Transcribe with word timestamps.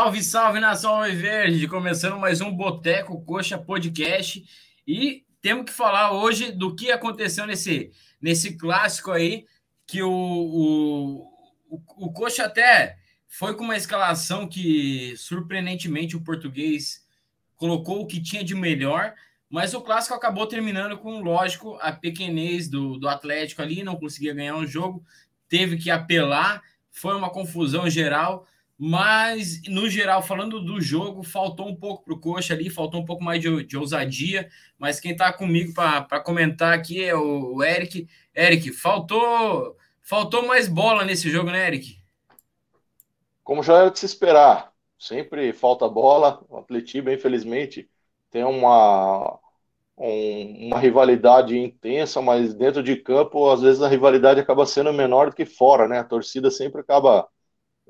Salve, 0.00 0.22
salve 0.22 0.60
nação 0.60 1.02
Verde! 1.02 1.68
Começando 1.68 2.18
mais 2.18 2.40
um 2.40 2.50
Boteco 2.50 3.22
Coxa 3.22 3.58
Podcast 3.58 4.42
e 4.86 5.26
temos 5.42 5.66
que 5.66 5.72
falar 5.72 6.12
hoje 6.12 6.50
do 6.52 6.74
que 6.74 6.90
aconteceu 6.90 7.46
nesse, 7.46 7.92
nesse 8.18 8.56
clássico 8.56 9.10
aí, 9.10 9.44
que 9.86 10.02
o, 10.02 10.10
o, 10.10 11.16
o, 11.68 12.06
o 12.06 12.12
Coxa 12.14 12.44
até 12.44 12.96
foi 13.28 13.54
com 13.54 13.62
uma 13.64 13.76
escalação 13.76 14.48
que 14.48 15.14
surpreendentemente 15.18 16.16
o 16.16 16.24
português 16.24 17.06
colocou 17.54 18.00
o 18.00 18.06
que 18.06 18.22
tinha 18.22 18.42
de 18.42 18.54
melhor, 18.54 19.12
mas 19.50 19.74
o 19.74 19.82
clássico 19.82 20.14
acabou 20.14 20.46
terminando 20.46 20.96
com, 20.96 21.20
lógico, 21.20 21.76
a 21.78 21.92
pequenez 21.92 22.70
do, 22.70 22.96
do 22.96 23.06
Atlético 23.06 23.60
ali, 23.60 23.82
não 23.82 23.96
conseguia 23.96 24.32
ganhar 24.32 24.56
um 24.56 24.66
jogo, 24.66 25.04
teve 25.46 25.76
que 25.76 25.90
apelar, 25.90 26.62
foi 26.90 27.14
uma 27.14 27.28
confusão 27.28 27.90
geral. 27.90 28.46
Mas, 28.82 29.60
no 29.68 29.90
geral, 29.90 30.22
falando 30.22 30.58
do 30.58 30.80
jogo, 30.80 31.22
faltou 31.22 31.68
um 31.68 31.76
pouco 31.76 32.02
para 32.02 32.14
o 32.14 32.18
Coxa 32.18 32.54
ali, 32.54 32.70
faltou 32.70 32.98
um 32.98 33.04
pouco 33.04 33.22
mais 33.22 33.38
de, 33.38 33.62
de 33.62 33.76
ousadia. 33.76 34.48
Mas 34.78 34.98
quem 34.98 35.12
está 35.12 35.30
comigo 35.30 35.74
para 35.74 36.20
comentar 36.20 36.72
aqui 36.72 37.04
é 37.04 37.14
o, 37.14 37.56
o 37.56 37.62
Eric. 37.62 38.08
Eric, 38.34 38.72
faltou, 38.72 39.76
faltou 40.00 40.46
mais 40.46 40.66
bola 40.66 41.04
nesse 41.04 41.28
jogo, 41.28 41.50
né, 41.50 41.66
Eric? 41.66 41.98
Como 43.44 43.62
já 43.62 43.76
era 43.76 43.90
de 43.90 43.98
se 43.98 44.06
esperar, 44.06 44.72
sempre 44.98 45.52
falta 45.52 45.86
bola. 45.86 46.42
O 46.48 46.56
Atletiba, 46.56 47.12
infelizmente, 47.12 47.86
tem 48.30 48.44
uma, 48.44 49.38
um, 49.98 50.68
uma 50.68 50.78
rivalidade 50.78 51.54
intensa, 51.58 52.22
mas 52.22 52.54
dentro 52.54 52.82
de 52.82 52.96
campo, 52.96 53.50
às 53.50 53.60
vezes 53.60 53.82
a 53.82 53.88
rivalidade 53.88 54.40
acaba 54.40 54.64
sendo 54.64 54.90
menor 54.90 55.28
do 55.28 55.36
que 55.36 55.44
fora, 55.44 55.86
né? 55.86 55.98
A 55.98 56.04
torcida 56.04 56.50
sempre 56.50 56.80
acaba 56.80 57.28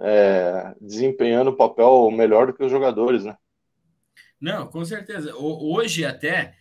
é, 0.00 0.74
desempenhando 0.80 1.50
o 1.50 1.56
papel 1.56 2.10
melhor 2.10 2.46
do 2.46 2.54
que 2.54 2.64
os 2.64 2.70
jogadores, 2.70 3.24
né? 3.24 3.36
Não, 4.40 4.66
com 4.66 4.84
certeza. 4.84 5.34
Hoje 5.36 6.04
até 6.04 6.54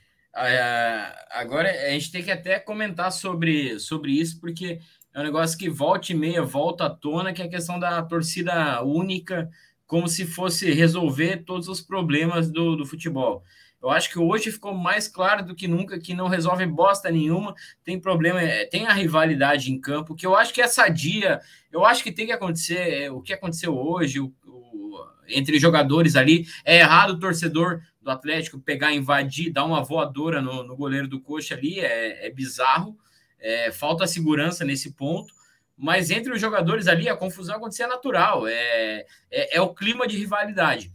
agora 1.32 1.70
a 1.70 1.90
gente 1.92 2.12
tem 2.12 2.24
que 2.24 2.32
até 2.32 2.60
comentar 2.60 3.12
sobre, 3.12 3.80
sobre 3.80 4.12
isso, 4.12 4.40
porque 4.40 4.80
é 5.14 5.20
um 5.20 5.24
negócio 5.24 5.58
que 5.58 5.70
volta 5.70 6.12
e 6.12 6.16
meia 6.16 6.44
volta 6.44 6.86
à 6.86 6.90
tona, 6.90 7.34
que 7.34 7.42
é 7.42 7.46
a 7.46 7.50
questão 7.50 7.80
da 7.80 8.02
torcida 8.04 8.84
única, 8.84 9.50
como 9.88 10.08
se 10.08 10.26
fosse 10.26 10.72
resolver 10.72 11.44
todos 11.46 11.68
os 11.68 11.82
problemas 11.82 12.50
do, 12.50 12.76
do 12.76 12.86
futebol. 12.86 13.44
Eu 13.82 13.90
acho 13.90 14.10
que 14.10 14.20
hoje 14.20 14.52
ficou 14.52 14.74
mais 14.74 15.08
claro 15.08 15.46
do 15.46 15.56
que 15.56 15.68
nunca 15.68 16.00
que 16.00 16.14
não 16.14 16.28
resolve 16.28 16.66
bosta 16.66 17.10
nenhuma, 17.10 17.56
tem 17.84 18.00
problema, 18.00 18.42
é, 18.42 18.66
tem 18.66 18.86
a 18.86 18.94
rivalidade 18.94 19.72
em 19.72 19.80
campo, 19.80 20.16
que 20.16 20.26
eu 20.26 20.36
acho 20.36 20.54
que 20.54 20.62
é 20.62 20.68
sadia, 20.68 21.40
eu 21.72 21.86
acho 21.86 22.04
que 22.04 22.12
tem 22.12 22.26
que 22.26 22.32
acontecer, 22.34 23.04
é, 23.04 23.12
o 23.12 23.22
que 23.22 23.32
aconteceu 23.32 23.78
hoje, 23.78 24.20
o, 24.20 24.34
o, 24.46 25.06
entre 25.30 25.58
jogadores 25.60 26.18
ali, 26.18 26.46
é 26.66 26.80
errado 26.80 27.12
o 27.12 27.20
torcedor 27.20 27.82
do 28.02 28.12
Atlético 28.12 28.60
pegar, 28.60 28.94
invadir, 28.94 29.52
dar 29.52 29.64
uma 29.64 29.82
voadora 29.82 30.42
no, 30.42 30.64
no 30.64 30.76
goleiro 30.76 31.08
do 31.08 31.22
Coxa 31.22 31.56
ali, 31.56 31.80
é, 31.80 32.28
é 32.28 32.30
bizarro, 32.30 32.98
é, 33.40 33.72
falta 33.72 34.06
segurança 34.06 34.66
nesse 34.66 34.92
ponto, 34.92 35.34
mas 35.78 36.12
entre 36.12 36.34
os 36.34 36.42
jogadores 36.42 36.88
ali 36.88 37.08
a 37.08 37.16
confusão 37.16 37.56
acontecia 37.56 37.88
natural, 37.88 38.46
é, 38.46 39.06
é, 39.32 39.56
é 39.56 39.62
o 39.62 39.74
clima 39.74 40.06
de 40.06 40.18
rivalidade, 40.18 40.92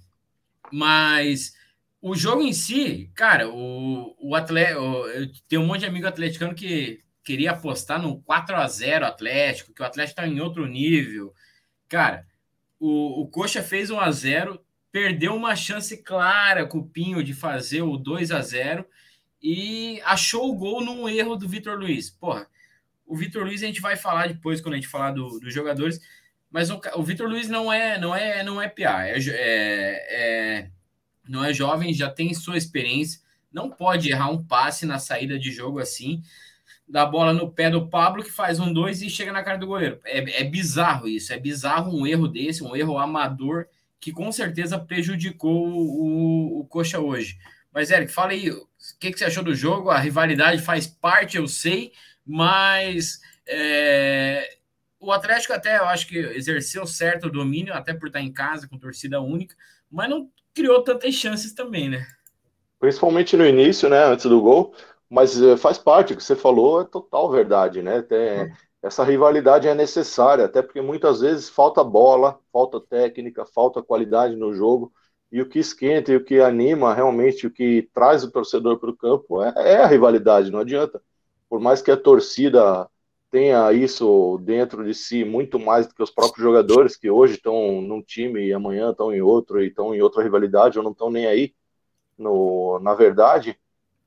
mas 0.70 1.54
o 2.04 2.14
jogo 2.14 2.42
em 2.42 2.52
si, 2.52 3.10
cara, 3.14 3.48
o, 3.48 4.14
o 4.20 4.34
Atlético. 4.34 4.82
Tem 5.48 5.58
um 5.58 5.66
monte 5.66 5.80
de 5.80 5.86
amigo 5.86 6.06
atleticano 6.06 6.54
que 6.54 7.02
queria 7.24 7.52
apostar 7.52 7.98
no 7.98 8.20
4 8.20 8.56
a 8.56 8.68
0 8.68 9.06
Atlético, 9.06 9.72
que 9.72 9.80
o 9.80 9.86
Atlético 9.86 10.16
tá 10.16 10.28
em 10.28 10.38
outro 10.38 10.66
nível. 10.66 11.32
Cara, 11.88 12.26
o, 12.78 13.22
o 13.22 13.28
Coxa 13.28 13.62
fez 13.62 13.90
1 13.90 13.98
a 13.98 14.10
0 14.10 14.62
perdeu 14.92 15.34
uma 15.34 15.56
chance 15.56 15.96
clara 16.02 16.66
com 16.66 16.76
o 16.80 16.86
Pinho 16.86 17.24
de 17.24 17.32
fazer 17.32 17.80
o 17.80 17.96
2 17.96 18.32
a 18.32 18.42
0 18.42 18.84
e 19.42 19.98
achou 20.04 20.50
o 20.50 20.54
gol 20.54 20.84
num 20.84 21.08
erro 21.08 21.36
do 21.36 21.48
Vitor 21.48 21.78
Luiz. 21.78 22.10
Porra, 22.10 22.46
o 23.06 23.16
Vitor 23.16 23.44
Luiz 23.44 23.62
a 23.62 23.66
gente 23.66 23.80
vai 23.80 23.96
falar 23.96 24.28
depois 24.28 24.60
quando 24.60 24.74
a 24.74 24.76
gente 24.76 24.88
falar 24.88 25.12
do, 25.12 25.40
dos 25.40 25.54
jogadores, 25.54 25.98
mas 26.50 26.68
o, 26.68 26.78
o 26.96 27.02
Vitor 27.02 27.26
Luiz 27.26 27.48
não 27.48 27.72
é 27.72 27.98
não 27.98 28.14
é 28.14 28.42
não 28.42 28.60
é 28.60 28.68
PA, 28.68 29.06
é, 29.06 29.16
é, 29.16 30.60
é 30.60 30.70
não 31.28 31.44
é 31.44 31.52
jovem, 31.52 31.92
já 31.92 32.10
tem 32.10 32.32
sua 32.34 32.56
experiência, 32.56 33.20
não 33.52 33.70
pode 33.70 34.10
errar 34.10 34.30
um 34.30 34.42
passe 34.44 34.84
na 34.84 34.98
saída 34.98 35.38
de 35.38 35.50
jogo 35.52 35.78
assim, 35.78 36.22
da 36.86 37.06
bola 37.06 37.32
no 37.32 37.50
pé 37.50 37.70
do 37.70 37.88
Pablo, 37.88 38.22
que 38.22 38.30
faz 38.30 38.60
um 38.60 38.72
dois 38.72 39.00
e 39.00 39.08
chega 39.08 39.32
na 39.32 39.42
cara 39.42 39.58
do 39.58 39.66
goleiro. 39.66 40.00
É, 40.04 40.42
é 40.42 40.44
bizarro 40.44 41.08
isso, 41.08 41.32
é 41.32 41.38
bizarro 41.38 41.96
um 41.96 42.06
erro 42.06 42.28
desse, 42.28 42.62
um 42.62 42.76
erro 42.76 42.98
amador, 42.98 43.66
que 44.00 44.12
com 44.12 44.30
certeza 44.30 44.78
prejudicou 44.78 45.66
o, 45.66 46.60
o, 46.60 46.64
Coxa 46.66 47.00
hoje. 47.00 47.38
Mas, 47.72 47.90
Eric, 47.90 48.12
fala 48.12 48.32
aí, 48.32 48.50
o 48.50 48.68
que, 49.00 49.10
que 49.10 49.18
você 49.18 49.24
achou 49.24 49.42
do 49.42 49.54
jogo? 49.54 49.90
A 49.90 49.98
rivalidade 49.98 50.60
faz 50.60 50.86
parte, 50.86 51.36
eu 51.36 51.48
sei, 51.48 51.92
mas 52.24 53.20
é, 53.46 54.58
o 55.00 55.10
Atlético 55.10 55.54
até, 55.54 55.78
eu 55.78 55.86
acho 55.86 56.06
que 56.06 56.18
exerceu 56.18 56.86
certo 56.86 57.30
domínio, 57.30 57.72
até 57.72 57.94
por 57.94 58.08
estar 58.08 58.20
em 58.20 58.32
casa, 58.32 58.68
com 58.68 58.78
torcida 58.78 59.20
única, 59.20 59.56
mas 59.90 60.10
não 60.10 60.30
criou 60.54 60.82
tantas 60.82 61.14
chances 61.14 61.52
também, 61.52 61.88
né? 61.88 62.06
Principalmente 62.78 63.36
no 63.36 63.46
início, 63.46 63.88
né, 63.88 64.04
antes 64.04 64.26
do 64.26 64.40
gol, 64.40 64.74
mas 65.08 65.40
eh, 65.40 65.56
faz 65.56 65.78
parte, 65.78 66.12
o 66.12 66.16
que 66.16 66.22
você 66.22 66.36
falou 66.36 66.82
é 66.82 66.84
total 66.84 67.30
verdade, 67.30 67.82
né? 67.82 68.02
Tem, 68.02 68.52
essa 68.82 69.02
rivalidade 69.02 69.66
é 69.66 69.74
necessária, 69.74 70.44
até 70.44 70.60
porque 70.60 70.80
muitas 70.82 71.20
vezes 71.20 71.48
falta 71.48 71.82
bola, 71.82 72.38
falta 72.52 72.78
técnica, 72.80 73.46
falta 73.46 73.82
qualidade 73.82 74.36
no 74.36 74.52
jogo, 74.54 74.92
e 75.32 75.40
o 75.40 75.48
que 75.48 75.58
esquenta 75.58 76.12
e 76.12 76.16
o 76.16 76.24
que 76.24 76.38
anima 76.40 76.94
realmente, 76.94 77.46
o 77.46 77.50
que 77.50 77.88
traz 77.94 78.22
o 78.22 78.30
torcedor 78.30 78.78
para 78.78 78.90
o 78.90 78.96
campo 78.96 79.42
é, 79.42 79.52
é 79.56 79.76
a 79.78 79.86
rivalidade, 79.86 80.50
não 80.50 80.60
adianta. 80.60 81.02
Por 81.48 81.60
mais 81.60 81.80
que 81.80 81.90
a 81.90 81.96
torcida 81.96 82.88
tenha 83.34 83.72
isso 83.72 84.40
dentro 84.44 84.84
de 84.84 84.94
si 84.94 85.24
muito 85.24 85.58
mais 85.58 85.88
do 85.88 85.94
que 85.96 86.04
os 86.04 86.10
próprios 86.12 86.40
jogadores 86.40 86.96
que 86.96 87.10
hoje 87.10 87.34
estão 87.34 87.82
num 87.82 88.00
time 88.00 88.46
e 88.46 88.52
amanhã 88.52 88.92
estão 88.92 89.12
em 89.12 89.20
outro 89.22 89.60
e 89.60 89.66
estão 89.66 89.92
em 89.92 90.00
outra 90.00 90.22
rivalidade 90.22 90.78
ou 90.78 90.84
não 90.84 90.92
estão 90.92 91.10
nem 91.10 91.26
aí 91.26 91.52
no, 92.16 92.78
na 92.78 92.94
verdade. 92.94 93.58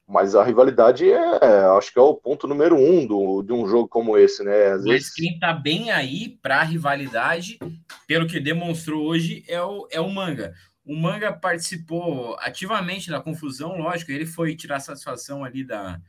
Mas 0.08 0.34
a 0.34 0.46
rivalidade 0.46 1.12
é 1.12 1.66
acho 1.78 1.92
que 1.92 2.00
é 2.00 2.02
o 2.02 2.16
ponto 2.16 2.48
número 2.48 2.78
um 2.78 3.06
do, 3.06 3.44
de 3.44 3.52
um 3.52 3.68
jogo 3.68 3.90
como 3.90 4.18
esse 4.18 4.46
né? 4.46 4.68
Às 4.68 4.86
mas 4.86 4.94
vezes... 4.94 5.14
quem 5.14 5.34
está 5.34 5.52
bem 5.52 5.92
aí 5.92 6.40
para 6.42 6.62
a 6.62 6.64
rivalidade 6.64 7.60
pelo 8.08 8.28
que 8.28 8.40
demonstrou 8.40 9.08
hoje 9.08 9.44
é 9.50 9.62
o, 9.62 9.90
é 9.92 10.00
o 10.00 10.10
Manga. 10.10 10.54
O 10.86 10.96
Manga 10.96 11.34
participou 11.34 12.38
ativamente 12.40 13.10
da 13.10 13.20
confusão 13.20 13.78
lógico 13.78 14.10
ele 14.10 14.26
foi 14.26 14.56
tirar 14.56 14.80
satisfação 14.80 15.44
ali 15.44 15.66
da 15.66 16.00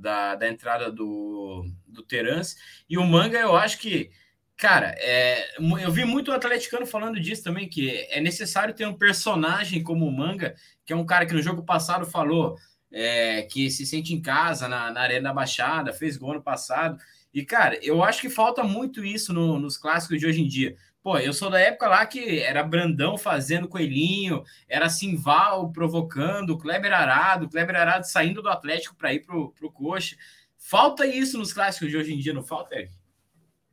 da, 0.00 0.34
da 0.34 0.48
entrada 0.48 0.90
do, 0.90 1.64
do 1.86 2.02
Terence. 2.02 2.56
E 2.88 2.96
o 2.96 3.04
Manga, 3.04 3.38
eu 3.38 3.54
acho 3.54 3.78
que, 3.78 4.10
cara, 4.56 4.94
é, 4.98 5.56
eu 5.58 5.92
vi 5.92 6.04
muito 6.04 6.32
atleticano 6.32 6.86
falando 6.86 7.20
disso 7.20 7.44
também, 7.44 7.68
que 7.68 7.90
é 8.10 8.20
necessário 8.20 8.74
ter 8.74 8.86
um 8.86 8.96
personagem 8.96 9.82
como 9.82 10.06
o 10.06 10.12
Manga, 10.12 10.54
que 10.84 10.92
é 10.92 10.96
um 10.96 11.06
cara 11.06 11.26
que 11.26 11.34
no 11.34 11.42
jogo 11.42 11.62
passado 11.62 12.06
falou 12.06 12.56
é, 12.90 13.42
que 13.42 13.70
se 13.70 13.86
sente 13.86 14.14
em 14.14 14.20
casa 14.20 14.66
na, 14.66 14.90
na 14.90 15.00
Arena 15.00 15.28
da 15.28 15.34
Baixada, 15.34 15.92
fez 15.92 16.16
gol 16.16 16.34
no 16.34 16.42
passado. 16.42 16.98
E, 17.32 17.44
cara, 17.44 17.78
eu 17.82 18.02
acho 18.02 18.20
que 18.20 18.28
falta 18.28 18.64
muito 18.64 19.04
isso 19.04 19.32
no, 19.32 19.58
nos 19.58 19.76
clássicos 19.76 20.18
de 20.18 20.26
hoje 20.26 20.40
em 20.42 20.48
dia. 20.48 20.76
Pô, 21.02 21.16
eu 21.18 21.32
sou 21.32 21.48
da 21.48 21.58
época 21.58 21.88
lá 21.88 22.04
que 22.04 22.40
era 22.40 22.62
Brandão 22.62 23.16
fazendo 23.16 23.68
coelhinho, 23.68 24.44
era 24.68 24.90
Simval 24.90 25.72
provocando, 25.72 26.58
Kleber 26.58 26.92
Arado, 26.92 27.48
Kleber 27.48 27.74
Arado 27.74 28.06
saindo 28.06 28.42
do 28.42 28.50
Atlético 28.50 28.94
para 28.94 29.14
ir 29.14 29.20
pro, 29.20 29.50
pro 29.52 29.72
Coxa. 29.72 30.16
Falta 30.58 31.06
isso 31.06 31.38
nos 31.38 31.54
clássicos 31.54 31.88
de 31.88 31.96
hoje 31.96 32.12
em 32.12 32.18
dia, 32.18 32.34
não 32.34 32.42
falta, 32.42 32.74
Eric? 32.74 32.92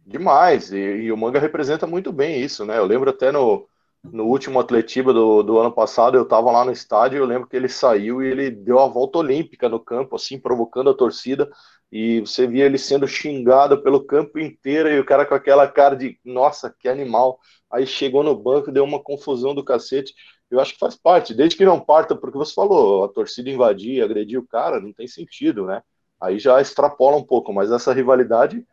Demais, 0.05 0.71
e, 0.71 0.77
e, 0.77 1.11
o 1.11 1.17
Manga 1.17 1.37
representa 1.37 1.85
muito 1.85 2.13
bem 2.13 2.39
isso, 2.41 2.65
né? 2.65 2.77
Eu 2.77 2.85
lembro 2.85 3.09
até 3.09 3.29
no, 3.29 3.67
no 4.03 4.25
último 4.25 4.59
Atletiba 4.59 5.13
do, 5.13 5.43
do 5.43 5.59
ano 5.59 5.71
passado, 5.71 6.17
eu 6.17 6.25
tava 6.25 6.51
lá 6.51 6.63
no 6.63 6.71
estádio, 6.71 7.17
eu 7.17 7.25
lembro 7.25 7.47
que 7.47 7.55
ele 7.55 7.67
saiu 7.67 8.21
e 8.23 8.27
ele 8.27 8.49
deu 8.49 8.79
a 8.79 8.87
volta 8.87 9.19
olímpica 9.19 9.67
no 9.67 9.79
campo, 9.79 10.15
assim, 10.15 10.39
provocando 10.39 10.89
a 10.89 10.93
torcida 10.93 11.49
e 11.91 12.21
você 12.21 12.45
via 12.47 12.65
ele 12.65 12.77
sendo 12.77 13.07
xingado 13.07 13.81
pelo 13.81 14.05
campo 14.05 14.39
inteiro 14.39 14.89
e 14.89 14.99
o 14.99 15.05
cara 15.05 15.25
com 15.25 15.33
aquela 15.33 15.67
cara 15.67 15.95
de 15.95 16.19
nossa, 16.23 16.73
que 16.77 16.87
animal. 16.87 17.39
Aí 17.71 17.85
chegou 17.85 18.23
no 18.23 18.35
banco, 18.35 18.71
deu 18.71 18.83
uma 18.83 19.01
confusão 19.01 19.53
do 19.55 19.63
cacete. 19.63 20.13
Eu 20.49 20.59
acho 20.59 20.73
que 20.73 20.79
faz 20.79 20.95
parte, 20.95 21.33
desde 21.33 21.57
que 21.57 21.65
não 21.65 21.79
parta, 21.79 22.15
porque 22.15 22.37
você 22.37 22.53
falou, 22.53 23.03
a 23.05 23.09
torcida 23.09 23.49
invadir, 23.49 24.01
agredir 24.03 24.39
o 24.39 24.47
cara, 24.47 24.79
não 24.79 24.93
tem 24.93 25.07
sentido, 25.07 25.65
né? 25.65 25.81
Aí 26.19 26.39
já 26.39 26.59
extrapola 26.61 27.17
um 27.17 27.23
pouco, 27.23 27.53
mas 27.53 27.71
essa 27.71 27.93
rivalidade, 27.93 28.65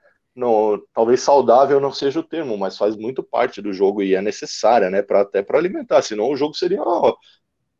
talvez 0.92 1.20
saudável 1.20 1.80
não 1.80 1.92
seja 1.92 2.20
o 2.20 2.24
termo, 2.24 2.56
mas 2.58 2.76
faz 2.76 2.96
muito 2.96 3.22
parte 3.22 3.62
do 3.62 3.72
jogo 3.72 4.02
e 4.02 4.14
é 4.14 4.22
necessária, 4.22 4.90
né? 4.90 5.02
Pra, 5.02 5.22
até 5.22 5.42
para 5.42 5.58
alimentar, 5.58 6.02
senão 6.02 6.30
o 6.30 6.36
jogo 6.36 6.54
seria 6.54 6.82
ó, 6.82 7.16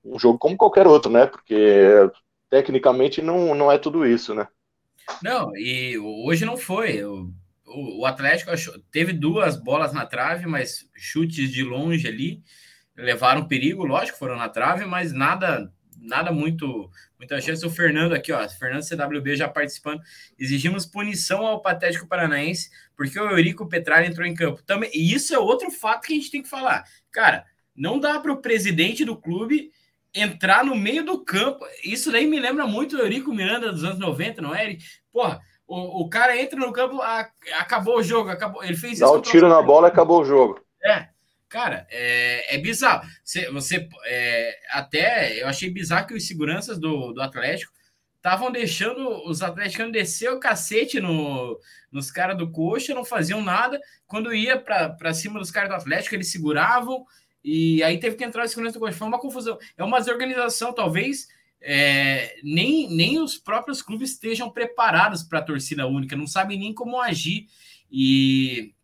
um 0.04 0.18
jogo 0.18 0.38
como 0.38 0.56
qualquer 0.56 0.86
outro, 0.86 1.10
né? 1.10 1.26
Porque 1.26 2.08
tecnicamente 2.50 3.20
não, 3.22 3.54
não 3.54 3.70
é 3.72 3.78
tudo 3.78 4.06
isso, 4.06 4.34
né? 4.34 4.46
Não, 5.22 5.56
e 5.56 5.98
hoje 5.98 6.44
não 6.44 6.56
foi. 6.56 7.04
O, 7.04 7.30
o 7.66 8.06
Atlético 8.06 8.50
achou, 8.50 8.74
teve 8.90 9.12
duas 9.12 9.56
bolas 9.56 9.92
na 9.92 10.06
trave, 10.06 10.46
mas 10.46 10.88
chutes 10.94 11.50
de 11.50 11.62
longe 11.62 12.06
ali. 12.06 12.42
levaram 12.96 13.48
perigo, 13.48 13.84
lógico, 13.84 14.18
foram 14.18 14.36
na 14.36 14.48
trave, 14.48 14.84
mas 14.86 15.12
nada 15.12 15.72
nada 16.04 16.30
muito 16.30 16.90
muita 17.18 17.40
chance. 17.40 17.64
O 17.64 17.70
Fernando 17.70 18.12
aqui, 18.12 18.32
ó, 18.32 18.48
Fernando 18.48 18.82
CWB 18.82 19.36
já 19.36 19.48
participando. 19.48 20.00
Exigimos 20.38 20.86
punição 20.86 21.46
ao 21.46 21.60
Patético 21.60 22.06
Paranaense 22.06 22.70
porque 22.96 23.18
o 23.18 23.30
Eurico 23.30 23.68
Petralha 23.68 24.06
entrou 24.06 24.26
em 24.26 24.34
campo. 24.34 24.62
Também, 24.62 24.90
e 24.94 25.14
isso 25.14 25.34
é 25.34 25.38
outro 25.38 25.70
fato 25.70 26.06
que 26.06 26.12
a 26.12 26.16
gente 26.16 26.30
tem 26.30 26.42
que 26.42 26.48
falar. 26.48 26.84
Cara, 27.10 27.44
não 27.74 27.98
dá 27.98 28.20
para 28.20 28.32
o 28.32 28.40
presidente 28.40 29.04
do 29.04 29.16
clube 29.16 29.70
entrar 30.14 30.64
no 30.64 30.76
meio 30.76 31.04
do 31.04 31.24
campo. 31.24 31.66
Isso 31.82 32.12
daí 32.12 32.26
me 32.26 32.38
lembra 32.38 32.66
muito 32.66 32.96
o 32.96 33.00
Eurico 33.00 33.32
Miranda 33.32 33.72
dos 33.72 33.82
anos 33.82 33.98
90, 33.98 34.40
não 34.40 34.54
é? 34.54 34.76
Porra, 35.12 35.40
o, 35.66 36.02
o 36.02 36.08
cara 36.08 36.40
entra 36.40 36.58
no 36.58 36.72
campo, 36.72 37.00
a, 37.00 37.28
acabou 37.58 37.98
o 37.98 38.02
jogo, 38.02 38.30
acabou. 38.30 38.62
Ele 38.62 38.76
fez 38.76 38.98
Dá 38.98 39.06
isso. 39.06 39.14
Dá 39.14 39.18
um 39.18 39.22
tiro 39.22 39.48
na 39.48 39.60
bola 39.60 39.88
acabou 39.88 40.20
o 40.20 40.24
jogo. 40.24 40.60
É, 40.84 41.08
Cara, 41.54 41.86
é, 41.88 42.56
é 42.56 42.58
bizarro. 42.58 43.08
Você, 43.22 43.48
você 43.48 43.88
é, 44.06 44.58
até 44.70 45.40
eu 45.40 45.46
achei 45.46 45.70
bizarro 45.70 46.08
que 46.08 46.14
os 46.14 46.26
seguranças 46.26 46.80
do, 46.80 47.12
do 47.12 47.22
Atlético 47.22 47.72
estavam 48.16 48.50
deixando 48.50 49.08
os 49.24 49.40
atleticanos 49.40 49.92
descer 49.92 50.32
o 50.32 50.40
cacete 50.40 50.98
no, 50.98 51.56
nos 51.92 52.10
caras 52.10 52.36
do 52.36 52.50
coxa, 52.50 52.92
não 52.92 53.04
faziam 53.04 53.40
nada. 53.40 53.80
Quando 54.04 54.34
ia 54.34 54.58
para 54.58 55.14
cima 55.14 55.38
dos 55.38 55.52
caras 55.52 55.68
do 55.68 55.76
Atlético, 55.76 56.16
eles 56.16 56.32
seguravam 56.32 57.06
e 57.44 57.84
aí 57.84 58.00
teve 58.00 58.16
que 58.16 58.24
entrar 58.24 58.44
o 58.44 58.48
segurança 58.48 58.76
do 58.76 58.80
coxa. 58.80 58.98
Foi 58.98 59.06
uma 59.06 59.20
confusão. 59.20 59.56
É 59.76 59.84
uma 59.84 60.00
desorganização, 60.00 60.72
talvez. 60.72 61.28
É, 61.60 62.34
nem, 62.42 62.90
nem 62.90 63.22
os 63.22 63.38
próprios 63.38 63.80
clubes 63.80 64.10
estejam 64.10 64.50
preparados 64.50 65.22
para 65.22 65.38
a 65.38 65.42
torcida 65.42 65.86
única, 65.86 66.16
não 66.16 66.26
sabem 66.26 66.58
nem 66.58 66.74
como 66.74 67.00
agir. 67.00 67.46
E 67.88 68.74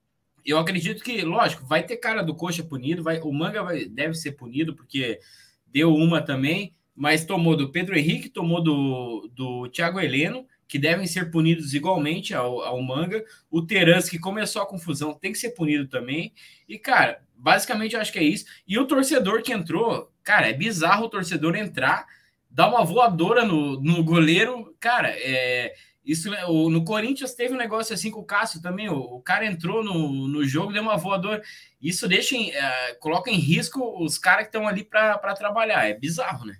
eu 0.45 0.59
acredito 0.59 1.03
que, 1.03 1.23
lógico, 1.23 1.65
vai 1.67 1.83
ter 1.83 1.97
cara 1.97 2.23
do 2.23 2.35
coxa 2.35 2.63
punido, 2.63 3.03
vai, 3.03 3.21
o 3.21 3.33
Manga 3.33 3.63
vai, 3.63 3.85
deve 3.85 4.15
ser 4.15 4.33
punido, 4.33 4.75
porque 4.75 5.21
deu 5.67 5.95
uma 5.95 6.21
também, 6.21 6.75
mas 6.95 7.25
tomou 7.25 7.57
do 7.57 7.71
Pedro 7.71 7.97
Henrique, 7.99 8.29
tomou 8.29 8.63
do, 8.63 9.31
do 9.35 9.69
Thiago 9.69 10.01
Heleno, 10.01 10.47
que 10.67 10.79
devem 10.79 11.07
ser 11.07 11.31
punidos 11.31 11.75
igualmente 11.75 12.33
ao, 12.35 12.61
ao 12.61 12.81
Manga. 12.81 13.25
O 13.51 13.61
Terans, 13.61 14.09
que 14.09 14.19
começou 14.19 14.63
a 14.63 14.67
confusão, 14.67 15.15
tem 15.15 15.33
que 15.33 15.39
ser 15.39 15.51
punido 15.51 15.89
também. 15.89 16.33
E, 16.69 16.79
cara, 16.79 17.23
basicamente 17.35 17.95
eu 17.95 18.01
acho 18.01 18.13
que 18.13 18.19
é 18.19 18.23
isso. 18.23 18.45
E 18.69 18.79
o 18.79 18.87
torcedor 18.87 19.43
que 19.43 19.53
entrou, 19.53 20.13
cara, 20.23 20.49
é 20.49 20.53
bizarro 20.53 21.07
o 21.07 21.09
torcedor 21.09 21.57
entrar, 21.57 22.07
dar 22.49 22.69
uma 22.69 22.85
voadora 22.85 23.45
no, 23.45 23.81
no 23.81 24.05
goleiro. 24.05 24.77
Cara, 24.79 25.09
é 25.11 25.75
isso, 26.05 26.31
né, 26.31 26.45
no 26.47 26.85
Corinthians 26.85 27.35
teve 27.35 27.55
um 27.55 27.59
negócio 27.59 27.95
assim 27.95 28.11
com 28.11 28.21
o 28.21 28.25
Cássio 28.25 28.63
também. 28.63 28.89
O, 28.89 28.99
o 28.99 29.21
cara 29.21 29.47
entrou 29.47 29.85
no, 29.85 30.27
no 30.27 30.45
jogo, 30.45 30.73
deu 30.73 30.83
uma 30.83 30.97
voadora. 30.97 31.43
Isso 31.81 32.09
deixa 32.09 32.35
em, 32.35 32.51
uh, 32.51 32.99
coloca 32.99 33.31
em 33.31 33.37
risco 33.37 34.03
os 34.03 34.19
caras 34.19 34.45
que 34.45 34.49
estão 34.49 34.67
ali 34.67 34.83
para 34.83 35.35
trabalhar. 35.35 35.87
É 35.87 35.95
bizarro, 35.95 36.47
né? 36.47 36.57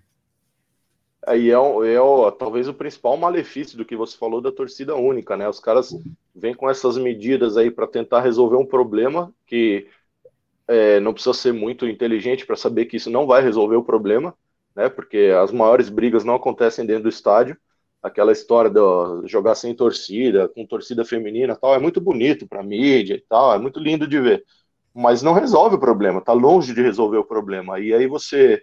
Aí 1.27 1.51
é, 1.51 1.55
é, 1.55 1.95
é, 1.95 2.31
talvez 2.39 2.69
o 2.69 2.75
principal 2.75 3.17
malefício 3.17 3.77
do 3.77 3.85
que 3.85 3.97
você 3.97 4.17
falou 4.17 4.41
da 4.41 4.53
torcida 4.53 4.95
única, 4.95 5.37
né? 5.37 5.49
Os 5.49 5.61
caras 5.61 5.91
vêm 6.35 6.55
com 6.55 6.69
essas 6.69 6.97
medidas 6.97 7.57
aí 7.57 7.71
para 7.71 7.87
tentar 7.87 8.21
resolver 8.21 8.57
um 8.57 8.67
problema 8.67 9.33
que 9.47 9.89
é, 10.69 11.01
não 11.01 11.13
precisa 11.13 11.35
ser 11.35 11.53
muito 11.53 11.87
inteligente 11.87 12.47
para 12.47 12.57
saber 12.57 12.87
que 12.87 12.97
isso 12.97 13.11
não 13.11 13.27
vai 13.27 13.43
resolver 13.43 13.77
o 13.77 13.85
problema, 13.85 14.35
né? 14.75 14.89
Porque 14.89 15.33
as 15.43 15.51
maiores 15.51 15.89
brigas 15.89 16.25
não 16.25 16.35
acontecem 16.35 16.87
dentro 16.87 17.05
do 17.05 17.09
estádio 17.09 17.57
aquela 18.03 18.33
história 18.33 18.71
de 18.71 19.29
jogar 19.29 19.55
sem 19.55 19.75
torcida, 19.75 20.49
com 20.49 20.67
torcida 20.67 21.05
feminina 21.05 21.57
tal, 21.57 21.75
é 21.75 21.79
muito 21.79 22.01
bonito 22.01 22.47
para 22.47 22.63
mídia 22.63 23.15
e 23.15 23.21
tal, 23.21 23.55
é 23.55 23.59
muito 23.59 23.79
lindo 23.79 24.07
de 24.07 24.21
ver, 24.21 24.45
mas 24.95 25.23
não 25.23 25.33
resolve 25.33 25.77
o 25.77 25.81
problema, 25.81 26.21
tá 26.21 26.33
longe 26.33 26.75
de 26.75 26.83
resolver 26.83 27.19
o 27.19 27.25
problema. 27.25 27.79
E 27.79 27.93
aí 27.93 28.07
você, 28.07 28.63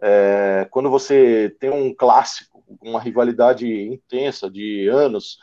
é, 0.00 0.66
quando 0.70 0.90
você 0.90 1.54
tem 1.60 1.70
um 1.70 1.94
clássico, 1.94 2.62
uma 2.80 3.00
rivalidade 3.00 3.66
intensa 3.66 4.50
de 4.50 4.88
anos, 4.88 5.38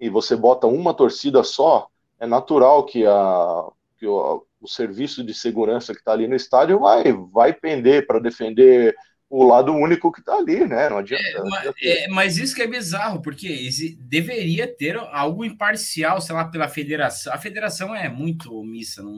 e 0.00 0.08
você 0.08 0.36
bota 0.36 0.66
uma 0.66 0.94
torcida 0.94 1.42
só, 1.42 1.88
é 2.20 2.26
natural 2.26 2.84
que, 2.84 3.06
a, 3.06 3.64
que 3.98 4.06
o, 4.06 4.44
o 4.60 4.68
serviço 4.68 5.24
de 5.24 5.34
segurança 5.34 5.92
que 5.92 6.00
está 6.00 6.12
ali 6.12 6.28
no 6.28 6.36
estádio 6.36 6.80
vai, 6.80 7.12
vai 7.32 7.52
pender 7.52 8.06
para 8.06 8.18
defender 8.18 8.94
o 9.28 9.42
lado 9.42 9.72
único 9.72 10.12
que 10.12 10.20
está 10.20 10.34
ali, 10.34 10.66
né? 10.66 10.88
Não 10.88 10.98
adianta. 10.98 11.24
É, 11.24 11.42
mas, 11.42 11.74
é, 11.82 12.08
mas, 12.08 12.36
isso 12.38 12.54
que 12.54 12.62
é 12.62 12.66
bizarro, 12.66 13.20
porque 13.20 13.68
deveria 14.00 14.72
ter 14.72 14.96
algo 14.96 15.44
imparcial, 15.44 16.20
sei 16.20 16.34
lá, 16.34 16.44
pela 16.44 16.68
federação. 16.68 17.32
A 17.32 17.38
federação 17.38 17.94
é 17.94 18.08
muito 18.08 18.54
omissa, 18.54 19.02
não, 19.02 19.12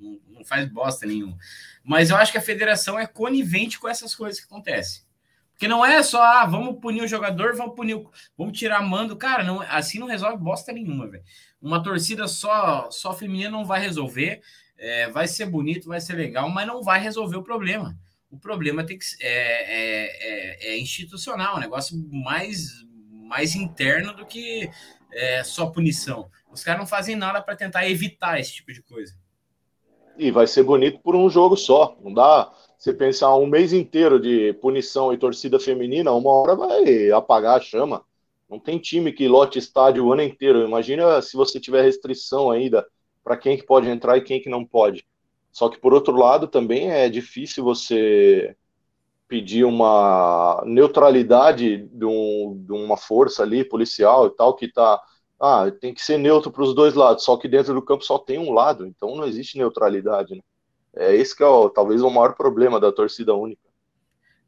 não, 0.00 0.20
não, 0.30 0.44
faz 0.44 0.66
bosta 0.70 1.06
nenhuma. 1.06 1.36
Mas 1.84 2.10
eu 2.10 2.16
acho 2.16 2.32
que 2.32 2.38
a 2.38 2.42
federação 2.42 2.98
é 2.98 3.06
conivente 3.06 3.78
com 3.78 3.88
essas 3.88 4.14
coisas 4.14 4.40
que 4.40 4.46
acontecem. 4.46 5.02
Porque 5.52 5.66
não 5.66 5.84
é 5.84 6.02
só, 6.04 6.22
ah, 6.22 6.46
vamos 6.46 6.80
punir 6.80 7.02
o 7.02 7.08
jogador, 7.08 7.56
vamos 7.56 7.74
punir 7.74 7.94
o, 7.94 8.10
vamos 8.36 8.56
tirar 8.56 8.80
mando. 8.80 9.16
Cara, 9.16 9.42
não, 9.42 9.60
assim 9.62 9.98
não 9.98 10.06
resolve 10.06 10.42
bosta 10.42 10.72
nenhuma, 10.72 11.08
velho. 11.08 11.24
Uma 11.60 11.82
torcida 11.82 12.28
só, 12.28 12.88
só 12.90 13.12
feminina 13.12 13.50
não 13.50 13.64
vai 13.64 13.80
resolver. 13.80 14.40
É, 14.78 15.10
vai 15.10 15.26
ser 15.26 15.46
bonito, 15.46 15.88
vai 15.88 16.00
ser 16.00 16.12
legal, 16.12 16.48
mas 16.48 16.64
não 16.64 16.80
vai 16.80 17.00
resolver 17.00 17.36
o 17.36 17.42
problema 17.42 17.98
o 18.30 18.38
problema 18.38 18.84
tem 18.84 18.98
que, 18.98 19.04
é, 19.20 19.28
é, 19.28 20.68
é, 20.70 20.72
é 20.74 20.78
institucional, 20.78 21.56
um 21.56 21.60
negócio 21.60 21.96
mais, 22.10 22.84
mais 23.10 23.54
interno 23.54 24.14
do 24.14 24.26
que 24.26 24.70
é, 25.12 25.42
só 25.42 25.66
punição. 25.66 26.30
Os 26.50 26.62
caras 26.62 26.80
não 26.80 26.86
fazem 26.86 27.16
nada 27.16 27.40
para 27.40 27.56
tentar 27.56 27.88
evitar 27.88 28.38
esse 28.38 28.54
tipo 28.54 28.72
de 28.72 28.82
coisa. 28.82 29.14
E 30.16 30.30
vai 30.30 30.46
ser 30.46 30.64
bonito 30.64 30.98
por 31.00 31.14
um 31.14 31.30
jogo 31.30 31.56
só. 31.56 31.96
Não 32.02 32.12
dá 32.12 32.52
você 32.76 32.92
pensar 32.92 33.34
um 33.36 33.46
mês 33.46 33.72
inteiro 33.72 34.20
de 34.20 34.52
punição 34.54 35.12
e 35.12 35.18
torcida 35.18 35.60
feminina, 35.60 36.12
uma 36.12 36.32
hora 36.32 36.56
vai 36.56 37.10
apagar 37.10 37.58
a 37.58 37.60
chama. 37.60 38.04
Não 38.48 38.58
tem 38.58 38.78
time 38.78 39.12
que 39.12 39.28
lote 39.28 39.58
estádio 39.58 40.04
o 40.04 40.12
ano 40.12 40.22
inteiro. 40.22 40.66
Imagina 40.66 41.20
se 41.22 41.36
você 41.36 41.60
tiver 41.60 41.82
restrição 41.82 42.50
ainda 42.50 42.86
para 43.22 43.36
quem 43.36 43.56
que 43.56 43.64
pode 43.64 43.88
entrar 43.88 44.16
e 44.16 44.22
quem 44.22 44.40
que 44.40 44.48
não 44.48 44.64
pode. 44.64 45.06
Só 45.58 45.68
que, 45.68 45.76
por 45.76 45.92
outro 45.92 46.14
lado, 46.14 46.46
também 46.46 46.88
é 46.92 47.08
difícil 47.08 47.64
você 47.64 48.56
pedir 49.26 49.64
uma 49.64 50.62
neutralidade 50.64 51.78
de, 51.78 52.04
um, 52.04 52.62
de 52.64 52.70
uma 52.70 52.96
força 52.96 53.42
ali, 53.42 53.64
policial 53.64 54.28
e 54.28 54.30
tal, 54.36 54.54
que 54.54 54.66
está. 54.66 55.02
Ah, 55.40 55.68
tem 55.80 55.92
que 55.92 56.00
ser 56.00 56.16
neutro 56.16 56.52
para 56.52 56.62
os 56.62 56.72
dois 56.76 56.94
lados, 56.94 57.24
só 57.24 57.36
que 57.36 57.48
dentro 57.48 57.74
do 57.74 57.82
campo 57.82 58.04
só 58.04 58.18
tem 58.18 58.38
um 58.38 58.52
lado, 58.52 58.86
então 58.86 59.16
não 59.16 59.24
existe 59.24 59.58
neutralidade. 59.58 60.36
Né? 60.36 60.40
É 60.94 61.16
esse 61.16 61.36
que 61.36 61.42
é 61.42 61.46
o, 61.46 61.68
talvez 61.68 62.02
o 62.02 62.10
maior 62.10 62.34
problema 62.34 62.78
da 62.78 62.92
torcida 62.92 63.34
única. 63.34 63.62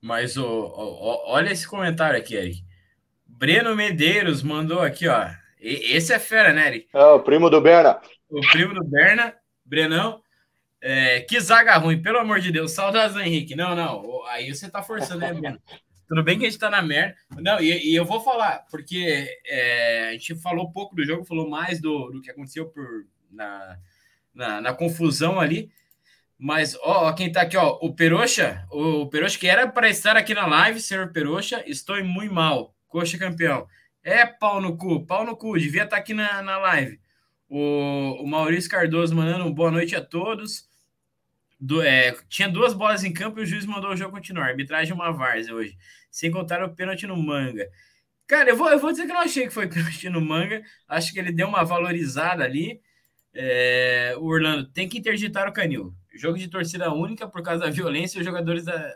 Mas 0.01 0.37
olha 0.37 1.51
esse 1.51 1.67
comentário 1.67 2.19
aqui, 2.19 2.37
Eric. 2.37 2.63
Breno 3.27 3.75
Medeiros 3.75 4.45
mandou 4.45 4.79
aqui, 4.79 5.09
ó. 5.09 5.27
Esse 5.61 6.13
é 6.13 6.21
fera, 6.21 6.53
né, 6.53 6.69
Eric? 6.69 6.89
É, 6.95 7.05
o 7.05 7.21
primo 7.21 7.51
do 7.51 7.61
Berna. 7.61 8.01
O 8.29 8.41
primo 8.53 8.75
do 8.75 8.85
Berna, 8.85 9.35
Brenão. 9.65 10.23
É, 10.83 11.21
que 11.21 11.39
zaga 11.39 11.77
ruim, 11.77 12.01
pelo 12.01 12.19
amor 12.19 12.41
de 12.41 12.51
Deus. 12.51 12.73
Saudades, 12.73 13.17
Henrique. 13.17 13.55
Não, 13.55 13.75
não. 13.75 14.25
Aí 14.27 14.53
você 14.53 14.71
tá 14.71 14.83
forçando, 14.83 15.21
né, 15.21 15.33
Breno? 15.33 15.61
Tudo 16.09 16.25
bem 16.25 16.39
que 16.39 16.47
a 16.47 16.51
gente 16.51 16.59
tá 16.59 16.69
na 16.69 16.83
merda. 16.83 17.15
Não, 17.39 17.61
e, 17.61 17.93
e 17.93 17.95
eu 17.95 18.05
vou 18.05 18.21
falar, 18.21 18.67
porque 18.71 19.29
é, 19.47 20.09
a 20.09 20.13
gente 20.13 20.35
falou 20.37 20.73
pouco 20.73 20.97
do 20.97 21.05
jogo, 21.05 21.25
falou 21.25 21.49
mais 21.49 21.81
do, 21.81 22.11
do 22.11 22.21
que 22.21 22.31
aconteceu 22.31 22.67
por, 22.69 23.07
na, 23.31 23.79
na, 24.35 24.61
na 24.61 24.75
confusão 24.75 25.39
ali. 25.39 25.71
Mas, 26.37 26.75
ó, 26.77 27.09
ó, 27.09 27.13
quem 27.13 27.31
tá 27.31 27.43
aqui, 27.43 27.57
ó, 27.57 27.79
o 27.83 27.95
Peroxa, 27.95 28.67
o 28.71 29.07
Peroxa 29.07 29.39
que 29.39 29.47
era 29.47 29.69
para 29.69 29.91
estar 29.91 30.17
aqui 30.17 30.33
na 30.33 30.47
live, 30.47 30.81
senhor 30.81 31.13
Peroxa, 31.13 31.63
estou 31.67 32.03
muito 32.03 32.33
mal. 32.33 32.75
Coxa 32.89 33.19
campeão. 33.19 33.69
É 34.03 34.25
pau 34.25 34.61
no 34.61 34.77
cu, 34.77 35.05
pau 35.07 35.25
no 35.25 35.37
cu, 35.37 35.59
devia 35.59 35.85
estar 35.85 35.97
tá 35.97 36.03
aqui 36.03 36.15
na, 36.15 36.43
na 36.43 36.57
live. 36.57 36.99
O, 37.49 38.23
o 38.23 38.27
Maurício 38.27 38.71
Cardoso 38.71 39.15
mandando 39.15 39.53
boa 39.53 39.71
noite 39.71 39.95
a 39.95 40.01
todos. 40.01 40.70
Do, 41.61 41.83
é, 41.83 42.13
tinha 42.29 42.49
duas 42.49 42.73
bolas 42.73 43.05
em 43.05 43.13
campo 43.13 43.39
e 43.39 43.43
o 43.43 43.47
juiz 43.47 43.67
mandou 43.67 43.91
o 43.91 43.97
jogo 43.97 44.17
continuar. 44.17 44.47
Arbitragem 44.47 44.95
uma 44.95 45.13
várzea 45.13 45.55
hoje. 45.55 45.77
Sem 46.11 46.31
contar 46.31 46.65
o 46.65 46.75
pênalti 46.75 47.07
no 47.07 47.17
manga. 47.17 47.69
Cara, 48.27 48.51
eu 48.51 48.57
vou, 48.57 48.71
eu 48.71 48.79
vou 48.79 48.91
dizer 48.93 49.07
que 49.07 49.13
não 49.13 49.21
achei 49.21 49.47
que 49.47 49.53
foi 49.53 49.67
pênalti 49.69 50.09
no 50.09 50.21
manga. 50.21 50.63
Acho 50.89 51.13
que 51.13 51.19
ele 51.19 51.33
deu 51.33 51.47
uma 51.47 51.65
valorizada 51.65 52.45
ali. 52.45 52.81
É, 53.35 54.15
o 54.19 54.25
Orlando 54.25 54.69
tem 54.71 54.89
que 54.89 54.99
interditar 54.99 55.49
o 55.49 55.53
canil. 55.53 55.95
Jogo 56.15 56.39
de 56.39 56.49
torcida 56.49 56.93
única 56.93 57.29
por 57.29 57.43
causa 57.43 57.65
da 57.65 57.71
violência 57.71 58.19
os 58.19 58.25
jogadores 58.25 58.65
da. 58.65 58.95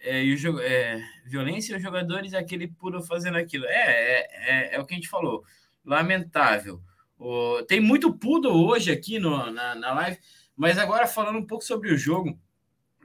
É, 0.00 0.22
e 0.24 0.34
o, 0.34 0.60
é, 0.60 1.02
violência 1.26 1.72
e 1.72 1.76
os 1.76 1.82
jogadores 1.82 2.34
aquele 2.34 2.68
puro 2.68 3.02
fazendo 3.02 3.38
aquilo. 3.38 3.66
É, 3.66 3.70
é, 3.70 4.28
é, 4.50 4.74
é, 4.74 4.80
o 4.80 4.86
que 4.86 4.94
a 4.94 4.96
gente 4.96 5.08
falou. 5.08 5.44
Lamentável. 5.84 6.80
O, 7.18 7.62
tem 7.64 7.80
muito 7.80 8.12
pudo 8.12 8.50
hoje 8.50 8.90
aqui 8.90 9.18
no, 9.18 9.50
na, 9.50 9.74
na 9.74 9.92
live. 9.92 10.18
Mas 10.58 10.76
agora 10.76 11.06
falando 11.06 11.38
um 11.38 11.46
pouco 11.46 11.64
sobre 11.64 11.92
o 11.92 11.96
jogo, 11.96 12.36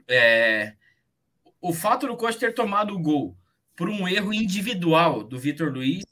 é, 0.08 0.74
o 1.60 1.72
fato 1.72 2.08
do 2.08 2.16
Costa 2.16 2.40
ter 2.40 2.52
tomado 2.52 2.92
o 2.92 2.98
gol 2.98 3.36
por 3.76 3.88
um 3.88 4.08
erro 4.08 4.34
individual 4.34 5.22
do 5.22 5.38
Vitor 5.38 5.72
Luiz, 5.72 6.04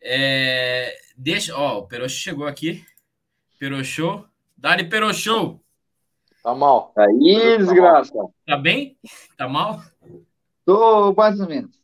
é, 0.00 0.98
deixa, 1.14 1.54
ó, 1.54 1.80
o 1.80 1.86
Perocho 1.86 2.16
chegou 2.16 2.46
aqui, 2.46 2.82
Perochou, 3.58 4.26
Dali 4.56 4.88
Perochou, 4.88 5.62
Tá 6.42 6.54
mal. 6.54 6.92
Aí, 6.96 7.58
desgraça. 7.58 8.14
Tá 8.46 8.56
bem? 8.56 8.96
Tá 9.36 9.46
mal? 9.46 9.82
Tô 10.64 11.12
mais 11.12 11.38
ou 11.38 11.46
menos. 11.46 11.78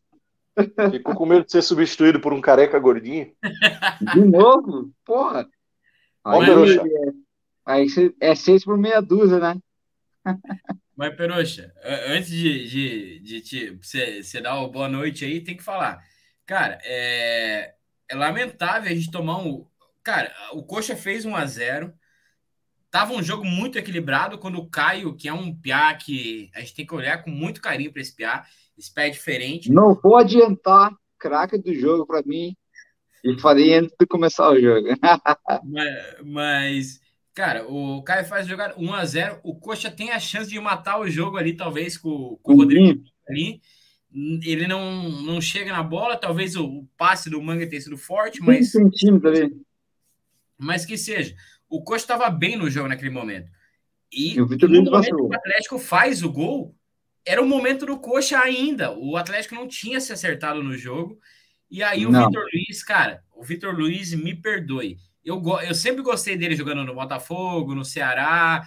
Ficou 0.91 1.15
com 1.15 1.27
medo 1.27 1.45
de 1.45 1.53
ser 1.53 1.61
substituído 1.61 2.19
por 2.19 2.33
um 2.33 2.41
careca 2.41 2.79
gordinho? 2.79 3.31
De 4.15 4.25
novo? 4.25 4.91
Porra. 5.05 5.47
Ó, 6.25 6.41
Aí, 7.67 7.87
Peruxa. 7.87 8.15
é, 8.21 8.35
seis 8.35 8.65
por 8.65 8.79
meia 8.79 9.01
dúzia, 9.01 9.39
né? 9.39 9.61
Mas, 10.97 11.15
Peroxa, 11.15 11.73
a- 11.83 12.13
antes 12.13 12.31
de, 12.31 12.69
de, 12.69 13.21
de 13.21 13.41
te, 13.41 13.71
você, 13.73 14.23
você 14.23 14.41
dar 14.41 14.59
uma 14.59 14.69
boa 14.69 14.89
noite 14.89 15.25
aí, 15.25 15.41
tem 15.43 15.57
que 15.57 15.63
falar. 15.63 16.03
Cara, 16.47 16.79
é, 16.85 17.75
é 18.09 18.15
lamentável 18.15 18.91
a 18.91 18.95
gente 18.95 19.11
tomar 19.11 19.39
um. 19.39 19.67
Cara, 20.03 20.33
o 20.53 20.63
Coxa 20.63 20.97
fez 20.97 21.25
1 21.25 21.35
a 21.35 21.45
0 21.45 21.93
Tava 22.91 23.13
um 23.13 23.23
jogo 23.23 23.45
muito 23.45 23.77
equilibrado 23.77 24.39
quando 24.39 24.59
o 24.59 24.71
Caio, 24.71 25.15
que 25.15 25.29
é 25.29 25.33
um 25.33 25.55
piá 25.55 25.93
que 25.95 26.51
a 26.55 26.61
gente 26.61 26.75
tem 26.75 26.87
que 26.87 26.95
olhar 26.95 27.23
com 27.23 27.31
muito 27.31 27.61
carinho 27.61 27.93
para 27.93 28.01
esse 28.01 28.15
piá, 28.15 28.47
esse 28.79 28.93
piá 28.95 29.07
é 29.07 29.11
diferente. 29.11 29.71
Não 29.71 29.95
vou 29.95 30.17
adiantar 30.17 30.95
craque 31.19 31.59
do 31.59 31.75
jogo 31.75 32.07
pra 32.07 32.23
mim. 32.23 32.57
E 33.25 33.39
falei 33.41 33.75
antes 33.75 33.95
de 33.99 34.07
começar 34.07 34.49
o 34.51 34.59
jogo. 34.59 34.89
Mas, 35.65 36.17
mas, 36.25 37.01
cara, 37.37 37.71
o 37.71 38.03
Caio 38.03 38.25
faz 38.25 38.49
jogar 38.49 38.75
1 38.79 38.95
a 38.95 39.05
0 39.05 39.41
O 39.45 39.55
Coxa 39.55 39.91
tem 39.91 40.11
a 40.11 40.19
chance 40.19 40.51
de 40.51 40.59
matar 40.59 40.99
o 40.99 41.09
jogo 41.09 41.37
ali, 41.37 41.53
talvez, 41.53 41.99
com, 41.99 42.39
com 42.43 42.55
o 42.55 42.57
Rodrigo 42.57 43.05
ali. 43.29 43.61
Ele 44.43 44.67
não, 44.67 45.11
não 45.23 45.41
chega 45.41 45.71
na 45.71 45.83
bola, 45.83 46.17
talvez 46.17 46.57
o, 46.57 46.65
o 46.65 46.87
passe 46.97 47.29
do 47.29 47.41
Manga 47.43 47.69
tenha 47.69 47.83
sido 47.83 47.99
forte, 47.99 48.41
mas, 48.41 48.73
mas 50.57 50.87
que 50.87 50.97
seja. 50.97 51.37
O 51.69 51.85
Coxa 51.85 52.05
estava 52.05 52.31
bem 52.31 52.57
no 52.57 52.71
jogo 52.71 52.89
naquele 52.89 53.11
momento. 53.11 53.51
E 54.11 54.41
o 54.41 54.47
Vitor 54.47 54.71
no 54.71 54.91
o 54.91 55.35
Atlético 55.35 55.79
faz 55.79 56.23
o 56.23 56.33
gol, 56.33 56.75
era 57.27 57.43
o 57.43 57.47
momento 57.47 57.85
do 57.85 57.99
Coxa 57.99 58.39
ainda. 58.39 58.97
O 58.97 59.15
Atlético 59.15 59.55
não 59.55 59.69
tinha 59.69 60.01
se 60.01 60.11
acertado 60.11 60.63
no 60.63 60.79
jogo. 60.79 61.19
E 61.71 61.83
aí 61.83 62.07
o. 62.07 62.11
Vitor 62.11 62.45
Luiz, 62.55 62.83
cara, 62.83 63.23
o 63.35 63.45
Vitor 63.45 63.75
Luiz, 63.75 64.15
me 64.15 64.35
perdoe. 64.35 64.97
Eu, 65.27 65.43
eu 65.67 65.75
sempre 65.75 66.03
gostei 66.03 66.37
dele 66.37 66.55
jogando 66.55 66.85
no 66.85 66.95
Botafogo, 66.95 67.75
no 67.75 67.85
Ceará, 67.85 68.63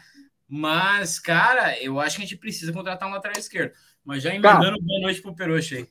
mas, 0.45 1.17
cara, 1.17 1.81
eu 1.81 1.97
acho 2.01 2.17
que 2.17 2.21
a 2.23 2.25
gente 2.25 2.37
precisa 2.37 2.73
contratar 2.73 3.07
um 3.07 3.13
lateral 3.13 3.39
esquerdo. 3.39 3.71
Mas 4.03 4.23
já 4.23 4.35
emendando 4.35 4.77
boa 4.81 4.99
noite 5.01 5.21
pro 5.21 5.33
Peroxa 5.33 5.75
aí. 5.75 5.87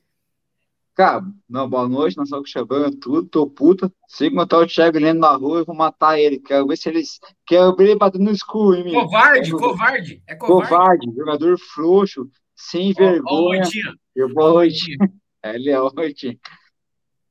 Cara, 0.95 1.23
não, 1.49 1.67
boa 1.71 1.89
noite, 1.89 2.17
nós 2.19 2.27
estamos 2.29 2.51
chegando 2.51 2.97
tudo, 2.97 3.27
tô 3.29 3.47
puta. 3.49 3.91
Se 4.09 4.27
encontrar 4.27 4.59
o 4.59 4.67
Thiago 4.67 4.99
Lendo 4.99 5.21
na 5.21 5.31
rua, 5.37 5.61
eu 5.61 5.65
vou 5.65 5.75
matar 5.75 6.19
ele. 6.19 6.39
Quero 6.39 6.67
ver 6.67 6.77
se 6.77 6.89
eles. 6.91 7.19
Quero 7.47 7.75
ver 7.75 7.85
ele 7.85 7.97
batendo 7.99 8.25
no 8.25 8.31
escuro 8.33 8.77
em 8.77 8.85
mim. 8.85 8.93
Covarde, 8.93 9.51
Quero- 9.51 9.59
covarde. 9.59 10.23
É 10.27 10.35
covarde. 10.35 10.69
Covarde, 10.69 11.17
jogador 11.17 11.57
frouxo, 11.59 12.29
sem 12.57 12.89
Ó, 12.89 12.91
ó 12.91 12.91
o 12.91 12.95
vergonha. 13.13 13.61
Moitinho. 13.61 13.95
Eu 14.15 14.35
vou 14.35 14.57
hoje. 14.57 14.97
Ele 15.45 15.71
é 15.71 15.81
hoje. 15.81 16.39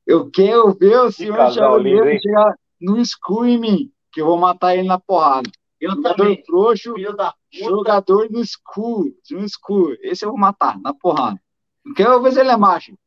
Eu 0.06 0.30
quero 0.30 0.72
ver 0.72 0.98
o 1.00 1.12
senhor 1.12 1.52
Thiago 1.52 1.76
lindo, 1.76 1.98
Lendo 2.00 2.08
hein? 2.08 2.20
chegar 2.22 2.54
no 2.80 2.96
em 3.46 3.58
mim, 3.58 3.92
que 4.12 4.20
eu 4.20 4.26
vou 4.26 4.36
matar 4.38 4.74
ele 4.76 4.86
na 4.86 4.98
porrada. 4.98 5.50
Eu 5.80 5.92
Jogador 5.92 6.16
também. 6.16 6.42
frouxo, 6.44 6.94
jogador 7.52 8.28
no 8.30 8.40
escuro, 8.40 9.14
no 9.30 9.44
escuro. 9.44 9.96
Esse 10.02 10.24
eu 10.24 10.30
vou 10.30 10.38
matar, 10.38 10.78
na 10.80 10.92
porrada. 10.92 11.40
Não 11.84 11.94
Quero 11.94 12.20
ver 12.20 12.32
se 12.32 12.40
ele 12.40 12.50
é 12.50 12.56
macho. 12.56 12.98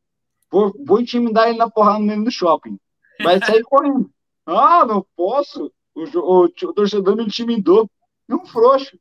Vou, 0.50 0.74
vou 0.86 1.00
intimidar 1.02 1.50
ele 1.50 1.58
na 1.58 1.70
porrada 1.70 2.00
no 2.00 2.06
meio 2.06 2.24
do 2.24 2.32
shopping. 2.32 2.78
Vai 3.22 3.40
sair 3.40 3.64
correndo. 3.64 4.10
Ah, 4.44 4.84
não 4.86 5.06
posso. 5.16 5.72
O, 5.94 6.04
o, 6.04 6.44
o 6.46 6.74
torcedor 6.74 7.16
me 7.16 7.24
intimidou. 7.24 7.88
É 8.28 8.34
um 8.34 8.44
frouxo. 8.46 8.98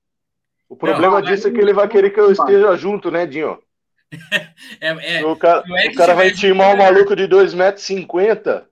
O 0.68 0.76
problema 0.76 1.20
Não, 1.20 1.26
disso 1.26 1.48
é 1.48 1.50
que 1.50 1.58
ele 1.58 1.72
vai 1.72 1.88
querer 1.88 2.10
que 2.10 2.20
eu 2.20 2.30
esteja 2.30 2.76
junto, 2.76 3.10
né, 3.10 3.26
Dinho? 3.26 3.58
É, 4.80 5.20
é, 5.20 5.24
O 5.26 5.34
cara, 5.36 5.64
se 5.64 5.88
o 5.88 5.94
cara 5.94 6.14
vai 6.14 6.26
tivesse- 6.26 6.40
timar 6.48 6.74
um 6.74 6.78
maluco 6.78 7.16
de 7.16 7.26
2,50m 7.26 8.66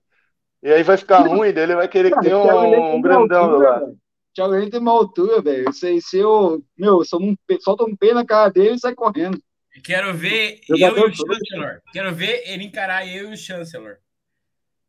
e 0.69 0.71
aí 0.71 0.83
vai 0.83 0.99
ficar 0.99 1.21
ruim, 1.21 1.51
daí 1.51 1.65
ele 1.65 1.77
vai 1.77 1.89
querer 1.89 2.13
que 2.13 2.21
tenha 2.21 2.37
um, 2.37 2.97
uma 2.97 3.01
grandão 3.01 3.49
do 3.49 3.55
altura, 3.55 3.71
lado. 3.71 3.99
Thiago 4.35 4.53
Lendo 4.53 4.71
tem 4.71 4.81
uma 4.81 4.93
altura, 4.93 5.41
velho. 5.41 5.65
Eu 5.65 5.73
sei 5.73 5.99
se 5.99 6.19
eu. 6.19 6.63
Meu, 6.77 7.03
só 7.07 7.17
um, 7.17 7.35
solta 7.61 7.85
um 7.85 7.97
pé 7.97 8.13
na 8.13 8.23
cara 8.23 8.51
dele 8.51 8.75
e 8.75 8.79
sai 8.79 8.95
correndo. 8.95 9.43
Quero 9.83 10.13
ver 10.13 10.61
eu 10.69 10.77
Jogador 10.77 11.09
e 11.09 11.11
o. 11.11 11.17
Chancellor. 11.17 11.81
Quero 11.91 12.15
ver 12.15 12.43
ele 12.45 12.65
encarar 12.65 13.09
eu 13.09 13.31
e 13.31 13.33
o 13.33 13.37
Chancellor. 13.39 13.97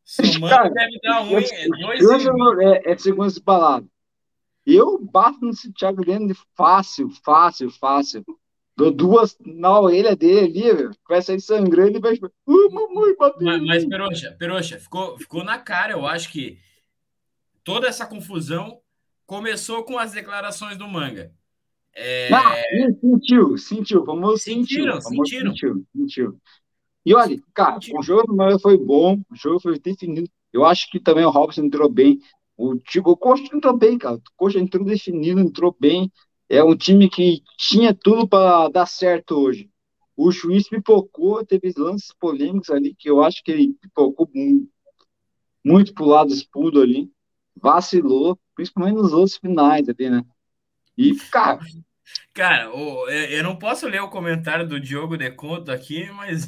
Somando 0.04 0.54
Cara, 0.54 0.68
deve 0.68 1.00
dar 1.02 1.22
um, 1.22 1.38
é 1.38 1.68
dois 1.98 2.02
Eu 2.02 2.60
é, 2.60 2.92
é 2.92 2.98
segundo 2.98 3.28
esse 3.28 3.42
balado. 3.42 3.88
Eu 4.66 4.98
bato 5.02 5.38
nesse 5.40 5.72
Thiago 5.72 6.04
Lendo 6.06 6.36
fácil, 6.54 7.08
fácil, 7.24 7.70
fácil. 7.70 8.22
Dou 8.80 8.90
duas 8.90 9.36
na 9.44 9.78
orelha 9.80 10.16
dele 10.16 10.38
ali, 10.40 10.74
velho. 10.74 10.90
Vai 11.08 11.22
sair 11.22 11.40
sangrando 11.40 11.98
e 11.98 12.00
vai. 12.00 12.14
Uh, 12.46 12.70
mamãe, 12.72 13.14
bateu. 13.16 13.46
Mas, 13.46 13.62
mas 13.62 13.84
mim." 13.84 13.90
Peroxa, 13.90 14.36
Peroxa, 14.38 14.78
ficou, 14.80 15.18
ficou 15.18 15.44
na 15.44 15.58
cara. 15.58 15.92
Eu 15.92 16.06
acho 16.06 16.30
que 16.32 16.58
toda 17.64 17.86
essa 17.86 18.06
confusão 18.06 18.80
começou 19.26 19.84
com 19.84 19.98
as 19.98 20.12
declarações 20.12 20.76
do 20.76 20.88
Manga. 20.88 21.32
É, 21.94 22.32
Ah, 22.32 22.54
sentiu, 23.00 23.58
sentiu, 23.58 24.04
famoso 24.04 24.38
Sentiram, 24.38 25.00
sentiu, 25.00 25.24
sentiram. 25.26 25.50
sentiu, 25.52 25.86
sentiu. 25.96 26.40
E 27.04 27.14
olha, 27.14 27.40
cara, 27.54 27.74
Sentiu. 27.74 27.98
o 27.98 28.02
jogo 28.02 28.26
do 28.28 28.36
Manga 28.36 28.58
foi 28.58 28.76
bom, 28.76 29.20
o 29.30 29.36
jogo 29.36 29.60
foi 29.60 29.78
definido. 29.78 30.28
Eu 30.52 30.64
acho 30.64 30.90
que 30.90 31.00
também 31.00 31.24
o 31.24 31.30
Robson 31.30 31.62
entrou 31.64 31.88
bem. 31.88 32.20
O, 32.56 32.76
tipo, 32.76 33.10
o 33.10 33.16
Coxa 33.16 33.44
entrou 33.54 33.76
bem, 33.76 33.96
cara. 33.98 34.16
O 34.16 34.22
Coxa 34.36 34.58
entrou 34.58 34.84
definido, 34.84 35.40
entrou 35.40 35.74
bem. 35.78 36.12
É 36.50 36.64
um 36.64 36.76
time 36.76 37.08
que 37.08 37.42
tinha 37.56 37.94
tudo 37.94 38.28
para 38.28 38.68
dar 38.68 38.86
certo 38.86 39.38
hoje. 39.38 39.70
O 40.16 40.32
juiz 40.32 40.68
pipocou, 40.68 41.46
teve 41.46 41.72
lances 41.76 42.12
polêmicos 42.18 42.70
ali, 42.70 42.94
que 42.94 43.08
eu 43.08 43.22
acho 43.22 43.42
que 43.42 43.52
ele 43.52 43.74
pipocou 43.80 44.28
muito, 44.34 44.68
muito 45.64 45.94
pro 45.94 46.04
lado 46.04 46.32
escudo 46.32 46.82
ali. 46.82 47.08
Vacilou, 47.56 48.38
principalmente 48.54 48.96
nos 48.96 49.12
outros 49.12 49.36
finais 49.36 49.88
ali, 49.88 50.10
né? 50.10 50.24
E, 50.98 51.14
cara, 51.30 51.60
Cara, 52.32 52.64
eu 52.64 53.08
eu 53.08 53.42
não 53.42 53.56
posso 53.56 53.86
ler 53.86 54.02
o 54.02 54.08
comentário 54.08 54.66
do 54.66 54.80
Diogo 54.80 55.16
Deconto 55.16 55.70
aqui, 55.70 56.10
mas 56.10 56.46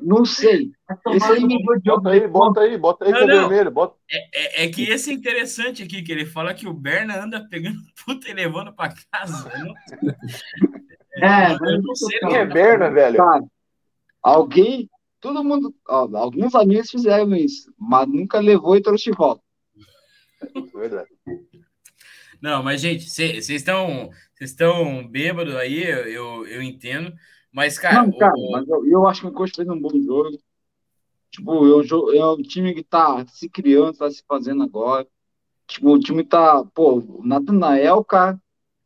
não 0.00 0.24
sei. 0.24 0.72
Esse 1.14 1.32
aí 1.32 1.44
me 1.44 1.62
Bota 1.84 2.10
aí, 2.10 2.26
bota 2.28 2.60
aí, 2.60 2.78
bota 2.78 3.04
aí 3.04 3.10
Não, 3.12 3.18
que 3.18 3.24
é 3.24 3.26
não. 3.26 3.48
vermelho. 3.48 3.70
Bota. 3.70 3.96
é, 4.10 4.64
é 4.64 4.68
que 4.68 4.84
esse 4.84 5.10
é 5.10 5.14
interessante 5.14 5.82
aqui, 5.82 6.02
que 6.02 6.12
ele 6.12 6.26
fala 6.26 6.54
que 6.54 6.66
o 6.66 6.74
Berna 6.74 7.22
anda 7.22 7.46
pegando 7.48 7.78
puta 8.04 8.28
e 8.28 8.34
levando 8.34 8.72
pra 8.72 8.94
casa. 9.10 9.50
Não, 9.58 9.74
É, 11.16 11.52
eu 11.52 11.82
não 11.82 11.94
sei. 11.94 12.18
Quem 12.20 12.36
é 12.36 12.46
Berna, 12.46 12.90
velho? 12.90 13.16
Cara, 13.16 13.44
alguém, 14.22 14.88
todo 15.20 15.44
mundo, 15.44 15.74
ó, 15.88 16.08
alguns 16.16 16.54
amigos 16.54 16.90
fizeram 16.90 17.34
isso, 17.34 17.72
mas 17.78 18.08
nunca 18.08 18.40
levou 18.40 18.76
e 18.76 18.82
trouxe 18.82 19.10
de 19.10 19.16
volta. 19.16 19.42
Verdade. 20.74 21.08
Não, 22.40 22.62
mas, 22.62 22.80
gente, 22.80 23.08
vocês 23.08 23.48
estão 23.48 24.10
vocês 24.34 24.50
estão 24.50 25.06
bêbados 25.06 25.54
aí, 25.54 25.84
eu, 25.84 26.08
eu, 26.08 26.46
eu 26.48 26.62
entendo. 26.62 27.14
Mas, 27.52 27.78
cara, 27.78 28.02
Não, 28.06 28.12
cara, 28.16 28.32
o- 28.36 28.50
mas 28.52 28.68
eu, 28.68 28.86
eu 28.86 29.06
acho 29.06 29.20
que 29.20 29.26
o 29.26 29.32
Coxa 29.32 29.54
fez 29.56 29.68
um 29.68 29.78
bom 29.80 29.90
jogo. 30.02 30.38
Tipo, 31.30 31.52
é 31.66 31.76
um, 31.78 31.82
jo- 31.82 32.12
é 32.12 32.26
um 32.26 32.42
time 32.42 32.74
que 32.74 32.82
tá 32.82 33.24
se 33.28 33.48
criando, 33.48 33.96
tá 33.96 34.10
se 34.10 34.22
fazendo 34.28 34.62
agora. 34.62 35.06
Tipo, 35.66 35.92
o 35.92 35.98
time 35.98 36.24
tá, 36.24 36.62
pô, 36.74 36.98
o 36.98 37.22
Natanael, 37.24 38.04
cara, 38.04 38.38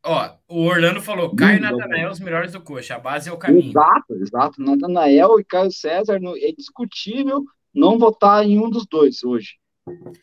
ó, 0.04 0.30
o 0.48 0.64
Orlando 0.66 1.00
falou: 1.00 1.34
Caio 1.34 1.58
e. 1.58 1.60
Natanael, 1.60 2.10
os 2.10 2.20
melhores 2.20 2.52
do 2.52 2.60
coxa. 2.60 2.94
A 2.94 2.98
base 3.00 3.28
é 3.28 3.32
o 3.32 3.36
caminho. 3.36 3.70
exato, 3.70 4.14
exato. 4.14 4.62
Natanael 4.62 5.40
e 5.40 5.44
Caio 5.44 5.72
César, 5.72 6.20
é 6.22 6.52
discutível 6.52 7.44
não 7.74 7.98
votar 7.98 8.44
em 8.44 8.58
um 8.58 8.70
dos 8.70 8.86
dois 8.86 9.24
hoje. 9.24 9.56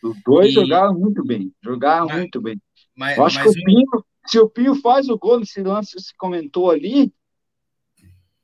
Os 0.04 0.16
dois 0.26 0.48
E- 0.50 0.52
jogaram 0.54 0.94
muito 0.94 1.24
bem, 1.26 1.52
jogaram 1.62 2.08
Mas- 2.08 2.18
muito 2.18 2.42
bem. 2.42 2.62
Mas, 2.96 3.18
Eu 3.18 3.26
acho 3.26 3.42
que 3.42 3.50
o 3.50 3.54
Pinho, 3.54 4.06
se 4.28 4.40
o 4.40 4.48
Pinho 4.50 4.76
faz 4.76 5.10
o 5.10 5.18
gol 5.18 5.40
nesse 5.40 5.62
lance 5.62 5.96
que 5.96 6.02
você 6.02 6.12
comentou 6.18 6.70
ali, 6.72 7.12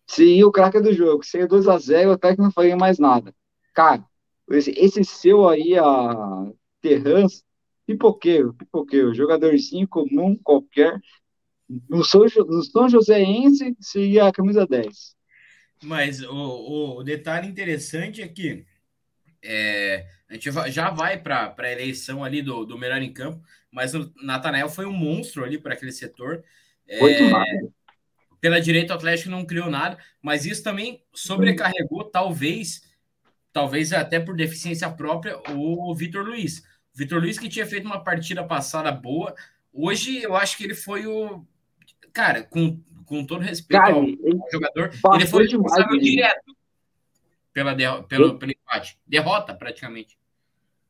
seria 0.10 0.48
o 0.48 0.52
craque 0.52 0.80
do 0.80 0.92
jogo. 0.92 1.24
Seria 1.24 1.48
2x0, 1.48 2.14
até 2.14 2.36
que 2.36 2.42
não 2.42 2.52
faria 2.52 2.76
mais 2.76 2.98
nada. 2.98 3.34
Cara, 3.74 4.04
esse, 4.50 4.72
esse 4.72 5.04
seu 5.04 5.48
aí, 5.48 5.78
a 5.78 6.52
Terrans, 6.82 7.44
pipoqueiro, 7.86 8.54
pipoqueiro, 8.54 9.14
jogadorzinho 9.14 9.88
comum, 9.88 10.36
qualquer. 10.44 11.00
No 11.88 12.04
São, 12.04 12.26
no 12.48 12.64
São 12.64 12.90
Joséense 12.90 13.78
seria 13.80 14.28
a 14.28 14.32
camisa 14.32 14.66
10. 14.66 15.16
Mas 15.84 16.22
o, 16.24 16.98
o, 16.98 17.04
detalhe 17.04 17.48
interessante 17.48 18.22
é 18.22 18.28
que 18.28 18.66
é, 19.42 20.08
a 20.28 20.34
gente 20.34 20.52
já 20.72 20.90
vai 20.90 21.18
para 21.18 21.56
a 21.56 21.72
eleição 21.72 22.24
ali 22.24 22.42
do, 22.42 22.66
do 22.66 22.78
melhor 22.78 23.02
em 23.02 23.14
campo, 23.14 23.42
mas 23.72 23.94
o 23.94 24.12
Natanael 24.22 24.68
foi 24.68 24.86
um 24.86 24.92
monstro 24.92 25.46
ali 25.46 25.58
para 25.58 25.76
aquele 25.76 25.92
setor. 25.92 26.44
É, 26.88 26.98
Foi 26.98 27.14
demais. 27.14 27.79
Pela 28.40 28.62
direita 28.62 28.94
o 28.94 28.96
Atlético 28.96 29.30
não 29.30 29.46
criou 29.46 29.70
nada, 29.70 29.98
mas 30.22 30.46
isso 30.46 30.64
também 30.64 31.04
sobrecarregou, 31.14 32.06
talvez, 32.06 32.84
talvez 33.52 33.94
até 33.94 34.20
por 34.20 34.36
deficiência 34.36 34.90
própria, 34.90 35.38
o 35.52 35.94
Vitor 35.94 36.26
Luiz. 36.26 36.64
Vitor 36.94 37.22
Luiz 37.22 37.38
que 37.38 37.50
tinha 37.50 37.66
feito 37.66 37.86
uma 37.86 38.04
partida 38.04 38.44
passada 38.44 38.92
boa, 38.92 39.36
hoje 39.74 40.22
eu 40.22 40.36
acho 40.36 40.58
que 40.58 40.64
ele 40.64 40.76
foi 40.76 41.06
o 41.06 41.46
cara, 42.14 42.44
com, 42.44 42.82
com 43.06 43.26
todo 43.26 43.42
respeito 43.42 43.82
cara, 43.82 43.94
ao, 43.94 44.02
ao 44.02 44.52
jogador, 44.52 44.92
ele 45.16 45.28
foi 45.28 45.44
responsável 45.44 45.98
demais, 45.98 46.04
direto 46.04 46.58
pela, 47.54 47.74
derro 47.74 48.04
pelo, 48.04 48.38
pelo 48.38 48.52
empate. 48.52 48.98
Derrota, 49.06 49.54
praticamente. 49.54 50.18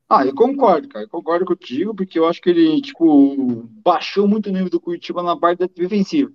Ah, 0.07 0.25
eu 0.25 0.33
concordo, 0.33 0.87
cara. 0.87 1.05
Eu 1.05 1.09
concordo 1.09 1.45
contigo, 1.45 1.93
porque 1.93 2.17
eu 2.17 2.27
acho 2.27 2.41
que 2.41 2.49
ele, 2.49 2.81
tipo, 2.81 3.69
baixou 3.83 4.27
muito 4.27 4.49
o 4.49 4.51
nível 4.51 4.69
do 4.69 4.81
Curitiba 4.81 5.21
na 5.21 5.37
parte 5.37 5.67
defensiva. 5.67 6.31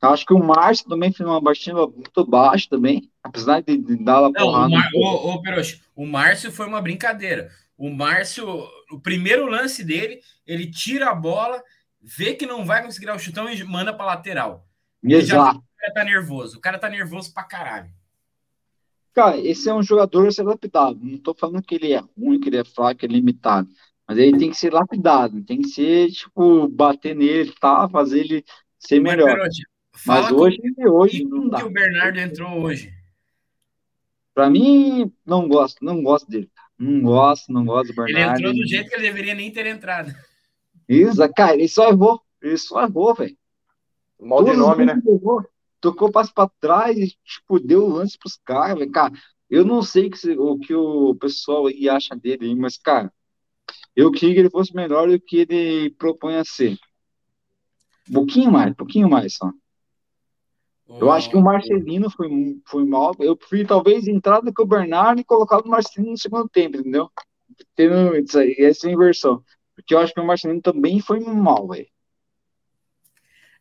Eu 0.00 0.10
acho 0.10 0.24
que 0.24 0.32
o 0.32 0.38
Márcio 0.38 0.88
também 0.88 1.12
fez 1.12 1.28
uma 1.28 1.40
batida 1.40 1.86
muito 1.86 2.24
baixa 2.24 2.68
também, 2.70 3.10
apesar 3.22 3.60
de, 3.60 3.76
de 3.76 3.96
dar 3.96 4.24
a 4.24 4.32
porrada. 4.32 4.74
O, 4.94 5.32
ô, 5.32 5.42
Peroche, 5.42 5.82
o 5.94 6.06
Márcio 6.06 6.52
foi 6.52 6.66
uma 6.66 6.80
brincadeira. 6.80 7.50
O 7.76 7.90
Márcio, 7.90 8.46
o 8.92 9.00
primeiro 9.00 9.46
lance 9.46 9.84
dele, 9.84 10.20
ele 10.46 10.70
tira 10.70 11.10
a 11.10 11.14
bola, 11.14 11.62
vê 12.00 12.34
que 12.34 12.46
não 12.46 12.64
vai 12.64 12.82
conseguir 12.82 13.06
dar 13.06 13.16
o 13.16 13.18
chutão 13.18 13.48
e 13.48 13.64
manda 13.64 13.92
para 13.92 14.06
lateral. 14.06 14.66
Exato. 15.02 15.58
o 15.58 15.80
cara 15.80 15.94
tá 15.94 16.04
nervoso. 16.04 16.58
O 16.58 16.60
cara 16.60 16.78
tá 16.78 16.88
nervoso 16.88 17.34
pra 17.34 17.42
caralho. 17.42 17.90
Cara, 19.14 19.36
esse 19.38 19.68
é 19.68 19.74
um 19.74 19.82
jogador 19.82 20.28
a 20.28 20.30
ser 20.30 20.44
lapidado. 20.44 20.98
Não 21.02 21.18
tô 21.18 21.34
falando 21.34 21.62
que 21.62 21.74
ele 21.74 21.92
é 21.92 22.00
ruim, 22.16 22.38
que 22.38 22.48
ele 22.48 22.58
é 22.58 22.64
fraco, 22.64 23.00
que 23.00 23.06
ele 23.06 23.14
é 23.14 23.16
limitado. 23.16 23.68
Mas 24.06 24.16
ele 24.16 24.38
tem 24.38 24.50
que 24.50 24.56
ser 24.56 24.72
lapidado. 24.72 25.42
Tem 25.42 25.60
que 25.60 25.68
ser, 25.68 26.10
tipo, 26.12 26.68
bater 26.68 27.16
nele, 27.16 27.52
tá? 27.60 27.88
Fazer 27.88 28.20
ele 28.20 28.44
ser 28.78 29.00
melhor. 29.00 29.36
Mas, 29.38 29.56
hoje, 30.32 30.60
hoje 30.86 31.24
não 31.24 31.48
dá. 31.48 31.58
que 31.58 31.64
o 31.64 31.70
Bernardo 31.70 32.18
entrou 32.18 32.60
hoje? 32.60 32.92
Pra 34.34 34.48
mim, 34.48 35.12
não 35.26 35.48
gosto. 35.48 35.84
Não 35.84 36.02
gosto 36.02 36.28
dele. 36.28 36.50
Não 36.78 37.00
gosto, 37.00 37.52
não 37.52 37.64
gosto 37.64 37.88
do 37.88 37.94
Bernardo. 37.94 38.38
Ele 38.38 38.38
entrou 38.38 38.54
do 38.54 38.68
jeito 38.68 38.88
que 38.88 38.94
ele 38.94 39.02
deveria 39.02 39.34
nem 39.34 39.50
ter 39.50 39.66
entrado. 39.66 40.14
Isso, 40.88 41.20
cara, 41.34 41.54
ele 41.54 41.68
só 41.68 41.88
errou. 41.88 42.22
Ele 42.40 42.56
só 42.56 42.82
errou, 42.84 43.14
velho. 43.14 43.36
Mal 44.20 44.44
de 44.44 44.52
nome, 44.52 44.84
né? 44.84 45.00
Errou 45.06 45.44
tocou 45.80 46.10
passo 46.10 46.32
para 46.32 46.50
trás 46.60 46.96
e, 46.96 47.08
tipo, 47.24 47.58
deu 47.58 47.86
lance 47.86 48.18
pros 48.18 48.36
caras, 48.36 48.88
cara. 48.90 49.12
Eu 49.48 49.64
não 49.64 49.82
sei 49.82 50.10
que, 50.10 50.30
o 50.32 50.58
que 50.58 50.74
o 50.74 51.14
pessoal 51.14 51.66
aí 51.66 51.88
acha 51.88 52.14
dele, 52.14 52.54
mas, 52.54 52.76
cara, 52.76 53.12
eu 53.96 54.10
queria 54.10 54.34
que 54.34 54.40
ele 54.40 54.50
fosse 54.50 54.74
melhor 54.74 55.08
do 55.08 55.18
que 55.20 55.38
ele 55.38 55.90
propõe 55.90 56.36
a 56.36 56.44
ser. 56.44 56.78
Um 58.08 58.14
pouquinho 58.14 58.50
mais, 58.50 58.70
um 58.70 58.74
pouquinho 58.74 59.08
mais 59.08 59.34
só. 59.34 59.50
Eu 60.88 61.10
acho 61.10 61.28
que 61.28 61.36
o 61.36 61.42
Marcelino 61.42 62.08
foi, 62.10 62.30
foi 62.64 62.84
mal. 62.84 63.14
Eu 63.18 63.36
prefiro 63.36 63.68
talvez 63.68 64.08
entrar 64.08 64.40
do 64.40 64.52
que 64.52 64.62
o 64.62 64.66
Bernardo 64.66 65.20
e 65.20 65.24
colocar 65.24 65.58
o 65.58 65.68
Marcelino 65.68 66.12
no 66.12 66.18
segundo 66.18 66.48
tempo, 66.48 66.78
entendeu? 66.78 67.10
Tendo 67.76 68.16
isso 68.16 68.38
aí, 68.38 68.56
essa 68.58 68.90
inversão. 68.90 69.44
Porque 69.74 69.94
eu 69.94 69.98
acho 69.98 70.14
que 70.14 70.20
o 70.20 70.26
Marcelino 70.26 70.62
também 70.62 71.00
foi 71.00 71.20
mal, 71.20 71.68
velho. 71.68 71.86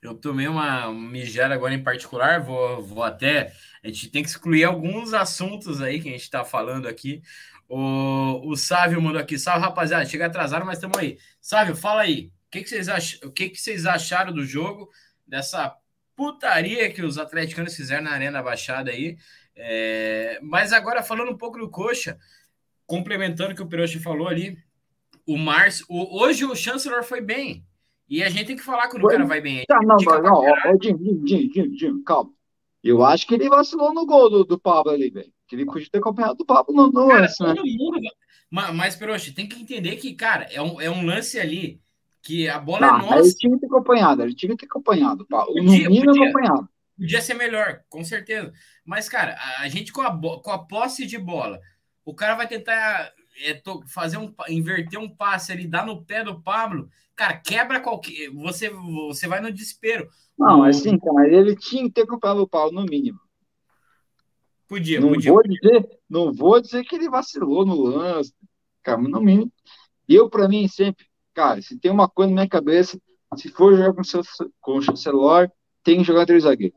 Eu 0.02 0.16
tomei 0.16 0.48
uma 0.48 0.94
mijada 0.94 1.54
agora 1.54 1.74
em 1.74 1.84
particular, 1.84 2.40
vou, 2.40 2.82
vou 2.82 3.04
até. 3.04 3.52
A 3.84 3.88
gente 3.88 4.10
tem 4.10 4.24
que 4.24 4.30
excluir 4.30 4.64
alguns 4.64 5.14
assuntos 5.14 5.82
aí 5.82 6.00
que 6.00 6.08
a 6.08 6.12
gente 6.12 6.22
está 6.22 6.46
falando 6.46 6.88
aqui. 6.88 7.22
O, 7.68 8.50
o 8.50 8.56
Sávio 8.56 9.02
mandou 9.02 9.20
aqui. 9.20 9.38
Salve, 9.38 9.66
rapaziada. 9.66 10.06
Chega 10.06 10.28
atrasado, 10.28 10.66
mas 10.66 10.78
estamos 10.78 10.98
aí. 10.98 11.18
Sávio, 11.42 11.76
fala 11.76 12.02
aí. 12.02 12.32
O 12.48 12.52
que, 12.52 12.62
que, 12.62 12.70
vocês 12.70 12.88
ach... 12.88 13.20
o 13.24 13.32
que, 13.32 13.50
que 13.50 13.60
vocês 13.60 13.86
acharam 13.86 14.32
do 14.32 14.46
jogo? 14.46 14.90
Dessa 15.28 15.76
putaria 16.18 16.92
que 16.92 17.04
os 17.04 17.18
atleticanos 17.20 17.76
fizeram 17.76 18.04
na 18.04 18.12
Arena 18.12 18.42
Baixada 18.42 18.92
aí. 18.92 19.18
É... 19.56 20.40
Mas 20.42 20.74
agora, 20.74 21.04
falando 21.04 21.32
um 21.32 21.38
pouco 21.38 21.60
do 21.60 21.70
Coxa, 21.70 22.18
complementando 22.86 23.54
o 23.54 23.56
que 23.56 23.62
o 23.62 23.68
Peroche 23.68 24.00
falou 24.00 24.28
ali, 24.28 24.58
o 25.26 25.38
Márcio. 25.38 25.86
O... 25.88 26.22
Hoje 26.22 26.44
o 26.44 26.56
Chancellor 26.56 27.04
foi 27.04 27.22
bem. 27.22 27.64
E 28.10 28.24
a 28.24 28.30
gente 28.30 28.48
tem 28.48 28.56
que 28.56 28.64
falar 28.64 28.88
quando 28.88 29.04
o 29.04 29.08
cara 29.08 29.26
vai 29.26 29.40
bem. 29.40 29.64
Tá, 29.68 29.80
não, 29.84 29.98
não, 29.98 30.22
não, 30.22 30.34
ó, 30.34 30.78
Jim, 30.82 30.98
Jim, 31.26 31.52
Jim, 31.54 31.78
Jim, 31.78 32.04
calma. 32.04 32.32
Eu 32.84 33.04
acho 33.04 33.28
que 33.28 33.36
ele 33.36 33.50
vacilou 33.50 33.94
no 33.94 34.06
gol 34.06 34.30
do, 34.30 34.44
do 34.46 34.58
Pablo 34.58 34.92
ali, 34.92 35.10
velho. 35.10 35.32
Que 35.48 35.56
ele 35.56 35.66
podia 35.66 35.90
ter 35.92 36.00
acompanhado 36.00 36.36
do 36.36 36.46
Pablo 36.46 36.74
no, 36.74 36.88
no 36.90 37.08
cara, 37.08 37.22
lance, 37.22 37.44
né? 37.44 37.54
Mundo... 37.54 38.00
Mas, 38.50 38.98
mas 38.98 39.34
tem 39.34 39.48
que 39.48 39.62
entender 39.62 39.98
que, 39.98 40.14
cara, 40.14 40.48
é 40.52 40.62
um, 40.62 40.80
é 40.80 40.90
um 40.90 41.06
lance 41.06 41.38
ali 41.38 41.82
que 42.28 42.50
a 42.50 42.60
bola 42.60 42.86
é 42.86 42.92
nossa. 42.92 43.20
Ele 43.20 43.34
tinha 43.34 43.54
que 43.54 43.60
ter 43.62 43.68
acompanhado, 43.68 44.22
ele 44.22 44.36
tinha 44.36 44.52
que 44.52 44.58
ter 44.58 44.66
acompanhado. 44.66 45.26
No 45.30 45.64
mínimo 45.64 46.06
podia, 46.08 46.24
acompanhado. 46.24 46.70
Podia 46.98 47.22
ser 47.22 47.34
melhor, 47.36 47.84
com 47.88 48.04
certeza. 48.04 48.52
Mas, 48.84 49.08
cara, 49.08 49.38
a 49.60 49.70
gente 49.70 49.94
com 49.94 50.02
a, 50.02 50.12
com 50.42 50.52
a 50.52 50.60
posse 50.60 51.06
de 51.06 51.18
bola, 51.18 51.62
o 52.04 52.14
cara 52.14 52.36
vai 52.36 52.46
tentar 52.46 53.14
é, 53.46 53.62
fazer 53.88 54.18
um 54.18 54.34
inverter 54.50 55.00
um 55.00 55.08
passe 55.08 55.54
ali, 55.54 55.66
dar 55.66 55.86
no 55.86 56.04
pé 56.04 56.22
do 56.22 56.42
Pablo, 56.42 56.90
cara, 57.16 57.38
quebra 57.38 57.80
qualquer. 57.80 58.30
Você, 58.32 58.70
você 58.70 59.26
vai 59.26 59.40
no 59.40 59.50
desespero. 59.50 60.10
Não, 60.38 60.64
assim, 60.64 61.00
cara, 61.00 61.30
ele 61.30 61.56
tinha 61.56 61.84
que 61.84 61.92
ter 61.92 62.06
comprado 62.06 62.42
o 62.42 62.48
Paulo, 62.48 62.74
no 62.74 62.84
mínimo. 62.84 63.20
Podia, 64.68 65.00
não 65.00 65.14
podia. 65.14 65.32
Vou 65.32 65.44
dizer, 65.44 65.90
não 66.10 66.34
vou 66.34 66.60
dizer 66.60 66.84
que 66.84 66.94
ele 66.94 67.10
vacilou 67.10 67.66
no 67.66 67.82
lance, 67.84 68.34
cara, 68.84 68.98
no 68.98 69.22
mínimo. 69.22 69.50
Eu, 70.10 70.30
para 70.30 70.50
mim, 70.50 70.68
sempre, 70.68 71.06
cara, 71.38 71.62
se 71.62 71.78
tem 71.78 71.92
uma 71.92 72.10
coisa 72.10 72.32
na 72.32 72.42
minha 72.42 72.50
cabeça, 72.50 73.00
se 73.36 73.50
for 73.50 73.78
jogar 73.78 73.94
com, 73.94 74.04
seu, 74.04 74.24
com 74.60 74.78
o 74.78 74.82
chancelor, 74.82 75.52
tem 75.84 76.00
que 76.00 76.04
jogar 76.04 76.26
três 76.26 76.44
zagueiros. 76.44 76.76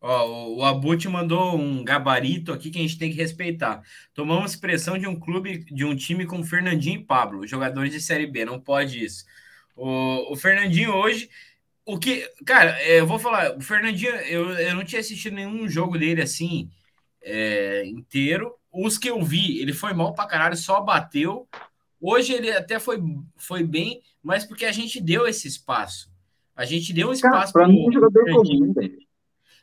Ó, 0.00 0.54
o 0.54 0.64
Abut 0.64 1.06
mandou 1.06 1.54
um 1.54 1.84
gabarito 1.84 2.50
aqui 2.50 2.70
que 2.70 2.78
a 2.78 2.80
gente 2.80 2.96
tem 2.96 3.10
que 3.10 3.16
respeitar. 3.16 3.82
Tomamos 4.14 4.56
pressão 4.56 4.96
de 4.96 5.06
um 5.06 5.20
clube, 5.20 5.58
de 5.66 5.84
um 5.84 5.94
time 5.94 6.24
com 6.24 6.42
Fernandinho 6.42 7.00
e 7.00 7.04
Pablo, 7.04 7.46
jogadores 7.46 7.92
de 7.92 8.00
Série 8.00 8.26
B, 8.26 8.46
não 8.46 8.58
pode 8.58 9.04
isso. 9.04 9.26
O, 9.76 10.32
o 10.32 10.36
Fernandinho 10.36 10.94
hoje, 10.94 11.28
o 11.84 11.98
que, 11.98 12.26
cara, 12.46 12.80
é, 12.80 13.00
eu 13.00 13.06
vou 13.06 13.18
falar, 13.18 13.54
o 13.54 13.60
Fernandinho, 13.60 14.12
eu, 14.12 14.50
eu 14.52 14.74
não 14.74 14.84
tinha 14.84 15.00
assistido 15.00 15.34
nenhum 15.34 15.68
jogo 15.68 15.98
dele 15.98 16.22
assim 16.22 16.70
é, 17.20 17.84
inteiro. 17.84 18.54
Os 18.72 18.96
que 18.96 19.10
eu 19.10 19.22
vi, 19.22 19.60
ele 19.60 19.74
foi 19.74 19.92
mal 19.92 20.14
pra 20.14 20.26
caralho, 20.26 20.56
só 20.56 20.80
bateu. 20.80 21.46
Hoje 22.08 22.34
ele 22.34 22.52
até 22.52 22.78
foi, 22.78 23.02
foi 23.36 23.64
bem, 23.64 24.00
mas 24.22 24.44
porque 24.44 24.64
a 24.64 24.70
gente 24.70 25.00
deu 25.00 25.26
esse 25.26 25.48
espaço. 25.48 26.08
A 26.54 26.64
gente 26.64 26.92
deu 26.92 27.08
um 27.08 27.12
espaço 27.12 27.52
para 27.52 27.66
mim, 27.66 27.84
é 27.84 27.88
um 27.88 27.92
jogador 27.92 28.24
comum, 28.32 28.72
velho. 28.72 28.98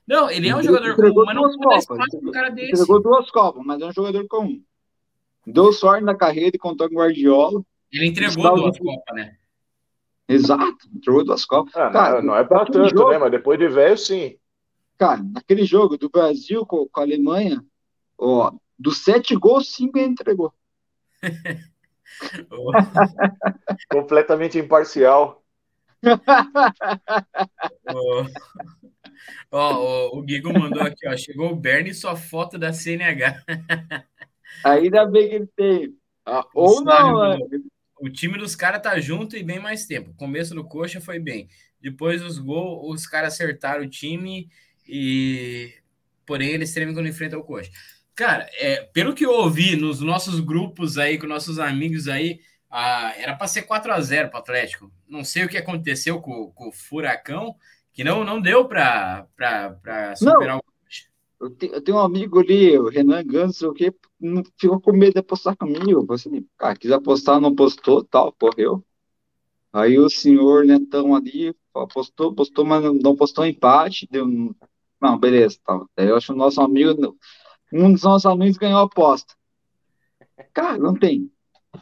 Não, 0.06 0.29
ele 0.29 0.49
é 0.49 0.56
um 0.58 0.62
jogador 0.62 0.93
comum, 0.93 1.23
mas 1.25 1.36
não 1.36 1.43
duas 1.43 1.86
Copas. 1.86 2.13
Um 2.21 2.32
cara 2.32 2.49
desse. 2.49 2.73
Entregou 2.73 3.01
duas 3.01 3.32
Copas, 3.32 3.65
mas 3.65 3.82
é 3.82 3.86
um 3.86 3.93
jogador 3.93 4.27
comum. 4.27 4.62
Deu 5.47 5.71
sorte 5.71 6.03
na 6.03 6.15
carreira 6.15 6.51
e 6.53 6.60
contou 6.60 6.89
com 6.89 6.95
o 6.95 6.97
Guardiola. 6.97 7.63
Ele 7.89 8.08
entregou 8.08 8.56
duas 8.56 8.77
Copas, 8.77 9.15
né? 9.15 9.38
Exato, 10.27 10.89
entregou 10.93 11.23
duas 11.23 11.45
Copas. 11.45 11.73
Ah, 11.77 11.91
cara, 11.91 12.15
não, 12.17 12.34
não 12.34 12.36
é 12.36 12.43
pra 12.43 12.65
tanto, 12.65 12.89
jogo, 12.89 13.10
né? 13.10 13.19
Mas 13.19 13.32
depois 13.32 13.58
de 13.58 13.69
velho, 13.69 13.97
sim. 13.97 14.36
Cara, 14.97 15.23
naquele 15.23 15.63
jogo 15.63 15.97
do 15.97 16.10
Brasil 16.10 16.65
com, 16.65 16.86
com 16.89 16.99
a 16.99 17.03
Alemanha, 17.03 17.63
ó, 18.17 18.51
dos 18.77 18.97
sete 18.97 19.34
gols, 19.34 19.73
cinco 19.73 19.97
ele 19.97 20.08
entregou. 20.08 20.53
Completamente 23.91 24.58
imparcial. 24.58 25.43
oh. 27.89 28.26
Ó, 29.52 30.15
o, 30.15 30.19
o 30.19 30.21
Guigo 30.21 30.52
mandou 30.52 30.82
aqui, 30.82 31.08
ó. 31.08 31.15
Chegou 31.15 31.52
o 31.52 31.56
Bernie 31.56 31.91
e 31.91 31.95
sua 31.95 32.15
foto 32.15 32.58
da 32.58 32.73
CNH. 32.73 33.43
Ainda 34.63 35.06
bem 35.06 35.30
que 35.30 35.36
ele 35.36 35.47
tem. 35.56 35.97
Ah, 36.26 36.45
ou 36.54 36.84
não, 36.84 37.38
né? 37.38 37.38
O 37.99 38.10
time 38.10 38.38
dos 38.38 38.56
caras 38.56 38.82
tá 38.82 38.99
junto 38.99 39.38
e 39.38 39.43
bem 39.43 39.60
mais 39.60 39.86
tempo. 39.86 40.13
Começo 40.15 40.54
do 40.54 40.63
coxa 40.63 40.99
foi 40.99 41.19
bem. 41.19 41.47
Depois 41.80 42.21
dos 42.21 42.38
gols, 42.38 43.02
os 43.02 43.08
caras 43.08 43.34
acertaram 43.34 43.84
o 43.84 43.89
time 43.89 44.49
e. 44.88 45.73
Porém, 46.26 46.49
eles 46.49 46.73
tremem 46.73 46.93
quando 46.93 47.08
enfrentam 47.08 47.39
o 47.39 47.43
coxa. 47.43 47.71
Cara, 48.15 48.47
é, 48.54 48.84
pelo 48.93 49.13
que 49.13 49.26
eu 49.26 49.32
ouvi 49.32 49.76
nos 49.76 49.99
nossos 50.02 50.39
grupos 50.39 50.97
aí, 50.97 51.17
com 51.17 51.26
nossos 51.26 51.58
amigos 51.58 52.08
aí, 52.08 52.39
ah, 52.69 53.13
era 53.17 53.36
para 53.36 53.47
ser 53.47 53.63
4 53.63 53.91
a 53.91 53.99
0 54.02 54.30
para 54.30 54.38
o 54.38 54.41
Atlético. 54.41 54.91
Não 55.08 55.23
sei 55.23 55.45
o 55.45 55.49
que 55.49 55.58
aconteceu 55.58 56.21
com, 56.21 56.52
com 56.52 56.69
o 56.69 56.71
Furacão, 56.71 57.56
que 57.93 58.04
não, 58.04 58.23
não 58.23 58.41
deu 58.41 58.67
para 58.67 59.28
superar 60.15 60.56
não. 60.56 60.58
o. 60.58 60.73
Eu, 61.39 61.49
te, 61.49 61.65
eu 61.67 61.82
tenho 61.82 61.97
um 61.97 62.02
amigo 62.02 62.39
ali, 62.39 62.78
o 62.78 62.88
Renan 62.88 63.23
Ganso, 63.26 63.73
que 63.73 63.93
ficou 64.58 64.80
com 64.80 64.93
medo 64.93 65.13
de 65.13 65.19
apostar 65.19 65.58
comigo. 65.58 65.91
Eu 65.91 66.13
assim, 66.13 66.47
cara, 66.58 66.76
quis 66.76 66.91
apostar, 66.91 67.41
não 67.41 67.54
postou, 67.54 68.04
tal, 68.04 68.32
correu. 68.32 68.84
Aí 69.73 69.99
o 69.99 70.10
senhor 70.10 70.65
Netão 70.65 71.13
ali 71.15 71.54
apostou, 71.73 72.34
postou, 72.34 72.63
mas 72.63 72.84
não 73.02 73.15
postou 73.15 73.45
empate, 73.45 74.08
deu. 74.10 74.26
Não, 75.02 75.17
beleza, 75.17 75.60
tal. 75.65 75.89
Aí 75.97 76.08
eu 76.08 76.15
acho 76.15 76.28
que 76.28 76.34
o 76.34 76.38
nosso 76.38 76.62
amigo, 76.62 77.17
um 77.73 77.91
dos 77.91 78.03
nossos 78.03 78.25
amigos 78.25 78.57
ganhou 78.57 78.79
a 78.79 78.83
aposta. 78.83 79.33
Cara, 80.53 80.77
não 80.77 80.93
tem. 80.93 81.31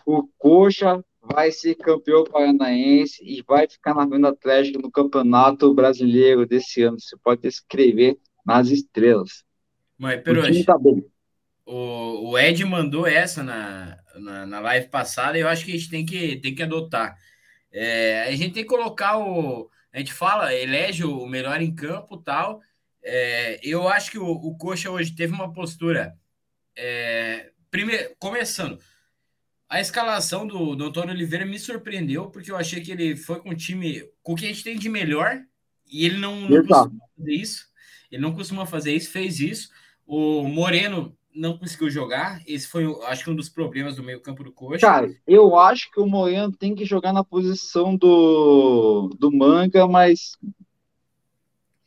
O 0.05 0.27
Coxa 0.37 1.03
vai 1.21 1.51
ser 1.51 1.75
campeão 1.75 2.23
paranaense 2.23 3.23
e 3.23 3.41
vai 3.43 3.67
ficar 3.67 3.93
na 3.93 4.07
frente 4.07 4.21
do 4.21 4.27
Atlético 4.27 4.81
no 4.81 4.91
Campeonato 4.91 5.73
Brasileiro 5.73 6.45
desse 6.45 6.81
ano. 6.81 6.99
Você 6.99 7.15
pode 7.17 7.47
escrever 7.47 8.17
nas 8.45 8.69
estrelas. 8.69 9.43
Mas, 9.97 10.21
Peroche, 10.21 10.63
tá 10.63 10.77
bem. 10.77 11.05
O, 11.65 12.31
o 12.31 12.39
Ed 12.39 12.63
mandou 12.65 13.05
essa 13.05 13.43
na, 13.43 13.97
na, 14.15 14.45
na, 14.47 14.59
live 14.59 14.87
passada 14.87 15.37
e 15.37 15.41
eu 15.41 15.47
acho 15.47 15.63
que 15.63 15.71
a 15.71 15.77
gente 15.77 15.89
tem 15.89 16.05
que, 16.05 16.37
tem 16.37 16.55
que 16.55 16.63
adotar. 16.63 17.15
É, 17.71 18.23
a 18.23 18.31
gente 18.31 18.53
tem 18.53 18.63
que 18.63 18.69
colocar 18.69 19.17
o. 19.19 19.69
a 19.93 19.99
gente 19.99 20.11
fala, 20.11 20.53
elege 20.53 21.05
o 21.05 21.25
melhor 21.27 21.61
em 21.61 21.73
campo 21.73 22.17
tal. 22.17 22.59
É, 23.03 23.59
eu 23.63 23.87
acho 23.87 24.11
que 24.11 24.19
o, 24.19 24.25
o 24.25 24.55
Coxa 24.57 24.89
hoje 24.89 25.15
teve 25.15 25.33
uma 25.33 25.51
postura. 25.51 26.15
É, 26.75 27.51
primeiro, 27.69 28.15
começando, 28.19 28.79
a 29.67 29.79
escalação 29.79 30.45
do, 30.45 30.75
do 30.75 30.85
Antônio 30.85 31.13
Oliveira 31.13 31.45
me 31.45 31.57
surpreendeu, 31.57 32.29
porque 32.29 32.51
eu 32.51 32.57
achei 32.57 32.81
que 32.81 32.91
ele 32.91 33.15
foi 33.15 33.39
com 33.39 33.49
o 33.49 33.55
time 33.55 34.03
com 34.21 34.33
o 34.33 34.35
que 34.35 34.45
a 34.45 34.47
gente 34.49 34.63
tem 34.63 34.77
de 34.77 34.89
melhor, 34.89 35.41
e 35.89 36.05
ele 36.05 36.17
não, 36.17 36.41
não 36.41 36.65
costuma 36.65 37.05
fazer 37.17 37.33
isso. 37.33 37.65
Ele 38.11 38.21
não 38.21 38.33
costuma 38.33 38.65
fazer 38.65 38.93
isso, 38.93 39.11
fez 39.11 39.39
isso. 39.39 39.69
O 40.05 40.43
Moreno 40.43 41.15
não 41.33 41.57
conseguiu 41.57 41.89
jogar. 41.89 42.41
Esse 42.45 42.67
foi, 42.67 42.85
acho 43.05 43.23
que, 43.23 43.29
um 43.29 43.35
dos 43.35 43.49
problemas 43.49 43.95
do 43.95 44.03
meio-campo 44.03 44.43
do 44.43 44.51
Coxa. 44.51 44.79
Cara, 44.79 45.09
eu 45.25 45.57
acho 45.57 45.89
que 45.91 45.99
o 45.99 46.05
Moreno 46.05 46.51
tem 46.51 46.75
que 46.75 46.85
jogar 46.85 47.13
na 47.13 47.23
posição 47.23 47.95
do, 47.95 49.09
do 49.17 49.31
Manga, 49.31 49.87
mas 49.87 50.37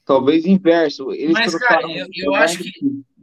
talvez 0.05 0.45
inverso. 0.45 1.13
Eles 1.13 1.33
mas, 1.33 1.55
cara, 1.57 1.91
eu, 1.91 2.07
eu 2.15 2.35
acho 2.35 2.59
que 2.59 2.73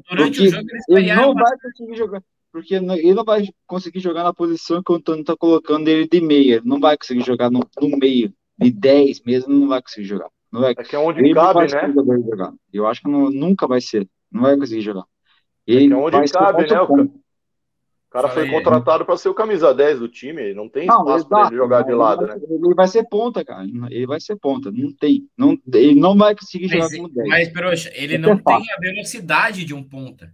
durante 0.09 0.41
o 0.41 0.49
jogo 0.49 0.67
ele 0.89 1.13
não 1.13 1.33
vai 1.33 1.57
conseguir 1.59 1.95
jogar. 1.95 2.23
Porque 2.51 2.75
ele 2.75 3.13
não 3.13 3.23
vai 3.23 3.47
conseguir 3.65 3.99
jogar 4.01 4.23
na 4.23 4.33
posição 4.33 4.83
que 4.83 4.91
o 4.91 4.95
Antônio 4.95 5.23
tá 5.23 5.35
colocando 5.37 5.87
ele 5.87 6.07
de 6.07 6.19
meia. 6.19 6.55
Ele 6.55 6.67
não 6.67 6.79
vai 6.79 6.97
conseguir 6.97 7.23
jogar 7.23 7.49
no, 7.49 7.61
no 7.79 7.97
meio. 7.97 8.33
De 8.57 8.69
10 8.69 9.23
mesmo, 9.23 9.53
não 9.53 9.67
vai 9.67 9.81
conseguir 9.81 10.05
jogar. 10.05 10.29
Não 10.51 10.61
vai, 10.61 10.71
é 10.71 10.75
que 10.75 10.95
é 10.95 10.99
onde 10.99 11.21
ele 11.21 11.33
cabe, 11.33 11.59
né? 11.61 11.93
Jogar. 12.29 12.53
Eu 12.71 12.85
acho 12.85 13.01
que 13.01 13.09
não, 13.09 13.31
nunca 13.31 13.65
vai 13.67 13.79
ser. 13.79 14.07
Não 14.29 14.41
vai 14.41 14.57
conseguir 14.57 14.81
jogar. 14.81 15.05
Ele 15.65 15.85
é 15.85 15.87
que 15.87 15.93
é 15.93 15.97
onde 15.97 16.31
cabe, 16.31 16.69
né? 16.69 16.81
O 16.81 17.21
cara 18.11 18.29
foi 18.29 18.49
contratado 18.49 19.05
para 19.05 19.17
ser 19.17 19.29
o 19.29 19.33
camisa 19.33 19.73
10 19.73 19.99
do 19.99 20.09
time, 20.09 20.53
não 20.53 20.67
tem 20.67 20.83
espaço 20.83 21.27
para 21.27 21.47
ele 21.47 21.55
jogar 21.55 21.83
de 21.83 21.93
lado, 21.93 22.27
né? 22.27 22.35
Ele 22.49 22.75
vai 22.75 22.87
ser 22.87 23.05
ponta, 23.05 23.43
cara. 23.43 23.63
Ele 23.89 24.05
vai 24.05 24.19
ser 24.19 24.35
ponta, 24.35 24.69
não 24.69 24.91
tem. 24.91 25.29
Não, 25.37 25.57
ele 25.73 25.99
não 25.99 26.17
vai 26.17 26.35
conseguir 26.35 26.67
jogar 26.67 26.89
mas, 26.89 26.95
como 26.97 27.09
10. 27.09 27.27
Mas, 27.29 27.49
Peroxa, 27.49 27.91
ele 27.95 28.17
não 28.17 28.33
é 28.33 28.35
tem 28.35 28.71
a 28.73 28.79
velocidade 28.79 29.63
de 29.63 29.73
um 29.73 29.81
ponta. 29.81 30.33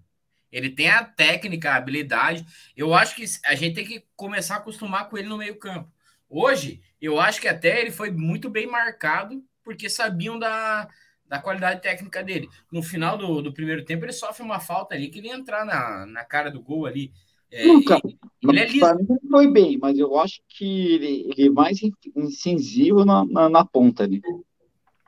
Ele 0.51 0.69
tem 0.71 0.89
a 0.89 1.03
técnica, 1.03 1.71
a 1.71 1.75
habilidade. 1.75 2.45
Eu 2.75 2.93
acho 2.93 3.15
que 3.15 3.25
a 3.45 3.53
gente 3.53 3.75
tem 3.75 3.85
que 3.85 4.03
começar 4.15 4.55
a 4.55 4.57
acostumar 4.57 5.07
com 5.07 5.17
ele 5.17 5.27
no 5.27 5.37
meio-campo. 5.37 5.91
Hoje, 6.27 6.81
eu 6.99 7.19
acho 7.19 7.39
que 7.39 7.47
até 7.47 7.79
ele 7.79 7.91
foi 7.91 8.09
muito 8.09 8.49
bem 8.49 8.65
marcado, 8.65 9.43
porque 9.63 9.89
sabiam 9.89 10.39
da, 10.39 10.87
da 11.27 11.39
qualidade 11.39 11.81
técnica 11.81 12.23
dele. 12.23 12.49
No 12.71 12.81
final 12.81 13.17
do, 13.17 13.41
do 13.41 13.53
primeiro 13.53 13.85
tempo, 13.85 14.05
ele 14.05 14.13
sofre 14.13 14.43
uma 14.43 14.59
falta 14.59 14.95
ali 14.95 15.09
que 15.09 15.19
ele 15.19 15.29
entrar 15.29 15.65
na, 15.65 16.05
na 16.05 16.25
cara 16.25 16.49
do 16.49 16.61
gol 16.61 16.85
ali. 16.85 17.11
É, 17.51 17.65
Nunca. 17.65 18.01
Ele, 18.43 18.59
ele 18.59 18.83
é 18.83 18.93
mim 18.95 19.07
foi 19.29 19.47
bem, 19.47 19.77
mas 19.77 19.97
eu 19.97 20.17
acho 20.19 20.41
que 20.49 20.93
ele, 20.93 21.31
ele 21.31 21.47
é 21.47 21.49
mais 21.49 21.79
incisivo 22.15 23.05
na, 23.05 23.25
na, 23.25 23.49
na, 23.49 23.65
ponta 23.65 24.03
ali. 24.03 24.21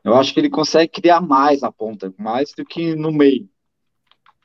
Eu 0.04 0.16
acho 0.16 0.34
que 0.34 0.40
ele 0.40 0.50
consegue 0.50 0.90
criar 0.90 1.22
mais 1.22 1.62
na 1.62 1.72
ponta, 1.72 2.14
mais 2.18 2.54
do 2.54 2.66
que 2.66 2.96
no 2.96 3.12
meio. 3.12 3.50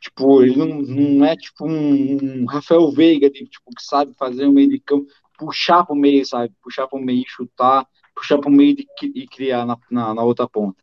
Tipo, 0.00 0.42
ele 0.42 0.56
não, 0.56 0.82
não 0.82 1.24
é 1.24 1.36
tipo 1.36 1.66
um, 1.66 2.42
um 2.42 2.44
Rafael 2.44 2.90
Veiga, 2.90 3.30
tipo, 3.30 3.70
que 3.74 3.82
sabe 3.82 4.12
fazer 4.14 4.44
o 4.44 4.52
meio 4.52 4.68
de 4.68 4.80
campo, 4.80 5.06
puxar 5.38 5.84
para 5.84 5.94
o 5.94 5.98
meio, 5.98 6.26
sabe? 6.26 6.52
Puxar 6.62 6.86
para 6.86 6.98
o 6.98 7.02
meio, 7.02 7.24
chutar, 7.26 7.86
puxar 8.14 8.38
para 8.38 8.50
o 8.50 8.52
meio 8.52 8.76
de, 8.76 8.86
e 9.02 9.26
criar 9.26 9.64
na, 9.64 9.78
na, 9.90 10.14
na 10.14 10.22
outra 10.22 10.48
ponta. 10.48 10.82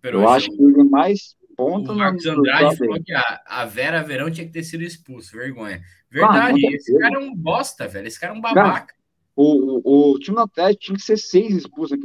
Pero 0.00 0.20
eu 0.20 0.28
acho 0.28 0.50
que 0.50 0.62
ele 0.62 0.80
é 0.80 0.84
mais 0.84 1.36
ponta. 1.56 1.92
O 1.92 1.96
Marcos 1.96 2.26
Andrade 2.26 2.76
falou 2.76 3.02
que 3.02 3.12
a, 3.12 3.42
a 3.46 3.64
Vera 3.64 4.02
Verão 4.02 4.30
tinha 4.30 4.46
que 4.46 4.52
ter 4.52 4.62
sido 4.62 4.82
expulso, 4.82 5.36
vergonha. 5.36 5.80
Verdade, 6.10 6.66
ah, 6.66 6.70
esse 6.72 6.96
cara 6.98 7.16
é 7.16 7.18
um 7.18 7.34
bosta, 7.34 7.88
velho. 7.88 8.06
Esse 8.06 8.20
cara 8.20 8.34
é 8.34 8.36
um 8.36 8.40
babaca. 8.40 8.94
o, 9.34 9.80
o, 9.82 10.12
o, 10.12 10.18
time 10.18 10.36
do 10.36 10.42
Atlético 10.42 10.84
tinha 10.84 10.96
que 10.96 11.02
ser 11.02 11.16
seis 11.16 11.56
expulsos. 11.56 11.98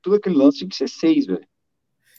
Tudo 0.00 0.16
aquele 0.16 0.36
lance 0.36 0.58
tinha 0.58 0.68
que 0.68 0.76
ser 0.76 0.88
seis, 0.88 1.26
velho. 1.26 1.46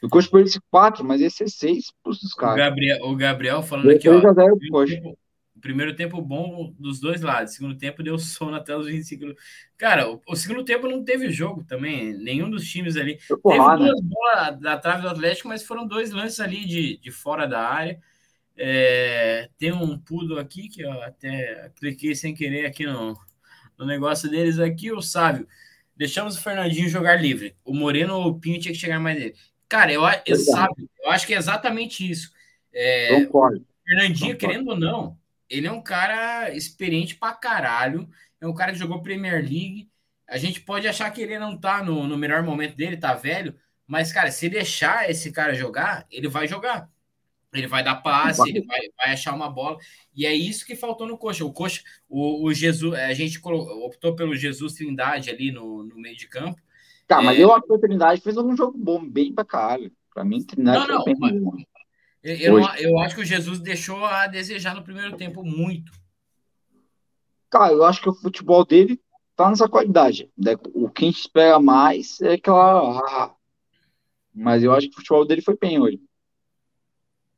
O 0.02 0.10
por 0.10 0.42
esse 0.42 0.60
quatro, 0.70 1.04
mas 1.04 1.22
ia 1.22 1.30
ser 1.30 1.50
seis 1.50 1.86
dos 2.04 2.34
caras. 2.34 2.56
O 2.56 2.58
Gabriel, 2.58 3.00
o 3.04 3.16
Gabriel 3.16 3.64
falando 3.64 3.90
aqui, 3.90 4.10
ó. 4.10 4.20
Primeiro 4.20 4.58
tempo, 4.60 5.18
primeiro 5.66 5.96
tempo 5.96 6.22
bom 6.22 6.72
dos 6.78 7.00
dois 7.00 7.22
lados. 7.22 7.56
Segundo 7.56 7.76
tempo 7.76 8.04
deu 8.04 8.18
sono 8.20 8.56
até 8.56 8.78
os 8.78 8.86
25. 8.86 9.34
Cara, 9.76 10.12
o, 10.12 10.22
o 10.28 10.36
segundo 10.36 10.64
tempo 10.64 10.88
não 10.88 11.04
teve 11.04 11.32
jogo 11.32 11.64
também. 11.64 12.14
Nenhum 12.14 12.50
dos 12.50 12.70
times 12.70 12.96
ali. 12.96 13.18
Teve 13.18 13.78
duas 13.78 14.02
bolas 14.02 14.60
da 14.60 14.78
trave 14.78 15.02
do 15.02 15.10
Atlético, 15.10 15.48
mas 15.48 15.64
foram 15.64 15.88
dois 15.88 16.12
lances 16.12 16.40
ali 16.40 16.66
de, 16.66 16.98
de 16.98 17.12
fora 17.12 17.48
da 17.48 17.68
área. 17.68 18.00
É, 18.56 19.50
tem 19.58 19.74
um 19.74 19.98
pudo 19.98 20.40
aqui 20.40 20.70
que 20.70 20.82
eu 20.82 21.02
até 21.02 21.72
cliquei 21.76 22.14
sem 22.16 22.34
querer 22.34 22.68
aqui 22.68 22.86
no, 22.86 23.18
no 23.78 23.86
negócio 23.86 24.30
deles 24.30 24.60
aqui, 24.60 24.92
o 24.92 25.02
Sávio. 25.02 25.48
Deixamos 25.98 26.38
o 26.38 26.44
Fernandinho 26.44 26.88
jogar 26.88 27.16
livre. 27.16 27.56
O 27.66 27.74
Moreno 27.74 28.16
ou 28.16 28.28
o 28.28 28.40
Pinho 28.40 28.60
tinha 28.60 28.74
que 28.74 28.80
chegar 28.80 29.00
mais 29.00 29.18
dele. 29.18 29.36
Cara, 29.68 29.92
eu, 29.92 30.04
eu, 30.28 30.36
sabe, 30.36 30.88
eu 31.04 31.10
acho 31.10 31.26
que 31.26 31.34
é 31.34 31.38
exatamente 31.38 32.10
isso. 32.10 32.32
É, 32.72 33.22
Concordo. 33.22 33.62
O 33.62 33.90
Fernandinho, 33.90 34.34
Concordo. 34.34 34.38
querendo 34.38 34.70
ou 34.70 34.80
não, 34.80 35.18
ele 35.50 35.68
é 35.68 35.72
um 35.72 35.82
cara 35.82 36.54
experiente 36.54 37.16
pra 37.16 37.34
caralho. 37.34 38.10
É 38.40 38.48
um 38.48 38.54
cara 38.54 38.72
que 38.72 38.80
jogou 38.80 39.02
Premier 39.02 39.42
League. 39.42 39.90
A 40.28 40.38
gente 40.38 40.62
pode 40.62 40.88
achar 40.88 41.10
que 41.12 41.22
ele 41.22 41.38
não 41.38 41.58
tá 41.58 41.84
no, 41.84 42.08
no 42.08 42.18
melhor 42.18 42.44
momento 42.44 42.76
dele, 42.76 42.98
tá 42.98 43.14
velho. 43.14 43.56
Mas, 43.88 44.12
cara, 44.12 44.32
se 44.32 44.50
deixar 44.50 45.10
esse 45.10 45.32
cara 45.32 45.54
jogar, 45.54 46.06
ele 46.10 46.28
vai 46.28 46.48
jogar. 46.48 46.90
Ele 47.54 47.68
vai 47.68 47.84
dar 47.84 47.96
passe, 47.96 48.40
vai. 48.40 48.50
ele 48.50 48.66
vai, 48.66 48.80
vai, 48.98 49.14
achar 49.14 49.34
uma 49.34 49.50
bola. 49.50 49.78
E 50.14 50.26
é 50.26 50.34
isso 50.34 50.66
que 50.66 50.76
faltou 50.76 51.08
no 51.08 51.18
Coxa. 51.18 51.46
O 51.46 51.54
Coxa, 51.54 51.82
o, 52.10 52.46
o 52.46 52.54
Jesus, 52.54 52.94
a 52.94 53.14
gente 53.14 53.40
optou 53.44 54.16
pelo 54.16 54.36
Jesus 54.36 54.74
Trindade 54.74 55.30
ali 55.30 55.52
no, 55.52 55.84
no 55.84 55.96
meio 55.96 56.18
de 56.18 56.28
campo. 56.28 56.60
Tá, 57.08 57.22
mas 57.22 57.38
é... 57.38 57.44
eu 57.44 57.54
acho 57.54 57.66
que 57.66 57.74
o 57.74 57.80
Trindade 57.80 58.22
fez 58.22 58.36
um 58.36 58.58
jogo 58.58 58.78
bom, 58.78 59.08
bem 59.08 59.34
pra 59.34 59.46
caralho. 59.46 59.92
Pra 60.14 60.26
mim, 60.26 60.44
Trindade 60.44 60.88
não, 60.88 60.98
não, 60.98 61.04
bem 61.06 61.16
mas... 61.18 61.40
bom. 61.40 61.56
Eu, 62.26 62.60
eu, 62.60 62.68
eu, 62.80 63.00
acho 63.00 63.14
que 63.14 63.22
o 63.22 63.26
Jesus 63.26 63.60
deixou 63.60 64.04
a 64.04 64.26
desejar 64.26 64.74
no 64.74 64.82
primeiro 64.82 65.16
tempo 65.16 65.44
muito. 65.44 65.92
Cara, 67.52 67.72
eu 67.72 67.86
acho 67.86 68.02
que 68.02 68.10
o 68.10 68.16
futebol 68.16 68.66
dele 68.66 69.00
tá 69.36 69.48
nessa 69.48 69.70
qualidade. 69.70 70.32
Né? 70.36 70.56
O 70.74 70.90
que 70.90 71.06
a 71.06 71.08
gente 71.08 71.20
espera 71.20 71.60
mais 71.60 72.20
é 72.22 72.34
aquela. 72.34 73.36
Mas 74.34 74.64
eu 74.64 74.74
acho 74.74 74.88
que 74.88 74.94
o 74.94 74.98
futebol 74.98 75.24
dele 75.24 75.44
foi 75.44 75.56
bem 75.56 75.80
hoje. 75.80 76.02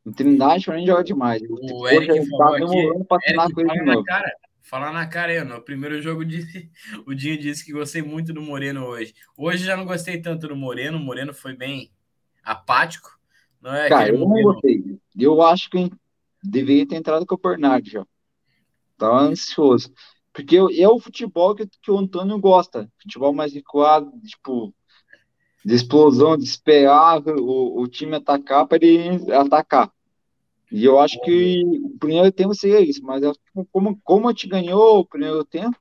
O 0.06 0.14
Trindade 0.14 0.64
pra 0.64 0.76
mim 0.78 0.86
joga 0.86 1.04
demais. 1.04 1.42
O, 1.50 1.82
o 1.82 1.88
Eric 1.90 2.30
falou 2.30 2.48
tá 2.48 2.66
demorando 2.66 3.06
pra 3.06 3.18
Eric, 3.28 3.54
com 3.54 3.60
ele 3.60 3.72
de 3.74 3.82
novo. 3.84 4.04
Cara, 4.06 4.32
falar 4.62 4.94
na 4.94 5.06
cara 5.06 5.34
aí, 5.34 5.44
no 5.44 5.62
primeiro 5.62 6.02
jogo 6.02 6.24
disse, 6.24 6.72
o 7.06 7.14
Dinho 7.14 7.38
disse 7.38 7.66
que 7.66 7.74
gostei 7.74 8.02
muito 8.02 8.32
do 8.32 8.42
Moreno 8.42 8.86
hoje. 8.86 9.14
Hoje 9.36 9.66
já 9.66 9.76
não 9.76 9.84
gostei 9.86 10.22
tanto 10.22 10.48
do 10.48 10.56
Moreno, 10.56 10.98
o 10.98 11.02
Moreno 11.02 11.34
foi 11.34 11.54
bem 11.54 11.92
apático. 12.42 13.17
Não 13.62 13.74
é 13.74 13.90
Cara, 13.90 14.10
eu 14.10 14.20
não 14.20 14.42
gostei. 14.42 15.00
Eu 15.18 15.42
acho 15.42 15.70
que 15.70 15.92
deveria 16.44 16.88
ter 16.88 16.96
entrado 16.96 17.26
com 17.26 17.36
o 17.36 17.40
Bernardo 17.40 17.90
já. 17.90 18.06
Tava 18.98 19.20
ansioso. 19.22 19.92
Porque 20.34 20.58
é 20.58 20.88
o 20.88 21.00
futebol 21.00 21.56
que, 21.56 21.68
que 21.82 21.92
o 21.92 21.98
Antônio 21.98 22.40
gosta. 22.40 22.92
Futebol 23.02 23.34
mais 23.34 23.54
recuado, 23.54 24.12
tipo, 24.22 24.74
de 25.66 25.74
explosão, 25.74 26.38
de 26.38 26.44
esperar 26.44 27.22
o, 27.28 27.82
o 27.82 27.88
time 27.88 28.16
atacar 28.16 28.68
para 28.68 28.78
ele 28.86 29.32
atacar. 29.34 29.92
E 30.72 30.86
eu 30.86 31.00
acho 31.00 31.20
que 31.22 31.64
o 31.84 31.98
primeiro 31.98 32.32
tempo 32.32 32.54
seria 32.54 32.82
isso, 32.82 33.02
mas 33.04 33.24
como, 33.72 34.00
como 34.04 34.28
a 34.28 34.32
gente 34.32 34.48
ganhou 34.48 35.00
o 35.00 35.06
primeiro 35.06 35.44
tempo, 35.44 35.78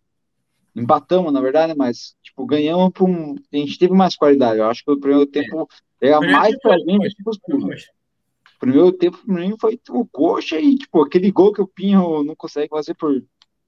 empatamos, 0.75 1.33
na 1.33 1.41
verdade, 1.41 1.75
mas 1.77 2.17
tipo, 2.23 2.47
ganhamos 2.47 2.91
por 2.93 3.09
um. 3.09 3.35
A 3.53 3.57
gente 3.57 3.79
teve 3.79 3.93
mais 3.95 4.17
qualidade. 4.17 4.59
Eu 4.59 4.67
acho 4.67 4.85
que 4.85 4.91
o 4.91 5.01
primeiro 5.01 5.27
tempo 5.27 5.69
era 6.01 6.19
primeiro 6.19 6.41
mais 6.41 6.59
pra 6.59 6.79
gente 6.79 7.15
que 7.15 7.29
os 7.29 7.37
O 7.37 8.59
primeiro 8.59 8.93
tempo 8.93 9.19
pra 9.25 9.35
mim 9.35 9.55
foi 9.59 9.81
o 9.91 10.07
coxa 10.07 10.59
e, 10.61 10.77
tipo, 10.77 11.03
aquele 11.03 11.31
gol 11.31 11.53
que 11.53 11.63
o 11.63 11.67
Pinho 11.67 12.23
não 12.23 12.35
consegue 12.35 12.69
fazer 12.71 12.95
por 12.95 13.23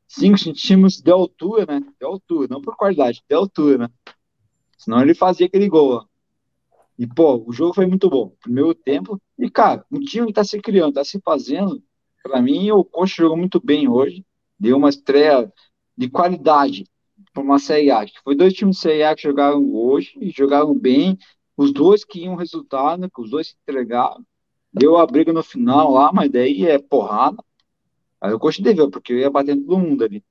5 0.08 0.38
centímetros 0.38 1.00
de 1.00 1.10
altura, 1.10 1.66
né? 1.66 1.80
De 1.80 2.06
altura, 2.06 2.48
não 2.50 2.62
por 2.62 2.76
qualidade, 2.76 3.22
de 3.28 3.34
altura, 3.34 3.78
né? 3.78 3.88
Senão 4.78 5.02
ele 5.02 5.14
fazia 5.14 5.46
aquele 5.46 5.68
gol, 5.68 5.92
ó. 5.92 6.04
E, 6.98 7.06
pô, 7.06 7.44
o 7.46 7.52
jogo 7.52 7.74
foi 7.74 7.86
muito 7.86 8.10
bom. 8.10 8.32
Primeiro 8.42 8.74
tempo. 8.74 9.20
E, 9.38 9.48
cara, 9.48 9.84
o 9.90 10.00
time 10.00 10.32
tá 10.32 10.42
se 10.42 10.60
criando, 10.60 10.94
tá 10.94 11.04
se 11.04 11.20
fazendo. 11.20 11.82
Para 12.22 12.42
mim, 12.42 12.70
o 12.72 12.84
Coxa 12.84 13.22
jogou 13.22 13.36
muito 13.36 13.60
bem 13.64 13.88
hoje. 13.88 14.24
Deu 14.58 14.76
uma 14.76 14.88
estreia 14.88 15.52
de 15.96 16.08
qualidade 16.08 16.84
para 17.32 17.42
uma 17.42 17.58
Série 17.58 17.90
A. 17.90 18.04
Que 18.04 18.20
foi 18.24 18.34
dois 18.34 18.52
times 18.52 18.76
de 18.76 18.82
Série 18.82 19.04
A 19.04 19.14
que 19.14 19.22
jogaram 19.22 19.72
hoje 19.72 20.12
e 20.20 20.30
jogaram 20.30 20.74
bem. 20.74 21.16
Os 21.58 21.72
dois 21.72 22.04
que 22.04 22.20
iam 22.20 22.36
resultado, 22.36 23.10
os 23.18 23.30
dois 23.30 23.48
se 23.48 23.56
entregaram. 23.60 24.24
Deu 24.72 24.96
a 24.96 25.04
briga 25.04 25.32
no 25.32 25.42
final 25.42 25.90
lá, 25.90 26.12
mas 26.12 26.30
daí 26.30 26.64
é 26.64 26.78
porrada. 26.78 27.42
Aí 28.20 28.32
o 28.32 28.38
Coxa 28.38 28.62
deveu, 28.62 28.88
porque 28.88 29.12
eu 29.12 29.18
ia 29.18 29.28
batendo 29.28 29.66
todo 29.66 29.80
mundo 29.80 30.04
ali. 30.04 30.24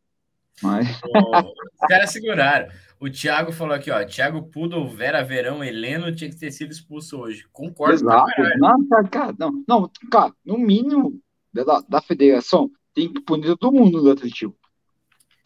Mas... 0.64 0.88
Os 1.82 1.88
caras 1.88 2.12
seguraram. 2.12 2.70
O 2.98 3.10
Thiago 3.10 3.52
falou 3.52 3.76
aqui, 3.76 3.92
ó. 3.92 4.04
Thiago 4.06 4.44
Pudo, 4.44 4.88
Vera 4.88 5.22
Verão, 5.22 5.62
Heleno 5.62 6.16
tinha 6.16 6.30
que 6.30 6.38
ter 6.38 6.50
sido 6.50 6.72
expulso 6.72 7.20
hoje. 7.20 7.46
Concordo. 7.52 7.94
Exato. 7.94 8.32
Não, 8.58 8.88
cara, 9.10 9.36
não, 9.38 9.64
não, 9.68 9.92
cara, 10.10 10.34
no 10.46 10.58
mínimo 10.58 11.20
da, 11.54 11.82
da 11.82 12.02
federação 12.02 12.72
tem 12.94 13.12
que 13.12 13.22
punir 13.22 13.56
todo 13.58 13.76
mundo 13.76 14.02
do 14.02 14.12
Atlético. 14.12 14.56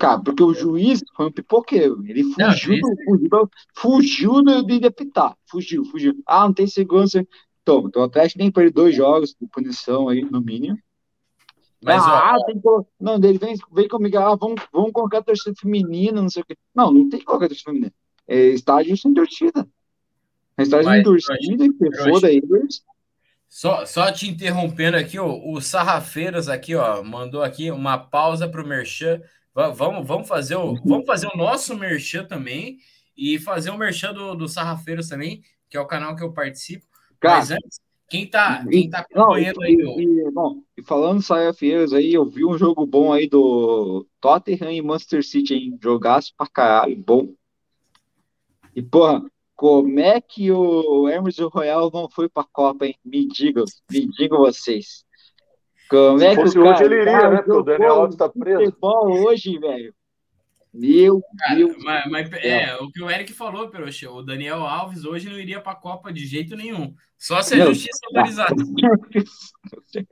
Cara, 0.01 0.19
porque 0.19 0.41
o 0.41 0.51
juiz 0.51 0.99
foi 1.15 1.27
um 1.27 1.31
pipoqueiro. 1.31 2.03
Ele 2.07 2.23
fugiu, 2.23 2.79
não, 2.79 2.95
do, 3.29 3.51
fugiu, 3.75 4.33
fugiu 4.33 4.63
de 4.63 4.87
apitar. 4.87 5.37
Fugiu, 5.45 5.85
fugiu. 5.85 6.23
Ah, 6.25 6.45
não 6.45 6.53
tem 6.55 6.65
segurança. 6.65 7.23
Então, 7.61 7.85
então 7.87 8.01
o 8.01 8.05
Atlético 8.05 8.39
nem 8.39 8.51
perdeu 8.51 8.73
dois 8.73 8.95
jogos 8.95 9.35
de 9.39 9.45
punição 9.45 10.09
aí, 10.09 10.23
no 10.23 10.41
mínimo. 10.41 10.75
Mas, 11.83 12.01
ah, 12.01 12.35
ó, 12.35 12.45
tem 12.45 12.59
que... 12.59 12.67
Não, 12.99 13.15
ele 13.17 13.37
vem, 13.37 13.55
vem 13.71 13.87
comigo, 13.87 14.17
ah, 14.17 14.35
vamos, 14.35 14.59
vamos 14.73 14.91
colocar 14.91 15.19
a 15.19 15.23
torcida 15.23 15.53
feminina, 15.55 16.19
não 16.19 16.29
sei 16.29 16.41
o 16.41 16.45
quê. 16.45 16.57
Não, 16.73 16.91
não 16.91 17.07
tem 17.07 17.19
que 17.19 17.25
colocar 17.25 17.45
a 17.45 17.49
torcida 17.49 17.69
feminina. 17.69 17.93
É 18.27 18.39
estádio 18.47 18.97
sem 18.97 19.13
torcida. 19.13 19.67
É 20.57 20.63
estádio 20.63 20.89
sem 20.89 21.03
torcida, 21.03 21.65
que 21.69 21.97
foda 21.97 22.31
eles. 22.31 22.83
Só, 23.47 23.85
só 23.85 24.11
te 24.11 24.27
interrompendo 24.27 24.97
aqui, 24.97 25.19
ó, 25.19 25.27
o 25.27 25.61
Sarrafeiros 25.61 26.49
aqui, 26.49 26.73
ó, 26.73 27.03
mandou 27.03 27.43
aqui 27.43 27.69
uma 27.69 27.99
pausa 27.99 28.49
para 28.49 28.63
o 28.63 28.67
Merchan. 28.67 29.21
Vamos, 29.53 30.07
vamos, 30.07 30.27
fazer 30.27 30.55
o, 30.55 30.75
vamos 30.85 31.05
fazer 31.05 31.27
o 31.27 31.37
nosso 31.37 31.77
Merchan 31.77 32.25
também 32.25 32.77
e 33.17 33.37
fazer 33.37 33.69
o 33.69 33.77
Merchan 33.77 34.13
do, 34.13 34.33
do 34.33 34.47
Sarrafeiros 34.47 35.09
também, 35.09 35.43
que 35.69 35.75
é 35.75 35.79
o 35.79 35.87
canal 35.87 36.15
que 36.15 36.23
eu 36.23 36.31
participo. 36.31 36.85
Cara, 37.19 37.37
Mas 37.37 37.51
antes, 37.51 37.81
quem 38.09 38.27
tá, 38.27 38.65
quem 38.65 38.89
tá 38.89 38.99
acompanhando 38.99 39.57
não, 39.57 39.65
e, 39.65 39.67
aí? 39.67 40.03
E, 40.03 40.31
bom, 40.31 40.63
e 40.77 40.83
falando 40.83 41.21
Saia 41.21 41.53
Feiras 41.53 41.93
aí, 41.93 42.13
eu 42.13 42.25
vi 42.25 42.45
um 42.45 42.57
jogo 42.57 42.85
bom 42.85 43.13
aí 43.13 43.27
do 43.27 44.05
Tottenham 44.19 44.71
e 44.71 44.81
Manchester 44.81 45.25
City, 45.25 45.53
hein? 45.53 45.79
Jogaço 45.81 46.33
pra 46.37 46.47
caralho, 46.47 46.95
bom. 46.97 47.33
E, 48.75 48.81
porra, 48.81 49.23
como 49.55 49.99
é 49.99 50.19
que 50.19 50.51
o 50.51 51.07
Emerson 51.07 51.47
Royal 51.47 51.91
não 51.93 52.09
foi 52.09 52.27
pra 52.27 52.43
Copa, 52.43 52.85
hein? 52.85 52.95
Me 53.03 53.27
digam, 53.27 53.63
me 53.89 54.07
digam 54.07 54.39
vocês. 54.39 55.05
Como 55.91 56.23
é 56.23 56.33
que 56.33 56.41
o 56.41 56.53
cara, 56.53 56.69
hoje 56.69 56.83
ele 56.85 57.01
iria, 57.01 57.29
né? 57.29 57.37
Porque 57.37 57.51
o 57.51 57.63
Daniel 57.63 57.95
Alves 57.95 58.15
tá 58.15 58.29
preso. 58.29 58.63
Futebol 58.63 59.11
hoje, 59.25 59.59
velho. 59.59 59.93
Meu 60.73 61.21
Cara, 61.37 61.55
Deus. 61.55 61.83
Mas, 61.83 62.09
mas 62.09 62.31
é, 62.31 62.77
o 62.77 62.89
que 62.89 63.03
o 63.03 63.11
Eric 63.11 63.33
falou, 63.33 63.67
Peroche, 63.67 64.07
o 64.07 64.21
Daniel 64.21 64.63
Alves 64.63 65.03
hoje 65.03 65.27
não 65.27 65.37
iria 65.37 65.59
para 65.59 65.73
a 65.73 65.75
Copa 65.75 66.13
de 66.13 66.25
jeito 66.25 66.55
nenhum. 66.55 66.95
Só 67.17 67.41
se 67.41 67.55
a 67.55 67.57
Meu, 67.57 67.73
justiça 67.73 67.99
autorizar. 68.05 68.47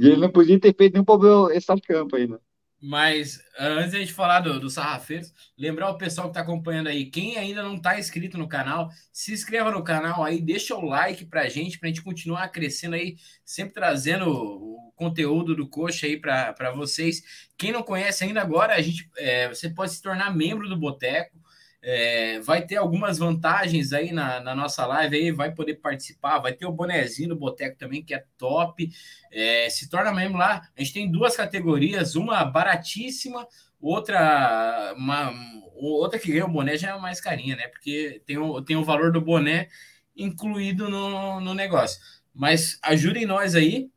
ele 0.00 0.16
não 0.16 0.30
podia 0.30 0.58
ter 0.58 0.74
feito 0.74 0.94
nenhum 0.94 1.04
problema 1.04 1.52
essa 1.52 1.76
campo 1.78 2.16
ainda. 2.16 2.40
Mas 2.86 3.40
antes 3.58 3.92
de 3.92 3.96
a 3.96 4.00
gente 4.00 4.12
falar 4.12 4.40
do, 4.40 4.60
do 4.60 4.68
Sarrafeiros, 4.68 5.32
lembrar 5.56 5.88
o 5.88 5.96
pessoal 5.96 6.26
que 6.26 6.32
está 6.32 6.42
acompanhando 6.42 6.88
aí, 6.88 7.06
quem 7.06 7.38
ainda 7.38 7.62
não 7.62 7.76
está 7.76 7.98
inscrito 7.98 8.36
no 8.36 8.46
canal, 8.46 8.90
se 9.10 9.32
inscreva 9.32 9.70
no 9.70 9.82
canal 9.82 10.22
aí, 10.22 10.38
deixa 10.38 10.74
o 10.74 10.84
like 10.84 11.24
para 11.24 11.40
a 11.40 11.48
gente, 11.48 11.78
para 11.78 11.88
a 11.88 11.90
gente 11.90 12.02
continuar 12.02 12.46
crescendo 12.48 12.94
aí, 12.94 13.16
sempre 13.42 13.72
trazendo 13.72 14.28
o 14.28 14.92
conteúdo 14.94 15.56
do 15.56 15.66
Coxa 15.66 16.04
aí 16.04 16.20
para 16.20 16.72
vocês. 16.74 17.22
Quem 17.56 17.72
não 17.72 17.82
conhece 17.82 18.22
ainda 18.22 18.42
agora, 18.42 18.74
a 18.74 18.82
gente, 18.82 19.08
é, 19.16 19.48
você 19.48 19.70
pode 19.70 19.92
se 19.92 20.02
tornar 20.02 20.36
membro 20.36 20.68
do 20.68 20.76
Boteco. 20.76 21.42
É, 21.86 22.40
vai 22.40 22.62
ter 22.62 22.76
algumas 22.76 23.18
vantagens 23.18 23.92
aí 23.92 24.10
na, 24.10 24.40
na, 24.40 24.54
nossa 24.54 24.86
live 24.86 25.16
aí, 25.16 25.30
vai 25.30 25.52
poder 25.52 25.74
participar, 25.74 26.38
vai 26.38 26.54
ter 26.54 26.64
o 26.64 26.72
bonezinho 26.72 27.28
do 27.28 27.36
Boteco 27.36 27.76
também, 27.76 28.02
que 28.02 28.14
é 28.14 28.24
top. 28.38 28.90
É, 29.30 29.68
se 29.68 29.90
torna 29.90 30.10
membro 30.10 30.38
lá. 30.38 30.62
A 30.74 30.80
gente 30.80 30.94
tem 30.94 31.10
duas 31.10 31.36
categorias, 31.36 32.16
uma 32.16 32.42
baratíssima, 32.42 33.46
outra 33.78 34.94
uma, 34.96 35.30
outra 35.74 36.18
que 36.18 36.32
ganha 36.32 36.46
o 36.46 36.50
boné 36.50 36.78
já 36.78 36.96
é 36.96 36.98
mais 36.98 37.20
carinha, 37.20 37.54
né? 37.54 37.68
Porque 37.68 38.22
tem 38.24 38.38
o, 38.38 38.62
tem 38.62 38.76
o 38.76 38.84
valor 38.84 39.12
do 39.12 39.20
boné 39.20 39.68
incluído 40.16 40.88
no, 40.88 41.38
no 41.40 41.52
negócio. 41.52 42.00
Mas 42.32 42.78
ajudem 42.82 43.26
nós 43.26 43.54
aí. 43.54 43.90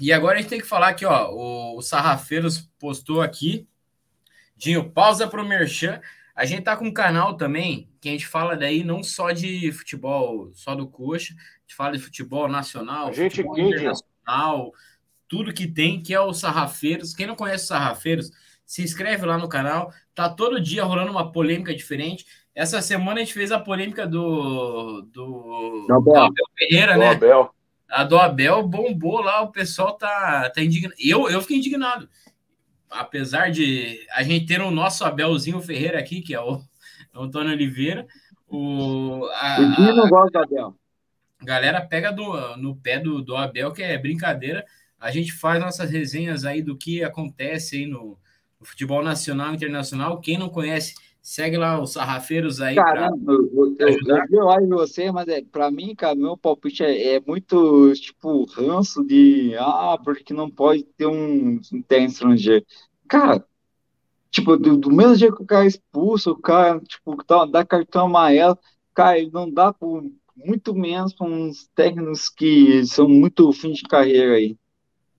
E 0.00 0.12
agora 0.12 0.38
a 0.38 0.40
gente 0.40 0.50
tem 0.50 0.60
que 0.60 0.66
falar 0.66 0.88
aqui, 0.88 1.04
ó. 1.04 1.30
O, 1.32 1.78
o 1.78 1.82
Sarrafeiros 1.82 2.70
postou 2.78 3.20
aqui. 3.20 3.66
Dinho, 4.56 4.88
pausa 4.88 5.26
para 5.26 5.42
o 5.42 5.48
Merchan. 5.48 6.00
A 6.34 6.44
gente 6.44 6.62
tá 6.62 6.76
com 6.76 6.86
um 6.86 6.92
canal 6.92 7.36
também 7.36 7.88
que 8.00 8.08
a 8.08 8.12
gente 8.12 8.26
fala 8.26 8.56
daí 8.56 8.82
não 8.82 9.02
só 9.02 9.30
de 9.30 9.70
futebol, 9.70 10.50
só 10.52 10.74
do 10.74 10.88
coxa, 10.88 11.32
a 11.32 11.60
gente 11.62 11.76
fala 11.76 11.92
de 11.92 12.00
futebol 12.00 12.48
nacional, 12.48 13.08
a 13.08 13.12
gente 13.12 13.36
futebol 13.36 13.58
internacional, 13.58 14.72
tudo 15.28 15.54
que 15.54 15.66
tem, 15.66 16.02
que 16.02 16.12
é 16.12 16.20
o 16.20 16.34
Sarrafeiros. 16.34 17.14
Quem 17.14 17.26
não 17.26 17.36
conhece 17.36 17.64
o 17.64 17.68
Sarrafeiros, 17.68 18.30
se 18.66 18.82
inscreve 18.82 19.24
lá 19.24 19.38
no 19.38 19.48
canal. 19.48 19.92
Tá 20.14 20.28
todo 20.28 20.60
dia 20.60 20.84
rolando 20.84 21.12
uma 21.12 21.30
polêmica 21.30 21.74
diferente. 21.74 22.26
Essa 22.54 22.82
semana 22.82 23.20
a 23.20 23.24
gente 23.24 23.34
fez 23.34 23.52
a 23.52 23.58
polêmica 23.58 24.06
do, 24.06 25.02
do, 25.12 25.86
do 25.88 25.94
Abel 25.94 26.30
Ferreira, 26.58 26.94
do 26.94 26.98
né? 26.98 27.10
Abel. 27.10 27.54
A 27.88 28.02
do 28.02 28.18
Abel 28.18 28.66
bombou 28.66 29.20
lá, 29.20 29.42
o 29.42 29.52
pessoal 29.52 29.92
tá, 29.92 30.50
tá 30.50 30.62
indignado. 30.62 30.94
Eu, 30.98 31.28
eu 31.28 31.40
fiquei 31.40 31.58
indignado 31.58 32.08
apesar 32.94 33.50
de 33.50 34.06
a 34.12 34.22
gente 34.22 34.46
ter 34.46 34.60
o 34.60 34.70
nosso 34.70 35.04
Abelzinho 35.04 35.60
Ferreira 35.60 35.98
aqui, 35.98 36.20
que 36.20 36.34
é 36.34 36.40
o 36.40 36.60
Antônio 37.14 37.52
Oliveira, 37.52 38.06
o. 38.48 39.26
A, 39.34 39.60
não 39.60 40.08
gosta 40.08 40.38
do 40.38 40.44
Abel. 40.44 40.76
A 41.40 41.44
galera 41.44 41.80
pega 41.80 42.10
do, 42.10 42.56
no 42.56 42.76
pé 42.76 42.98
do, 42.98 43.20
do 43.20 43.36
Abel, 43.36 43.72
que 43.72 43.82
é 43.82 43.98
brincadeira. 43.98 44.64
A 44.98 45.10
gente 45.10 45.32
faz 45.32 45.60
nossas 45.60 45.90
resenhas 45.90 46.44
aí 46.44 46.62
do 46.62 46.76
que 46.76 47.04
acontece 47.04 47.76
aí 47.76 47.86
no, 47.86 48.18
no 48.58 48.66
futebol 48.66 49.02
nacional 49.02 49.52
e 49.52 49.56
internacional. 49.56 50.20
Quem 50.20 50.38
não 50.38 50.48
conhece, 50.48 50.94
segue 51.24 51.56
lá 51.56 51.80
os 51.80 51.94
sarrafeiros 51.94 52.60
aí. 52.60 52.74
Caramba, 52.74 53.16
pra, 53.16 53.34
eu, 53.34 53.74
eu, 53.78 54.26
eu, 54.30 54.60
eu 54.60 54.68
você, 54.68 55.10
mas 55.10 55.26
é, 55.26 55.40
para 55.40 55.70
mim, 55.70 55.94
cara, 55.94 56.14
meu 56.14 56.36
palpite 56.36 56.84
é, 56.84 57.14
é, 57.14 57.20
muito 57.26 57.94
tipo 57.94 58.44
ranço 58.44 59.02
de 59.02 59.56
ah, 59.58 59.98
porque 60.04 60.34
não 60.34 60.50
pode 60.50 60.84
ter 60.84 61.06
um, 61.06 61.58
um 61.72 62.04
estrangeiro. 62.04 62.64
Cara, 63.08 63.42
tipo, 64.30 64.54
do, 64.58 64.76
do, 64.76 64.92
mesmo 64.92 65.14
jeito 65.14 65.36
que 65.36 65.42
o 65.42 65.46
cara 65.46 65.64
é 65.64 65.68
expulsa, 65.68 66.30
o 66.30 66.36
cara, 66.36 66.78
tipo, 66.80 67.16
dá, 67.26 67.46
dá 67.46 67.64
cartão 67.64 68.04
amarelo, 68.04 68.58
cara, 68.92 69.18
ele 69.18 69.30
não 69.32 69.50
dá 69.50 69.72
por 69.72 70.04
muito 70.36 70.74
menos 70.74 71.14
para 71.14 71.26
uns 71.26 71.68
técnicos 71.74 72.28
que 72.28 72.84
são 72.84 73.08
muito 73.08 73.50
fim 73.52 73.72
de 73.72 73.82
carreira 73.84 74.34
aí. 74.34 74.58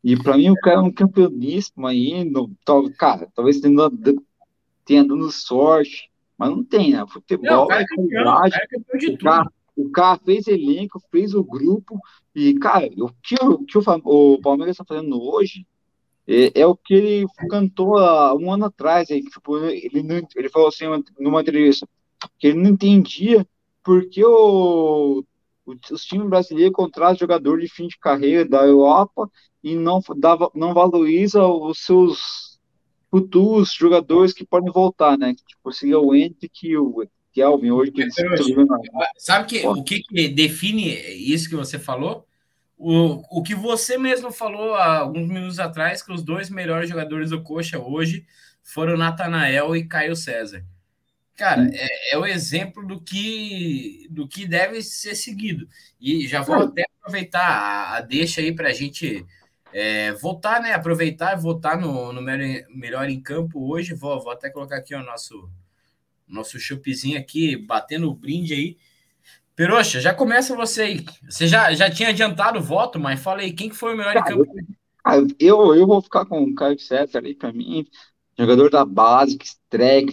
E 0.03 0.15
para 0.15 0.37
mim 0.37 0.51
o 0.51 0.55
cara 0.55 0.77
é 0.77 0.81
um 0.81 0.91
campeoníssimo 0.91 1.87
aí, 1.87 2.23
no, 2.23 2.51
tal, 2.63 2.87
cara, 2.91 3.27
talvez 3.33 3.59
tenha, 3.59 3.89
tenha 4.85 5.03
dando 5.03 5.31
sorte, 5.31 6.09
mas 6.37 6.49
não 6.49 6.63
tem, 6.63 6.91
né? 6.91 7.05
Futebol 7.07 7.45
não, 7.45 7.63
o 7.63 7.67
cara 7.67 7.81
é 7.81 7.85
campeão, 7.85 8.33
o, 8.33 8.37
cara 8.37 8.63
é 8.63 8.67
campeão 8.67 8.99
de 8.99 9.07
o, 9.07 9.17
cara, 9.17 9.51
o 9.75 9.89
cara 9.89 10.19
fez 10.23 10.47
elenco, 10.47 11.01
fez 11.11 11.33
o 11.33 11.43
grupo, 11.43 11.99
e, 12.33 12.53
cara, 12.55 12.87
o 12.97 13.09
que, 13.23 13.35
o, 13.41 13.59
que 13.59 13.77
o, 13.77 13.83
o 14.03 14.41
Palmeiras 14.41 14.73
está 14.75 14.85
fazendo 14.85 15.21
hoje 15.21 15.65
é, 16.27 16.61
é, 16.61 16.65
o 16.65 16.75
que 16.75 16.93
ele 16.93 17.25
cantou 17.49 17.97
há 17.97 18.33
um 18.33 18.51
ano 18.51 18.65
atrás. 18.65 19.09
Aí, 19.11 19.21
tipo, 19.21 19.57
ele, 19.57 20.01
não, 20.01 20.21
ele 20.35 20.49
falou 20.49 20.67
assim 20.67 20.85
numa 21.19 21.41
entrevista 21.41 21.87
que 22.39 22.47
ele 22.47 22.61
não 22.61 22.71
entendia 22.71 23.47
porque 23.83 24.25
o, 24.25 25.23
o, 25.65 25.75
os 25.91 26.03
times 26.03 26.27
brasileiros 26.27 26.73
contratam 26.73 27.19
jogador 27.19 27.59
de 27.59 27.69
fim 27.69 27.87
de 27.87 27.97
carreira 27.99 28.43
da 28.43 28.65
Europa 28.65 29.29
e 29.63 29.75
não, 29.75 30.01
dava, 30.17 30.51
não 30.55 30.73
valoriza 30.73 31.45
os 31.45 31.79
seus 31.79 32.54
futuros 33.15 33.71
jogadores 33.71 34.33
que 34.33 34.45
podem 34.45 34.69
voltar, 34.69 35.17
né? 35.17 35.33
Tipo, 35.33 35.71
seria 35.71 35.97
o 35.97 36.13
Hendrick 36.13 36.67
e 36.67 36.77
o 36.77 37.07
Kelvin 37.31 37.71
hoje. 37.71 37.91
Que 37.91 38.01
eles 38.01 38.13
Sabe 39.17 39.47
que, 39.47 39.65
o 39.65 39.81
que, 39.81 40.01
que 40.01 40.27
define 40.27 40.93
isso 41.13 41.47
que 41.47 41.55
você 41.55 41.79
falou? 41.79 42.27
O, 42.77 43.21
o 43.39 43.41
que 43.41 43.55
você 43.55 43.97
mesmo 43.97 44.33
falou 44.33 44.73
há 44.73 44.97
alguns 44.97 45.29
minutos 45.29 45.61
atrás, 45.61 46.03
que 46.03 46.11
os 46.11 46.21
dois 46.23 46.49
melhores 46.49 46.89
jogadores 46.89 47.29
do 47.29 47.41
Coxa 47.41 47.79
hoje 47.79 48.25
foram 48.61 48.97
Natanael 48.97 49.73
e 49.77 49.87
Caio 49.87 50.13
César. 50.13 50.65
Cara, 51.37 51.69
é, 51.73 52.15
é, 52.15 52.17
o 52.17 52.25
exemplo 52.25 52.85
do 52.85 52.99
que, 52.99 54.07
do 54.09 54.27
que 54.27 54.45
deve 54.45 54.81
ser 54.81 55.15
seguido. 55.15 55.69
E 56.01 56.27
já 56.27 56.41
vou 56.41 56.55
até 56.55 56.83
aproveitar 56.99 57.47
a, 57.47 57.95
a 57.95 58.01
deixa 58.01 58.41
aí 58.41 58.53
para 58.53 58.69
a 58.69 58.73
gente 58.73 59.25
é, 59.77 60.13
votar, 60.13 60.61
né? 60.61 60.71
Aproveitar 60.71 61.37
e 61.37 61.41
votar 61.41 61.77
no, 61.77 62.13
no 62.13 62.21
melhor, 62.21 62.65
melhor 62.69 63.09
em 63.09 63.19
campo 63.19 63.69
hoje. 63.69 63.93
Vou, 63.93 64.23
vou 64.23 64.31
até 64.31 64.49
colocar 64.49 64.77
aqui 64.77 64.95
o 64.95 65.03
nosso, 65.03 65.49
nosso 66.25 66.57
chupizinho 66.57 67.19
aqui, 67.19 67.57
batendo 67.57 68.09
o 68.09 68.15
brinde 68.15 68.53
aí. 68.53 68.77
Peroxa, 69.53 69.99
já 69.99 70.13
começa 70.13 70.55
você 70.55 70.81
aí. 70.81 71.05
Você 71.29 71.45
já, 71.45 71.73
já 71.73 71.91
tinha 71.91 72.07
adiantado 72.07 72.59
o 72.59 72.63
voto, 72.63 72.97
mas 72.97 73.21
fala 73.21 73.41
aí, 73.41 73.51
quem 73.51 73.67
que 73.67 73.75
foi 73.75 73.93
o 73.93 73.97
melhor 73.97 74.13
cara, 74.13 74.33
em 74.33 74.37
campo? 74.37 75.35
Eu, 75.37 75.75
eu 75.75 75.85
vou 75.85 76.01
ficar 76.01 76.25
com 76.25 76.41
o 76.41 76.55
Caio 76.55 76.79
César 76.79 77.19
aí, 77.19 77.35
para 77.35 77.51
mim, 77.51 77.85
jogador 78.39 78.69
da 78.69 78.85
base, 78.85 79.37
que 79.37 79.45
estreia, 79.45 80.05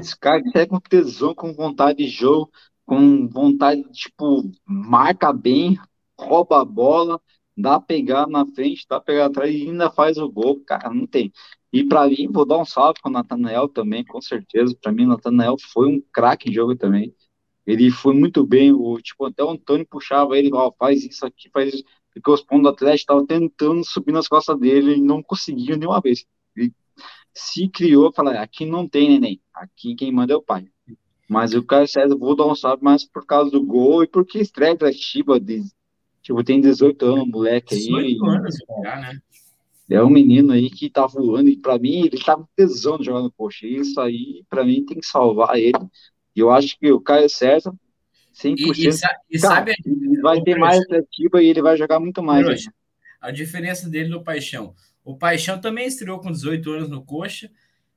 esse 0.00 0.16
cara 0.16 0.40
que 0.40 0.66
com 0.66 0.78
tesão, 0.78 1.34
com 1.34 1.52
vontade 1.52 1.98
de 1.98 2.06
jogo, 2.06 2.52
com 2.86 3.26
vontade, 3.26 3.82
tipo, 3.90 4.48
marca 4.64 5.32
bem, 5.32 5.76
rouba 6.16 6.60
a 6.60 6.64
bola, 6.64 7.20
dá 7.56 7.80
pegar 7.80 8.26
na 8.26 8.46
frente, 8.46 8.86
dá 8.88 9.00
pegar 9.00 9.26
atrás 9.26 9.54
e 9.54 9.68
ainda 9.68 9.90
faz 9.90 10.18
o 10.18 10.30
gol, 10.30 10.60
cara, 10.64 10.92
não 10.92 11.06
tem. 11.06 11.32
E 11.72 11.84
para 11.84 12.06
mim, 12.08 12.28
vou 12.30 12.44
dar 12.44 12.58
um 12.58 12.64
salve 12.64 13.00
com 13.00 13.08
o 13.08 13.12
Natanael 13.12 13.68
também, 13.68 14.04
com 14.04 14.20
certeza. 14.20 14.76
Para 14.80 14.92
mim, 14.92 15.04
o 15.04 15.08
Natanael 15.08 15.56
foi 15.72 15.88
um 15.88 16.02
craque 16.12 16.50
em 16.50 16.52
jogo 16.52 16.76
também. 16.76 17.14
Ele 17.66 17.90
foi 17.90 18.14
muito 18.14 18.44
bem, 18.46 18.72
o, 18.72 19.00
tipo, 19.00 19.24
até 19.24 19.42
o 19.42 19.50
Antônio 19.50 19.86
puxava 19.86 20.36
ele, 20.36 20.50
ó, 20.52 20.72
faz 20.78 21.04
isso 21.04 21.24
aqui, 21.24 21.48
faz 21.50 21.72
isso, 21.72 21.84
porque 22.12 22.30
os 22.30 22.42
pontos 22.42 22.64
do 22.64 22.68
Atlético 22.70 23.02
estavam 23.02 23.26
tentando 23.26 23.84
subir 23.84 24.12
nas 24.12 24.28
costas 24.28 24.58
dele 24.58 24.96
e 24.96 25.00
não 25.00 25.22
conseguiam 25.22 25.78
nenhuma 25.78 26.00
vez. 26.00 26.26
Ele 26.56 26.74
se 27.32 27.68
criou, 27.68 28.12
fala, 28.12 28.32
aqui 28.40 28.66
não 28.66 28.88
tem 28.88 29.08
neném, 29.08 29.40
aqui 29.54 29.94
quem 29.94 30.12
manda 30.12 30.32
é 30.32 30.36
o 30.36 30.42
pai. 30.42 30.66
Mas 31.28 31.54
o 31.54 31.64
Caio 31.64 31.88
César, 31.88 32.16
vou 32.16 32.36
dar 32.36 32.46
um 32.46 32.54
salve 32.54 32.84
mais 32.84 33.04
por 33.04 33.24
causa 33.24 33.50
do 33.50 33.64
gol 33.64 34.02
e 34.02 34.06
porque 34.06 34.38
estreia 34.38 34.76
Chiba, 34.92 35.40
de, 35.40 35.62
tipo, 36.22 36.42
tem 36.44 36.60
18 36.60 37.04
anos, 37.04 37.28
moleque 37.28 37.74
aí. 37.74 37.80
18 37.80 38.26
anos 38.26 38.56
já, 38.82 38.96
né? 38.96 39.20
É 39.90 40.02
um 40.02 40.08
menino 40.08 40.52
aí 40.52 40.70
que 40.70 40.88
tá 40.88 41.06
voando, 41.06 41.50
e 41.50 41.56
pra 41.56 41.78
mim, 41.78 42.06
ele 42.06 42.18
tá 42.18 42.34
com 42.34 42.46
tesão 42.56 42.96
de 42.96 43.04
jogar 43.04 43.20
no 43.20 43.30
coxa. 43.30 43.66
Isso 43.66 44.00
aí, 44.00 44.42
pra 44.48 44.64
mim, 44.64 44.86
tem 44.86 44.98
que 44.98 45.06
salvar 45.06 45.58
ele. 45.58 45.78
E 46.34 46.40
eu 46.40 46.50
acho 46.50 46.78
que 46.78 46.90
o 46.90 47.00
Caio 47.00 47.28
César, 47.28 47.74
100%. 48.34 48.56
E, 48.56 48.84
e, 48.84 48.88
e 49.36 49.38
sabe, 49.38 49.74
ele 49.84 50.20
vai 50.22 50.40
ter 50.40 50.56
mais 50.56 50.80
atrativa 50.80 51.42
e 51.42 51.46
ele 51.46 51.60
vai 51.60 51.76
jogar 51.76 52.00
muito 52.00 52.22
mais. 52.22 52.66
a 53.20 53.30
diferença 53.30 53.88
dele 53.88 54.08
do 54.08 54.22
Paixão. 54.22 54.74
O 55.04 55.16
Paixão 55.16 55.60
também 55.60 55.86
estreou 55.86 56.20
com 56.20 56.30
18 56.30 56.70
anos 56.70 56.88
no 56.88 57.04
coxa, 57.04 57.50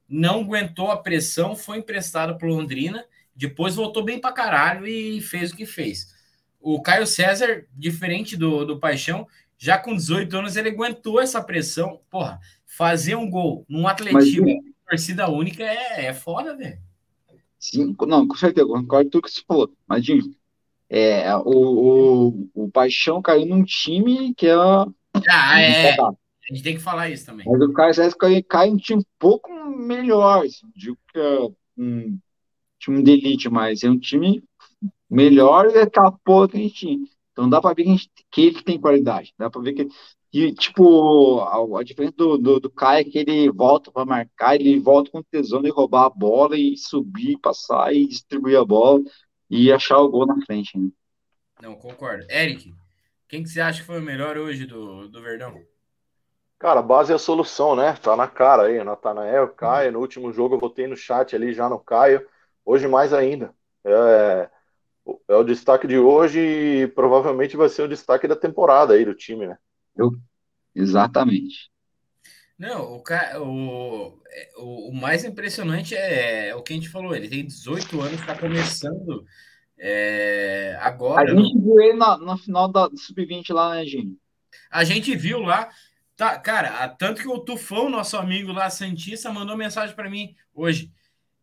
não 0.07 0.41
aguentou 0.41 0.91
a 0.91 0.97
pressão, 0.97 1.55
foi 1.55 1.77
emprestado 1.77 2.37
para 2.37 2.47
Londrina, 2.47 3.05
depois 3.35 3.75
voltou 3.75 4.03
bem 4.03 4.19
para 4.19 4.33
caralho 4.33 4.85
e 4.87 5.21
fez 5.21 5.51
o 5.51 5.55
que 5.55 5.65
fez. 5.65 6.14
O 6.65 6.81
Caio 6.81 7.05
César, 7.05 7.67
diferente 7.71 8.35
do, 8.35 8.65
do 8.65 8.79
Paixão, 8.79 9.27
já 9.55 9.77
com 9.77 9.95
18 9.95 10.35
anos 10.35 10.55
ele 10.55 10.69
aguentou 10.69 11.21
essa 11.21 11.39
pressão. 11.39 12.01
Porra, 12.09 12.39
fazer 12.65 13.13
um 13.13 13.29
gol 13.29 13.63
num 13.69 13.87
Atlético 13.87 14.47
torcida 14.89 15.29
única 15.29 15.63
é, 15.63 16.07
é 16.07 16.13
foda, 16.13 16.57
velho. 16.57 16.79
Sim, 17.59 17.95
não, 18.07 18.27
com 18.27 18.33
certeza, 18.35 18.65
concordo 18.65 19.05
com 19.05 19.09
tudo 19.11 19.21
que 19.21 19.29
você 19.29 19.43
falou. 19.47 19.71
Mas, 19.87 20.03
é, 20.89 21.35
o, 21.35 22.49
o, 22.55 22.63
o 22.65 22.71
Paixão 22.71 23.21
caiu 23.21 23.45
num 23.45 23.63
time 23.63 24.33
que 24.33 24.47
é. 24.47 24.55
Ah, 24.55 25.61
é. 25.61 25.95
A 25.99 26.15
gente 26.49 26.63
tem 26.63 26.75
que 26.77 26.81
falar 26.81 27.11
isso 27.11 27.27
também. 27.27 27.45
Mas 27.47 27.61
o 27.61 27.73
Caio 27.73 27.93
César 27.93 28.17
cai, 28.17 28.41
cai 28.41 28.69
um 28.71 28.77
time 28.77 29.01
um 29.01 29.05
pouco 29.19 29.53
melhor, 29.69 30.43
assim, 30.43 30.65
digo 30.75 30.97
que 31.13 31.19
é 31.19 31.47
um 31.77 32.17
time 32.79 33.03
de 33.03 33.11
elite, 33.11 33.49
mas 33.49 33.83
é 33.83 33.89
um 33.89 33.99
time 33.99 34.43
melhor 35.09 35.71
que 35.71 35.77
aquela 35.77 36.11
porra 36.11 36.49
que 36.49 36.57
a 36.57 36.59
gente 36.59 36.75
tinha. 36.75 37.07
Então 37.31 37.49
dá 37.49 37.61
para 37.61 37.75
ver 37.75 37.83
que, 37.83 37.89
gente, 37.89 38.09
que, 38.31 38.41
ele 38.47 38.63
tem 38.63 38.79
qualidade. 38.79 39.33
Dá 39.37 39.49
para 39.49 39.61
ver 39.61 39.73
que. 39.73 39.87
E, 40.31 40.53
tipo, 40.53 41.39
a, 41.41 41.79
a 41.79 41.83
diferença 41.83 42.15
do, 42.17 42.37
do, 42.37 42.59
do 42.59 42.69
Caio 42.69 43.01
é 43.01 43.03
que 43.03 43.17
ele 43.19 43.49
volta 43.49 43.91
para 43.91 44.05
marcar, 44.05 44.55
ele 44.55 44.79
volta 44.79 45.09
com 45.09 45.23
tesão 45.23 45.61
de 45.61 45.69
roubar 45.69 46.05
a 46.05 46.09
bola 46.09 46.57
e 46.57 46.75
subir, 46.77 47.37
passar 47.39 47.93
e 47.93 48.05
distribuir 48.05 48.57
a 48.57 48.65
bola 48.65 49.01
e 49.49 49.71
achar 49.71 49.97
o 49.99 50.09
gol 50.09 50.25
na 50.25 50.35
frente. 50.45 50.77
Né? 50.77 50.89
Não, 51.61 51.75
concordo. 51.75 52.25
Eric, 52.29 52.73
quem 53.29 53.43
que 53.43 53.49
você 53.49 53.61
acha 53.61 53.79
que 53.79 53.87
foi 53.87 53.99
o 53.99 54.03
melhor 54.03 54.37
hoje 54.37 54.65
do, 54.65 55.07
do 55.07 55.21
Verdão? 55.21 55.61
Cara, 56.59 56.79
a 56.79 56.83
base 56.83 57.11
é 57.11 57.15
a 57.15 57.19
solução, 57.19 57.75
né? 57.75 57.93
Tá 57.93 58.15
na 58.15 58.27
cara 58.27 58.63
aí, 58.63 58.83
Natanael, 58.83 59.49
Caio. 59.49 59.91
No 59.91 59.99
último 59.99 60.31
jogo 60.31 60.55
eu 60.55 60.59
votei 60.59 60.87
no 60.87 60.95
chat 60.95 61.35
ali 61.35 61.53
já 61.53 61.69
no 61.69 61.79
Caio. 61.79 62.25
Hoje 62.65 62.87
mais 62.87 63.13
ainda. 63.13 63.53
É, 63.83 64.49
é 65.27 65.35
o 65.35 65.43
destaque 65.43 65.87
de 65.87 65.97
hoje 65.97 66.39
e 66.39 66.87
provavelmente 66.87 67.55
vai 67.55 67.69
ser 67.69 67.83
o 67.83 67.87
destaque 67.87 68.27
da 68.27 68.35
temporada 68.35 68.93
aí 68.93 69.05
do 69.05 69.13
time, 69.13 69.47
né? 69.47 69.57
Eu, 69.95 70.11
exatamente. 70.73 71.69
Não, 72.57 72.93
o, 72.93 73.03
o, 73.41 74.19
o, 74.57 74.89
o 74.89 74.93
mais 74.93 75.25
impressionante 75.25 75.93
é, 75.93 76.49
é, 76.49 76.55
o 76.55 76.63
que 76.63 76.73
a 76.73 76.75
gente 76.75 76.89
falou. 76.89 77.15
Ele 77.15 77.27
tem 77.27 77.45
18 77.45 78.01
anos, 78.01 78.19
está 78.19 78.37
começando 78.37 79.25
é, 79.77 80.77
agora. 80.79 81.31
A 81.31 81.35
gente 81.35 81.59
viu 81.59 81.79
ele 81.81 81.93
na, 81.93 82.17
na 82.17 82.37
final 82.37 82.67
da 82.67 82.89
Sub-20 82.95 83.53
lá, 83.53 83.75
né, 83.75 83.85
Gino? 83.85 84.17
A 84.71 84.83
gente 84.83 85.15
viu 85.15 85.39
lá. 85.39 85.69
Tá, 86.15 86.39
cara, 86.39 86.87
tanto 86.87 87.21
que 87.21 87.27
o 87.27 87.39
Tufão, 87.39 87.89
nosso 87.89 88.15
amigo 88.15 88.53
lá, 88.53 88.69
Santista, 88.69 89.33
mandou 89.33 89.57
mensagem 89.57 89.93
para 89.93 90.09
mim 90.09 90.33
hoje. 90.53 90.89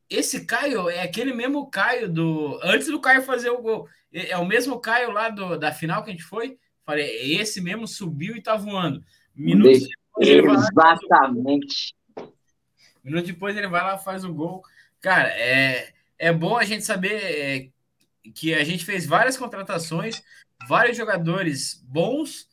Esse 0.09 0.45
Caio 0.45 0.89
é 0.89 1.03
aquele 1.03 1.33
mesmo 1.33 1.71
Caio 1.71 2.09
do. 2.09 2.59
Antes 2.63 2.89
do 2.89 3.01
Caio 3.01 3.23
fazer 3.23 3.51
o 3.51 3.63
gol. 3.63 3.89
É 4.13 4.37
o 4.37 4.45
mesmo 4.45 4.79
Caio 4.79 5.11
lá 5.11 5.29
do, 5.29 5.59
da 5.59 5.73
final 5.73 6.03
que 6.03 6.11
a 6.11 6.13
gente 6.13 6.25
foi. 6.25 6.59
Falei, 6.85 7.41
esse 7.41 7.61
mesmo 7.61 7.87
subiu 7.87 8.37
e 8.37 8.43
tá 8.43 8.57
voando. 8.57 9.03
Minutos 9.35 9.89
depois 10.19 10.61
Exatamente. 10.61 11.95
Lá, 12.17 12.29
minutos 13.03 13.27
depois 13.27 13.57
ele 13.57 13.69
vai 13.69 13.83
lá 13.83 13.97
faz 13.97 14.25
o 14.25 14.35
gol. 14.35 14.63
Cara, 15.01 15.29
é, 15.31 15.93
é 16.19 16.33
bom 16.33 16.57
a 16.57 16.65
gente 16.65 16.85
saber 16.85 17.23
é, 17.23 17.69
que 18.35 18.55
a 18.55 18.65
gente 18.65 18.85
fez 18.85 19.07
várias 19.07 19.37
contratações, 19.37 20.23
vários 20.69 20.97
jogadores 20.97 21.83
bons, 21.85 22.49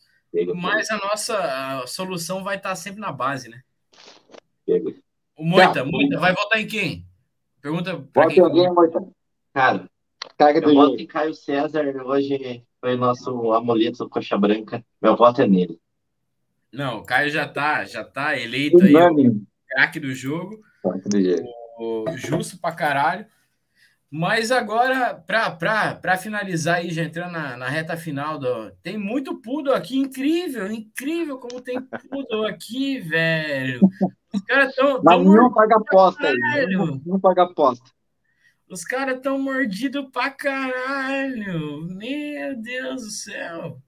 mas 0.56 0.90
a 0.90 0.98
nossa 0.98 1.82
a 1.82 1.88
solução 1.88 2.44
vai 2.44 2.58
estar 2.58 2.76
sempre 2.76 3.02
na 3.02 3.12
base, 3.12 3.50
né? 3.50 3.62
O 5.36 5.44
Moita, 5.44 5.84
Moita, 5.84 6.20
vai 6.20 6.34
votar 6.34 6.60
em 6.60 6.68
quem? 6.68 7.09
Pergunta 7.62 7.96
pra 8.14 8.24
Bota 8.24 8.34
quem... 8.34 8.44
alguém, 8.44 8.74
Moita. 8.74 9.08
Cara, 9.54 9.90
Caga 10.38 10.60
eu 10.60 10.74
voto 10.74 10.96
em 10.96 11.08
Caio 11.08 11.34
César, 11.34 11.86
hoje 12.06 12.64
foi 12.80 12.96
nosso 12.96 13.52
amuleto 13.52 14.00
do 14.00 14.10
Coxa 14.10 14.38
Branca. 14.38 14.86
Meu 15.02 15.16
voto 15.16 15.42
é 15.42 15.48
nele. 15.48 15.80
Não, 16.72 17.00
o 17.00 17.04
Caio 17.04 17.30
já 17.30 17.48
tá, 17.48 17.84
já 17.84 18.04
tá 18.04 18.38
eleito 18.38 18.82
aí, 18.84 18.94
craque 19.68 20.00
do 20.00 20.14
jogo. 20.14 20.60
O, 20.84 22.06
o, 22.10 22.18
justo 22.18 22.60
pra 22.60 22.72
caralho. 22.72 23.26
Mas 24.12 24.52
agora, 24.52 25.14
para 25.14 26.18
finalizar 26.18 26.78
aí, 26.78 26.90
já 26.90 27.04
entrando 27.04 27.34
na, 27.34 27.56
na, 27.56 27.70
reta 27.70 27.96
final, 27.96 28.40
do, 28.40 28.72
tem 28.82 28.98
muito 28.98 29.40
pudo 29.40 29.72
aqui, 29.72 30.00
incrível, 30.00 30.72
incrível 30.72 31.38
como 31.38 31.62
tem 31.62 31.80
pudo 31.80 32.44
aqui, 32.48 33.00
velho. 33.00 33.80
Os 34.34 34.42
caras 34.42 34.70
estão. 34.70 35.04
Não 35.04 35.54
paga 35.54 35.76
aposta 35.76 36.28
aí, 36.28 36.68
não, 36.76 37.00
não 37.06 37.20
paga 37.20 37.44
aposta. 37.44 37.92
Os 38.68 38.84
caras 38.84 39.18
estão 39.18 39.40
mordidos 39.40 40.10
pra 40.12 40.32
caralho. 40.32 41.82
Meu 41.84 42.56
Deus 42.60 43.04
do 43.04 43.10
céu. 43.12 43.80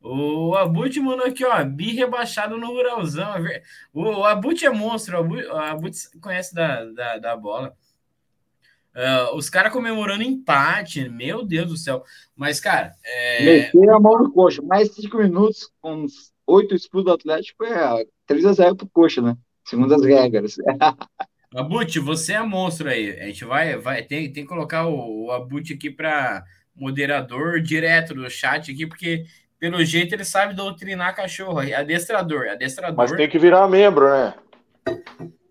O 0.00 0.56
Abut 0.56 0.98
mandou 0.98 1.26
aqui, 1.26 1.44
ó, 1.44 1.64
bi 1.64 1.94
rebaixado 1.94 2.56
no 2.56 2.66
Ruralzão. 2.66 3.34
O 3.92 4.24
Abut 4.24 4.64
é 4.66 4.70
monstro, 4.70 5.20
o 5.20 5.56
Abut 5.56 5.96
conhece 6.20 6.52
da, 6.52 6.84
da, 6.86 7.18
da 7.18 7.36
bola. 7.36 7.76
Uh, 8.94 9.36
os 9.36 9.48
caras 9.48 9.72
comemorando 9.72 10.22
empate, 10.22 11.08
meu 11.08 11.44
Deus 11.44 11.68
do 11.68 11.76
céu. 11.76 12.04
Mas, 12.36 12.60
cara. 12.60 12.92
É... 13.04 13.44
Meter 13.44 13.90
a 13.90 13.98
mão 13.98 14.18
no 14.18 14.32
coxa, 14.32 14.60
mais 14.62 14.94
cinco 14.94 15.18
minutos 15.18 15.70
com 15.80 16.06
oito 16.46 16.74
expulsos 16.74 17.06
do 17.06 17.12
Atlético 17.12 17.64
é 17.64 18.04
3x0 18.28 18.76
pro 18.76 18.88
coxa, 18.88 19.22
né? 19.22 19.36
Segundo 19.64 19.94
as 19.94 20.04
regras. 20.04 20.56
Abut, 21.54 21.98
você 22.00 22.34
é 22.34 22.42
monstro 22.42 22.88
aí. 22.88 23.18
A 23.20 23.26
gente 23.26 23.44
vai, 23.44 23.76
vai 23.76 24.02
tem, 24.02 24.32
tem 24.32 24.44
que 24.44 24.48
colocar 24.48 24.86
o, 24.86 25.26
o 25.26 25.30
Abut 25.30 25.72
aqui 25.72 25.90
para 25.90 26.42
moderador 26.74 27.60
direto 27.60 28.14
do 28.14 28.28
chat 28.30 28.70
aqui, 28.70 28.86
porque 28.86 29.24
pelo 29.58 29.84
jeito 29.84 30.14
ele 30.14 30.24
sabe 30.24 30.54
doutrinar 30.54 31.14
cachorro. 31.14 31.60
Adestrador, 31.60 32.48
adestrador. 32.48 32.96
Mas 32.96 33.12
tem 33.12 33.28
que 33.28 33.38
virar 33.38 33.68
membro, 33.68 34.08
né? 34.08 34.34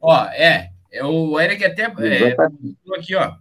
Ó, 0.01 0.25
é. 0.25 0.70
É, 0.91 1.03
o 1.03 1.39
Eric 1.39 1.63
até 1.63 1.83
é, 1.83 2.35
aqui, 2.97 3.15
ó. 3.15 3.35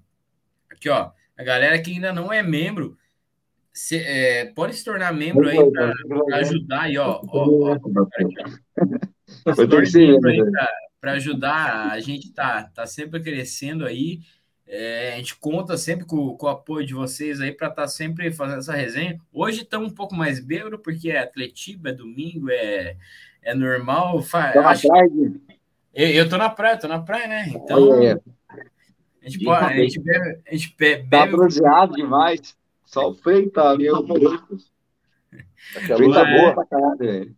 Aqui, 0.71 0.89
ó. 0.89 1.11
A 1.37 1.43
galera 1.43 1.81
que 1.81 1.91
ainda 1.91 2.13
não 2.13 2.33
é 2.33 2.43
membro 2.43 2.97
se, 3.73 3.97
é, 3.97 4.47
pode 4.47 4.75
se 4.75 4.85
tornar 4.85 5.13
membro 5.13 5.49
aí 5.49 5.59
para 5.71 5.95
ajudar 6.37 6.83
aí, 6.83 6.99
ó. 6.99 7.21
ó, 7.27 7.73
ó 7.73 7.79
para 11.01 11.13
ajudar, 11.13 11.91
a 11.91 12.01
gente 12.01 12.33
tá, 12.33 12.65
tá 12.75 12.87
sempre 12.87 13.21
crescendo 13.21 13.87
aí. 13.87 14.21
É, 14.67 15.15
a 15.15 15.17
gente 15.17 15.35
conta 15.37 15.77
sempre 15.77 16.05
com, 16.05 16.37
com, 16.37 16.47
o 16.47 16.49
apoio 16.49 16.87
de 16.87 16.95
vocês 16.95 17.41
aí 17.41 17.51
para 17.51 17.69
estar 17.69 17.83
tá 17.83 17.89
sempre 17.89 18.31
fazendo 18.31 18.59
essa 18.59 18.75
resenha. 18.75 19.19
Hoje 19.33 19.63
estamos 19.63 19.91
um 19.91 19.95
pouco 19.95 20.15
mais 20.15 20.39
bêbado, 20.39 20.79
porque 20.79 21.11
é 21.11 21.19
atletiba, 21.19 21.89
é 21.89 21.93
domingo, 21.93 22.51
é, 22.51 22.97
é 23.43 23.55
normal. 23.55 24.21
Fa, 24.23 24.53
acho, 24.69 24.87
eu, 25.95 26.09
eu 26.09 26.29
tô 26.29 26.37
na 26.37 26.51
praia, 26.51 26.79
tô 26.79 26.89
na 26.89 27.01
praia, 27.01 27.27
né? 27.27 27.47
Então. 27.49 27.91
A 29.23 29.29
gente, 29.29 29.45
pode, 29.45 29.65
a 29.65 29.77
gente 29.77 30.01
bebe. 30.01 30.41
A 30.47 30.53
gente 30.53 30.75
bebe, 30.79 31.09
tá 31.09 31.27
bronzeado 31.27 31.95
demais. 31.95 32.57
Só 32.87 33.11
o 33.11 33.15
freio 33.15 33.51
tá 33.51 33.71
ali. 33.71 33.87
É 33.87 35.87
que 35.87 35.93
a 35.93 35.97
luz 35.97 36.15
tá 36.15 36.25
boa 36.25 36.55
pra 36.55 36.67
caralho, 36.67 37.37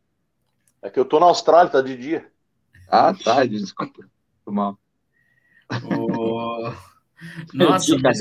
É 0.80 0.90
que 0.90 0.98
eu 0.98 1.04
tô 1.04 1.18
na 1.18 1.26
Austrália, 1.26 1.70
tá 1.70 1.82
de 1.82 1.96
dia. 1.96 2.30
Ah, 2.88 3.12
tá, 3.12 3.44
desculpa. 3.44 4.08
Tô 4.44 4.52
mal. 4.52 4.78
Oh... 5.96 6.72
Nossa, 7.52 7.98
mas, 7.98 8.20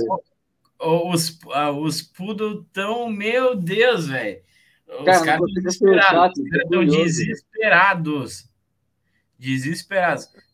os, 0.80 1.40
ah, 1.54 1.72
os 1.72 2.02
poodle 2.02 2.66
tão, 2.72 3.10
meu 3.10 3.56
Deus, 3.56 4.08
velho. 4.08 4.42
Os 4.88 5.06
caras 5.06 5.22
estão 5.22 5.46
desesperados 5.46 6.44
desesperados. 6.86 8.51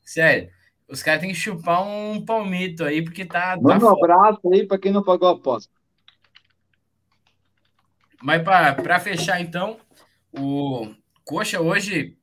Sério, 0.03 0.49
os 0.87 1.03
caras 1.03 1.21
têm 1.21 1.31
que 1.31 1.35
chupar 1.35 1.83
um 1.83 2.23
palmito 2.23 2.83
aí, 2.83 3.03
porque 3.03 3.25
tá. 3.25 3.57
Manda 3.61 3.79
tá 3.79 3.85
um 3.85 3.97
abraço 3.97 4.53
aí 4.53 4.65
para 4.65 4.77
quem 4.77 4.91
não 4.91 5.03
pagou 5.03 5.27
a 5.27 5.33
aposta. 5.33 5.71
Mas 8.23 8.41
para 8.41 8.99
fechar, 8.99 9.41
então, 9.41 9.77
o 10.31 10.91
Coxa 11.23 11.61
hoje 11.61 12.17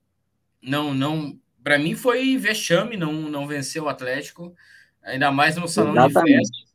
não, 0.63 0.95
não 0.95 1.39
para 1.63 1.79
mim 1.79 1.95
foi 1.95 2.37
vexame 2.37 2.97
não, 2.97 3.13
não 3.13 3.47
vencer 3.47 3.83
o 3.83 3.89
Atlético, 3.89 4.55
ainda 5.03 5.31
mais 5.31 5.57
no 5.57 5.69
salão 5.69 5.93
Exatamente. 5.93 6.43
de 6.43 6.49
festa. 6.49 6.75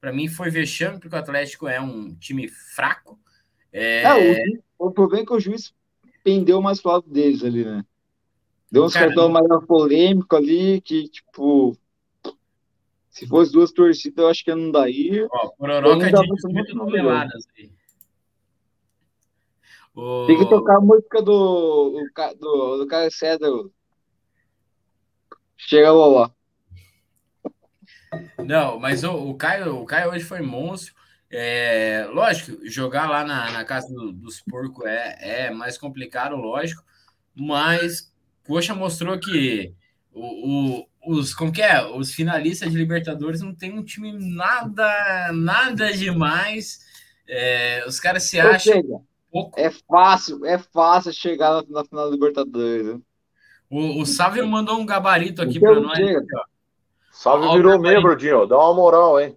Para 0.00 0.12
mim 0.12 0.28
foi 0.28 0.50
vexame, 0.50 1.00
porque 1.00 1.16
o 1.16 1.18
Atlético 1.18 1.66
é 1.66 1.80
um 1.80 2.14
time 2.14 2.48
fraco. 2.48 3.18
É, 3.72 4.02
é 4.02 4.44
o, 4.78 4.86
o 4.86 4.90
problema 4.90 5.22
é 5.22 5.26
que 5.26 5.32
o 5.32 5.40
juiz 5.40 5.74
pendeu 6.22 6.62
mais 6.62 6.80
pro 6.80 6.92
lado 6.92 7.08
deles 7.08 7.42
ali, 7.42 7.64
né? 7.64 7.84
Deu 8.70 8.84
uns 8.84 8.94
cartões 8.94 9.32
mais 9.32 9.66
polêmico 9.66 10.34
ali, 10.34 10.80
que, 10.80 11.08
tipo, 11.08 11.76
se 13.08 13.26
fosse 13.26 13.52
duas 13.52 13.72
torcidas, 13.72 14.18
eu 14.18 14.28
acho 14.28 14.44
que 14.44 14.54
não 14.54 14.70
daí. 14.70 15.26
Ó, 15.30 15.48
Pororoca 15.50 16.10
de 16.10 16.52
muito 16.52 16.76
toneladas 16.76 17.46
aí. 17.56 17.70
O... 19.94 20.26
Tem 20.26 20.38
que 20.38 20.48
tocar 20.50 20.76
a 20.76 20.80
música 20.80 21.22
do, 21.22 21.98
do, 22.38 22.76
do 22.76 22.86
Caio 22.86 23.10
César. 23.10 23.48
Chega 25.56 25.90
lá. 25.90 26.30
Não, 28.44 28.78
mas 28.78 29.02
o, 29.02 29.30
o, 29.30 29.34
Caio, 29.34 29.80
o 29.80 29.86
Caio 29.86 30.10
hoje 30.10 30.24
foi 30.24 30.42
monstro. 30.42 30.94
É, 31.30 32.06
lógico, 32.12 32.68
jogar 32.68 33.08
lá 33.08 33.24
na, 33.24 33.50
na 33.50 33.64
casa 33.64 33.92
do, 33.92 34.12
dos 34.12 34.40
porcos 34.42 34.84
é, 34.84 35.46
é 35.46 35.50
mais 35.50 35.78
complicado, 35.78 36.36
lógico, 36.36 36.84
mas 37.34 38.14
Coxa 38.46 38.74
mostrou 38.74 39.18
que 39.18 39.74
o, 40.12 40.80
o, 40.80 41.14
os, 41.14 41.34
como 41.34 41.52
que 41.52 41.62
é? 41.62 41.84
Os 41.84 42.12
finalistas 42.12 42.70
de 42.70 42.76
Libertadores 42.76 43.40
não 43.40 43.54
tem 43.54 43.72
um 43.72 43.82
time 43.82 44.12
nada, 44.12 45.32
nada 45.32 45.92
demais. 45.92 46.84
É, 47.28 47.84
os 47.86 47.98
caras 47.98 48.24
se 48.24 48.38
acham. 48.38 49.04
pouco. 49.30 49.58
É 49.60 49.70
fácil, 49.70 50.44
é 50.44 50.58
fácil 50.58 51.12
chegar 51.12 51.50
na, 51.52 51.62
na 51.68 51.84
final 51.84 52.06
da 52.06 52.10
Libertadores. 52.10 52.86
Né? 52.86 53.00
O, 53.68 54.02
o 54.02 54.06
Sávio 54.06 54.46
mandou 54.46 54.78
um 54.78 54.86
gabarito 54.86 55.42
aqui 55.42 55.58
para 55.58 55.80
nós. 55.80 55.98
Sávio 57.10 57.52
virou 57.52 57.80
membro, 57.80 58.16
Dinho. 58.16 58.46
Dá 58.46 58.56
uma 58.58 58.74
moral, 58.74 59.20
hein? 59.20 59.36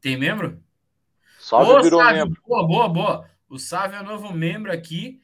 Tem 0.00 0.16
membro? 0.16 0.60
Sávio 1.38 1.76
Ô, 1.76 1.82
virou 1.82 2.00
Sávio, 2.00 2.26
membro. 2.26 2.42
Boa, 2.46 2.66
boa, 2.66 2.88
boa. 2.88 3.30
O 3.48 3.58
Sávio 3.58 3.98
é 3.98 4.02
novo 4.02 4.32
membro 4.32 4.70
aqui. 4.70 5.21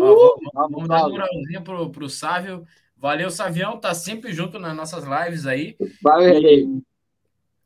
Uh, 0.00 0.34
vamos, 0.52 0.70
vamos 0.72 0.88
dar 0.88 1.00
uma 1.00 1.08
moralzinha 1.10 1.60
pro, 1.60 1.90
pro 1.90 2.08
Sávio. 2.08 2.66
Valeu, 2.96 3.30
Savião, 3.30 3.78
tá 3.78 3.94
sempre 3.94 4.32
junto 4.32 4.58
nas 4.58 4.76
nossas 4.76 5.04
lives 5.04 5.46
aí. 5.46 5.76
Valeu. 6.02 6.82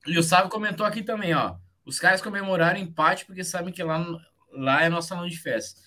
E 0.06 0.18
o 0.18 0.22
Sávio 0.22 0.50
comentou 0.50 0.86
aqui 0.86 1.02
também, 1.02 1.34
ó. 1.34 1.56
Os 1.84 1.98
caras 1.98 2.22
comemoraram 2.22 2.78
empate 2.78 3.26
porque 3.26 3.42
sabem 3.42 3.72
que 3.72 3.82
lá, 3.82 4.04
lá 4.52 4.82
é 4.82 4.88
nossa 4.88 5.08
salão 5.08 5.26
de 5.26 5.38
festa. 5.38 5.80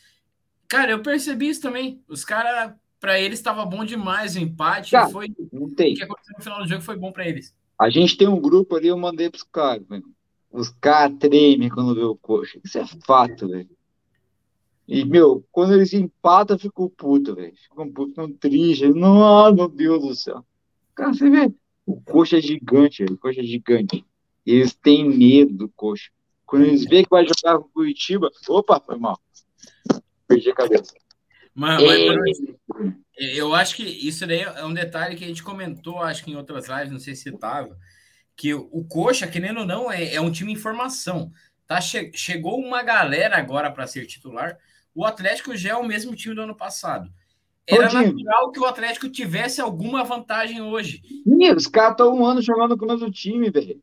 Cara, 0.68 0.92
eu 0.92 1.02
percebi 1.02 1.48
isso 1.48 1.62
também. 1.62 2.04
Os 2.08 2.26
caras, 2.26 2.74
para 3.00 3.20
eles, 3.20 3.40
estava 3.40 3.66
bom 3.66 3.86
demais 3.86 4.36
o 4.36 4.40
empate. 4.40 4.92
Cara, 4.92 5.10
foi 5.10 5.34
não 5.52 5.74
tem. 5.74 5.94
O 5.94 5.96
que 5.96 6.04
aconteceu 6.04 6.36
no 6.38 6.44
final 6.44 6.60
do 6.60 6.68
jogo 6.68 6.82
foi 6.82 6.98
bom 6.98 7.12
para 7.12 7.28
eles. 7.28 7.56
A 7.80 7.90
gente 7.90 8.18
tem 8.18 8.28
um 8.28 8.40
grupo 8.40 8.76
ali, 8.76 8.88
eu 8.88 8.98
mandei 8.98 9.30
pros 9.30 9.44
caras, 9.44 9.86
Os 10.52 10.70
caras 10.82 11.16
tremem 11.18 11.70
quando 11.70 11.96
vê 11.96 12.02
o 12.02 12.16
coxa. 12.16 12.60
Isso 12.66 12.78
é 12.78 12.86
fato, 13.06 13.48
velho. 13.48 13.70
E, 14.88 15.04
meu, 15.04 15.46
quando 15.52 15.74
eles 15.74 15.94
empatam, 15.94 16.56
eu 16.56 16.60
fico 16.60 16.90
puto, 16.90 17.36
velho. 17.36 17.54
Ficam 17.56 17.92
puto, 17.92 18.10
ficam 18.12 18.32
tristes. 18.32 18.96
Não, 18.96 19.54
meu 19.54 19.68
Deus 19.68 20.02
do 20.02 20.16
céu. 20.16 20.46
Cara, 20.96 21.14
você 21.14 21.30
vê, 21.30 21.52
o 21.86 22.00
coxa 22.02 22.38
é 22.38 22.42
gigante, 22.42 23.04
velho. 23.04 23.16
O 23.16 23.18
coxa 23.18 23.42
é 23.42 23.44
gigante. 23.44 24.06
Eles 24.46 24.74
têm 24.74 25.10
medo 25.10 25.54
do 25.54 25.70
coxa. 25.70 26.10
Quando 26.46 26.66
eles 26.66 26.86
veem 26.86 27.04
que 27.04 27.10
vai 27.10 27.26
jogar 27.26 27.60
com 27.60 27.66
o 27.66 27.70
Curitiba, 27.70 28.30
opa, 28.48 28.80
foi 28.80 28.98
mal. 28.98 29.20
Perdi 30.26 30.52
a 30.52 30.56
cabeça. 30.56 30.94
Mas, 31.54 31.84
mas, 31.84 32.38
eu 33.18 33.54
acho 33.54 33.76
que 33.76 33.84
isso 33.84 34.26
daí 34.26 34.42
é 34.42 34.64
um 34.64 34.74
detalhe 34.74 35.16
que 35.16 35.26
a 35.26 35.28
gente 35.28 35.44
comentou, 35.44 36.00
acho 36.00 36.24
que 36.24 36.32
em 36.32 36.36
outras 36.36 36.68
lives, 36.68 36.92
não 36.92 37.00
sei 37.00 37.16
se 37.16 37.30
estava, 37.30 37.76
que 38.36 38.54
o 38.54 38.86
Coxa, 38.88 39.28
querendo 39.28 39.62
ou 39.62 39.66
não, 39.66 39.92
é, 39.92 40.14
é 40.14 40.22
um 40.22 40.32
time 40.32 40.54
em 40.54 40.56
formação. 40.56 41.32
Tá, 41.66 41.82
che 41.82 42.12
chegou 42.14 42.58
uma 42.60 42.82
galera 42.84 43.38
agora 43.38 43.70
para 43.72 43.88
ser 43.88 44.06
titular, 44.06 44.58
o 44.98 45.06
Atlético 45.06 45.56
já 45.56 45.74
é 45.74 45.76
o 45.76 45.86
mesmo 45.86 46.16
time 46.16 46.34
do 46.34 46.42
ano 46.42 46.56
passado. 46.56 47.08
Era 47.68 47.94
natural 47.94 48.52
que 48.52 48.60
o 48.60 48.66
Atlético 48.66 49.08
tivesse 49.08 49.62
alguma 49.62 50.04
vantagem 50.04 50.60
hoje. 50.60 51.04
Sim, 51.24 51.52
os 51.52 51.68
caras 51.68 51.92
estão 51.92 52.16
um 52.16 52.26
ano 52.26 52.42
jogando 52.42 52.76
com 52.76 52.86
o 52.86 52.88
mesmo 52.88 53.12
time, 53.12 53.52
velho. 53.52 53.80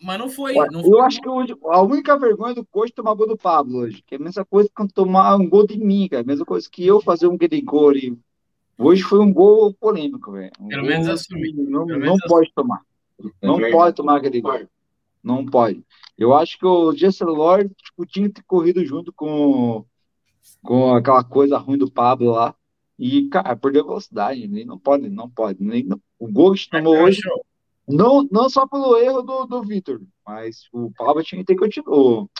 Mas 0.00 0.18
não 0.20 0.28
foi. 0.28 0.54
Não 0.54 0.80
eu 0.80 0.84
foi 0.84 1.00
acho 1.00 1.20
que 1.20 1.28
a 1.28 1.82
única 1.82 2.16
vergonha 2.16 2.54
do 2.54 2.64
Coxa 2.64 2.92
é 2.92 2.94
tomar 2.94 3.14
gol 3.14 3.26
do 3.26 3.36
Pablo 3.36 3.78
hoje. 3.78 4.04
Que 4.06 4.14
é 4.14 4.18
a 4.18 4.20
mesma 4.20 4.44
coisa 4.44 4.68
que 4.68 4.94
tomar 4.94 5.34
um 5.34 5.48
gol 5.48 5.66
de 5.66 5.76
mim, 5.78 6.06
cara. 6.08 6.22
A 6.22 6.26
mesma 6.26 6.44
coisa 6.44 6.68
que 6.70 6.86
eu 6.86 7.00
fazer 7.00 7.26
um 7.26 7.36
gol. 7.64 7.92
Hoje 8.78 9.02
foi 9.02 9.18
um 9.18 9.32
gol 9.32 9.74
polêmico, 9.74 10.30
velho. 10.30 10.52
Um 10.60 10.68
Pelo 10.68 10.86
menos 10.86 11.08
assumir. 11.08 11.54
Não, 11.54 11.86
Pelo 11.86 12.04
não 12.04 12.16
pode 12.28 12.52
tomar. 12.54 12.82
Não 13.42 13.58
é 13.58 13.70
pode 13.72 13.96
tomar 13.96 14.18
aquele 14.18 14.40
gol. 14.40 14.60
Não 15.24 15.44
pode. 15.44 15.84
Eu 16.16 16.32
acho 16.34 16.56
que 16.56 16.66
o 16.66 16.92
Jesse 16.92 17.24
Lord 17.24 17.68
tipo, 17.82 18.06
tinha 18.06 18.28
que 18.28 18.34
ter 18.34 18.44
corrido 18.44 18.84
junto 18.84 19.12
com 19.12 19.84
com 20.62 20.94
aquela 20.94 21.24
coisa 21.24 21.58
ruim 21.58 21.78
do 21.78 21.90
Pablo 21.90 22.32
lá. 22.32 22.54
E, 22.98 23.28
cara, 23.28 23.56
perdeu 23.56 23.84
velocidade. 23.84 24.46
Nem, 24.46 24.64
não 24.64 24.78
pode, 24.78 25.08
não 25.08 25.28
pode. 25.28 25.62
Nem, 25.62 25.82
não, 25.82 26.00
o 26.18 26.30
gol 26.30 26.54
que 26.54 26.68
tomou 26.68 26.96
hoje, 26.96 27.20
não, 27.88 28.26
não 28.30 28.48
só 28.48 28.66
pelo 28.66 28.96
erro 28.96 29.22
do, 29.22 29.46
do 29.46 29.62
Vitor, 29.62 30.00
mas 30.26 30.68
o 30.72 30.90
Pablo 30.96 31.22
tinha 31.22 31.40
que 31.40 31.46
ter 31.46 31.56
continuado. 31.56 32.30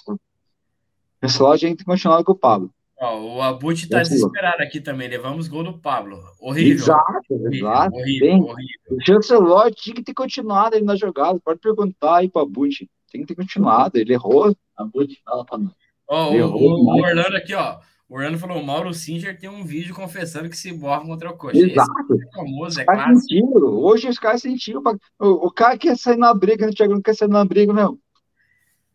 Esse 1.20 1.42
lá 1.42 1.57
tinha 1.57 1.70
que 1.70 1.78
ter 1.78 1.84
continuado 1.84 2.24
com 2.24 2.32
o 2.32 2.38
Pablo. 2.38 2.70
Ó, 3.00 3.18
o 3.20 3.42
Abut 3.42 3.88
tá 3.88 4.00
desesperado 4.00 4.62
aqui 4.62 4.80
também. 4.80 5.09
Levamos 5.09 5.48
gol 5.48 5.64
do 5.64 5.78
Pablo. 5.78 6.22
Horrível. 6.40 6.72
Exato, 6.72 7.26
horrível, 7.30 7.53
exato. 7.53 7.96
Horrível, 7.96 8.34
horrível. 8.34 8.57
O 8.90 9.05
Chancelor 9.05 9.74
tinha 9.74 9.96
que 9.96 10.05
ter 10.05 10.14
continuado 10.14 10.76
ele 10.76 10.84
na 10.84 10.94
jogada. 10.94 11.40
Pode 11.44 11.59
perguntar 11.59 12.18
aí 12.18 12.28
pro 12.28 12.42
Abut. 12.42 12.88
Tem 13.11 13.22
que 13.22 13.26
ter 13.26 13.34
continuado. 13.34 13.98
Ele 13.98 14.12
errou. 14.12 14.57
Abut, 14.76 15.20
fala 15.24 15.44
pra 15.44 15.59
nós. 15.59 15.72
Ó, 16.09 16.30
o, 16.30 16.44
o, 16.44 16.96
o 16.96 17.03
Orlando 17.03 17.36
aqui, 17.36 17.55
ó. 17.55 17.78
O 18.12 18.16
Orlando 18.16 18.38
falou: 18.38 18.60
o 18.60 18.62
Mauro 18.62 18.92
Singer 18.92 19.38
tem 19.38 19.48
um 19.48 19.64
vídeo 19.64 19.94
confessando 19.94 20.50
que 20.50 20.56
se 20.56 20.70
borra 20.70 21.00
contra 21.00 21.30
o 21.30 21.34
coxa. 21.34 21.56
Exato. 21.56 22.14
Esse 22.14 22.28
é 22.28 22.30
famoso, 22.30 22.80
é 22.82 22.84
clássico. 22.84 23.20
Sentido. 23.20 23.80
Hoje 23.80 24.06
os 24.06 24.18
caras 24.18 24.42
sentiram. 24.42 24.82
Pra... 24.82 24.94
O, 25.18 25.46
o, 25.46 25.50
cara 25.50 25.78
quer 25.78 25.96
sair 25.96 26.18
na 26.18 26.34
briga, 26.34 26.68
o 26.68 26.74
Thiago 26.74 26.92
não 26.92 27.00
quer 27.00 27.14
sair 27.14 27.30
na 27.30 27.42
briga, 27.42 27.72
não. 27.72 27.98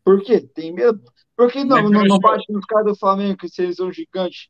Por 0.06 0.22
quê? 0.22 0.42
Tem 0.42 0.72
medo? 0.72 1.02
Por 1.36 1.52
que 1.52 1.64
não, 1.64 1.90
não, 1.90 2.04
não 2.04 2.20
bate 2.20 2.46
nos 2.54 2.64
caras 2.66 2.86
do 2.86 2.96
Flamengo, 2.96 3.38
que 3.38 3.50
eles 3.60 3.76
são 3.76 3.92
gigantes? 3.92 4.50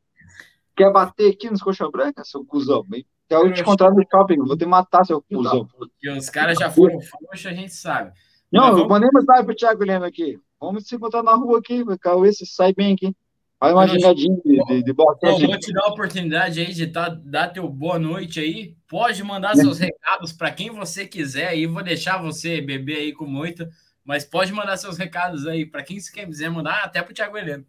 Quer 0.76 0.92
bater 0.92 1.32
aqui 1.32 1.48
nos 1.48 1.62
coxa 1.62 1.90
branca, 1.90 2.22
seu 2.22 2.44
cuzão? 2.44 2.84
Quer 3.26 3.36
eu 3.36 3.50
te 3.50 3.62
encontrar 3.62 3.90
no 3.90 4.04
shopping, 4.10 4.36
vou 4.36 4.56
te 4.56 4.66
matar, 4.66 5.02
seu 5.06 5.22
cuzão. 5.22 5.66
E 6.02 6.10
os 6.10 6.28
caras 6.28 6.58
já 6.58 6.70
foram 6.70 7.00
frouxos, 7.00 7.46
a 7.46 7.54
gente 7.54 7.72
sabe. 7.72 8.12
Não, 8.52 8.64
vamos... 8.64 8.80
eu 8.80 8.88
mandei 8.88 9.08
mensagem 9.14 9.46
pro 9.46 9.56
Thiago 9.56 9.82
Leno 9.82 10.04
aqui. 10.04 10.38
Vamos 10.60 10.86
se 10.86 10.94
encontrar 10.94 11.22
na 11.22 11.34
rua 11.34 11.58
aqui, 11.58 11.82
Cauê, 11.98 12.30
se 12.34 12.44
sai 12.44 12.74
bem 12.74 12.92
aqui. 12.92 13.16
Faz 13.58 13.72
uma 13.74 13.88
gingadinha 13.88 14.36
de, 14.44 14.64
de, 14.64 14.82
de 14.84 14.92
Vou 14.92 15.16
te 15.58 15.72
dar 15.72 15.82
a 15.82 15.88
oportunidade 15.88 16.60
aí 16.60 16.72
de 16.72 16.86
tá, 16.86 17.08
dar 17.08 17.48
teu 17.48 17.68
boa 17.68 17.98
noite 17.98 18.38
aí. 18.38 18.76
Pode 18.86 19.22
mandar 19.24 19.56
seus 19.56 19.78
recados 19.80 20.32
para 20.32 20.52
quem 20.52 20.70
você 20.70 21.06
quiser 21.06 21.48
aí. 21.48 21.66
Vou 21.66 21.82
deixar 21.82 22.22
você 22.22 22.60
beber 22.60 22.98
aí 22.98 23.12
com 23.12 23.26
muito, 23.26 23.66
mas 24.04 24.24
pode 24.24 24.52
mandar 24.52 24.76
seus 24.76 24.96
recados 24.96 25.44
aí 25.44 25.66
para 25.66 25.82
quem 25.82 25.98
você 25.98 26.12
quiser 26.12 26.50
mandar, 26.50 26.84
até 26.84 27.02
para 27.02 27.10
o 27.10 27.14
Thiago 27.14 27.36
Heleno. 27.36 27.66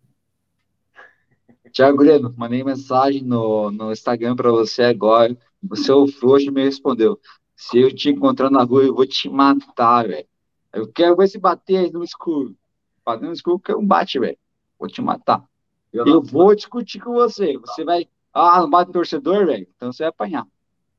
Thiago 1.74 2.04
Heleno, 2.04 2.34
mandei 2.38 2.64
mensagem 2.64 3.24
no, 3.24 3.72
no 3.72 3.92
Instagram 3.92 4.36
para 4.36 4.52
você 4.52 4.84
agora. 4.84 5.34
É 5.34 5.92
o 5.92 6.08
frouxo 6.08 6.52
me 6.52 6.64
respondeu. 6.64 7.20
Se 7.56 7.80
eu 7.80 7.94
te 7.94 8.10
encontrar 8.10 8.52
na 8.52 8.62
rua, 8.62 8.84
eu 8.84 8.94
vou 8.94 9.08
te 9.08 9.28
matar, 9.28 10.08
velho. 10.08 10.28
Eu 10.72 10.88
quero 10.88 11.16
ver 11.16 11.28
se 11.28 11.40
bater 11.40 11.78
aí 11.78 11.92
no 11.92 12.04
escuro. 12.04 12.56
Bater 13.04 13.26
no 13.26 13.34
escuro 13.34 13.60
que 13.60 13.72
é 13.72 13.76
um 13.76 13.86
bate, 13.86 14.20
velho. 14.20 14.38
Vou 14.78 14.88
te 14.88 15.02
matar. 15.02 15.49
Eu, 15.92 16.06
eu 16.06 16.22
vou 16.22 16.56
discutir 16.56 17.00
com 17.00 17.14
você. 17.14 17.58
Você 17.58 17.84
vai. 17.84 18.08
Ah, 18.34 18.62
não 18.62 18.70
bate 18.70 18.92
torcedor, 18.92 19.46
velho? 19.46 19.68
Então 19.76 19.92
você 19.92 20.04
vai 20.04 20.10
apanhar. 20.10 20.48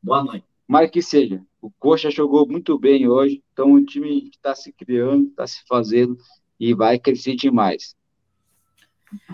Boa 0.02 0.24
noite. 0.24 0.44
Mas 0.66 0.90
que 0.90 1.02
seja. 1.02 1.42
O 1.60 1.70
Coxa 1.70 2.10
jogou 2.10 2.46
muito 2.46 2.78
bem 2.78 3.08
hoje. 3.08 3.42
Então 3.52 3.72
o 3.72 3.84
time 3.84 4.28
está 4.28 4.54
se 4.54 4.72
criando, 4.72 5.28
está 5.28 5.46
se 5.46 5.62
fazendo 5.66 6.16
e 6.58 6.74
vai 6.74 6.98
crescer 6.98 7.36
demais. 7.36 7.94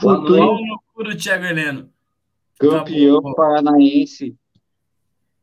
Boa 0.00 0.16
Futuro, 0.16 0.56
noite. 0.96 1.22
Thiago 1.22 1.44
Heleno. 1.44 1.90
Campeão 2.58 3.22
tá 3.22 3.34
paranaense. 3.34 4.36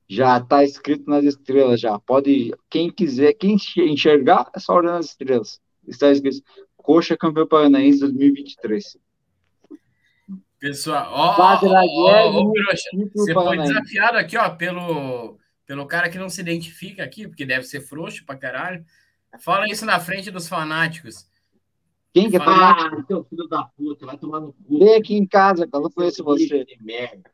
Já 0.07 0.38
está 0.38 0.64
escrito 0.64 1.09
nas 1.09 1.24
estrelas 1.24 1.80
já. 1.80 1.99
Pode, 1.99 2.53
quem 2.70 2.91
quiser, 2.91 3.34
quem 3.34 3.55
enxergar, 3.78 4.49
é 4.55 4.59
só 4.59 4.76
olhar 4.76 4.93
nas 4.93 5.07
estrelas. 5.07 5.61
Está 5.88 6.11
escrito 6.11 6.43
Coxa 6.76 7.16
campeão 7.16 7.47
paranaense 7.47 7.99
2023. 7.99 8.97
Pessoal, 10.64 11.11
ó, 11.11 11.36
ó, 11.38 11.59
ó, 11.59 12.41
você 13.14 13.34
foi 13.34 13.57
desafiado 13.57 14.18
aqui, 14.18 14.38
ó, 14.38 14.49
pelo, 14.51 15.38
pelo 15.66 15.86
cara 15.86 16.09
que 16.09 16.18
não 16.18 16.30
se 16.30 16.39
identifica 16.39 17.03
aqui, 17.03 17.28
porque 17.28 17.45
deve 17.45 17.66
ser 17.66 17.82
frouxo 17.82 18.26
pra 18.26 18.38
caralho. 18.38 18.86
Fala 19.41 19.68
isso 19.68 19.86
na 19.86 19.99
frente 19.99 20.32
dos 20.32 20.47
fanáticos. 20.47 21.28
Quem 22.14 22.30
que 22.30 22.38
é 22.38 22.39
fanático? 22.39 22.95
Ah, 22.97 23.03
teu 23.05 23.26
filho 23.26 23.45
da 23.49 23.64
puta, 23.66 24.05
vai 24.05 24.18
tomar 24.18 24.39
no 24.39 24.53
cu. 24.53 24.80
Vem 24.80 24.95
aqui 24.95 25.18
em 25.18 25.28
casa, 25.28 25.68
cara, 25.68 25.84
não 25.84 25.91
conheço 25.91 26.24
você. 26.24 26.66
Merda. 26.80 27.30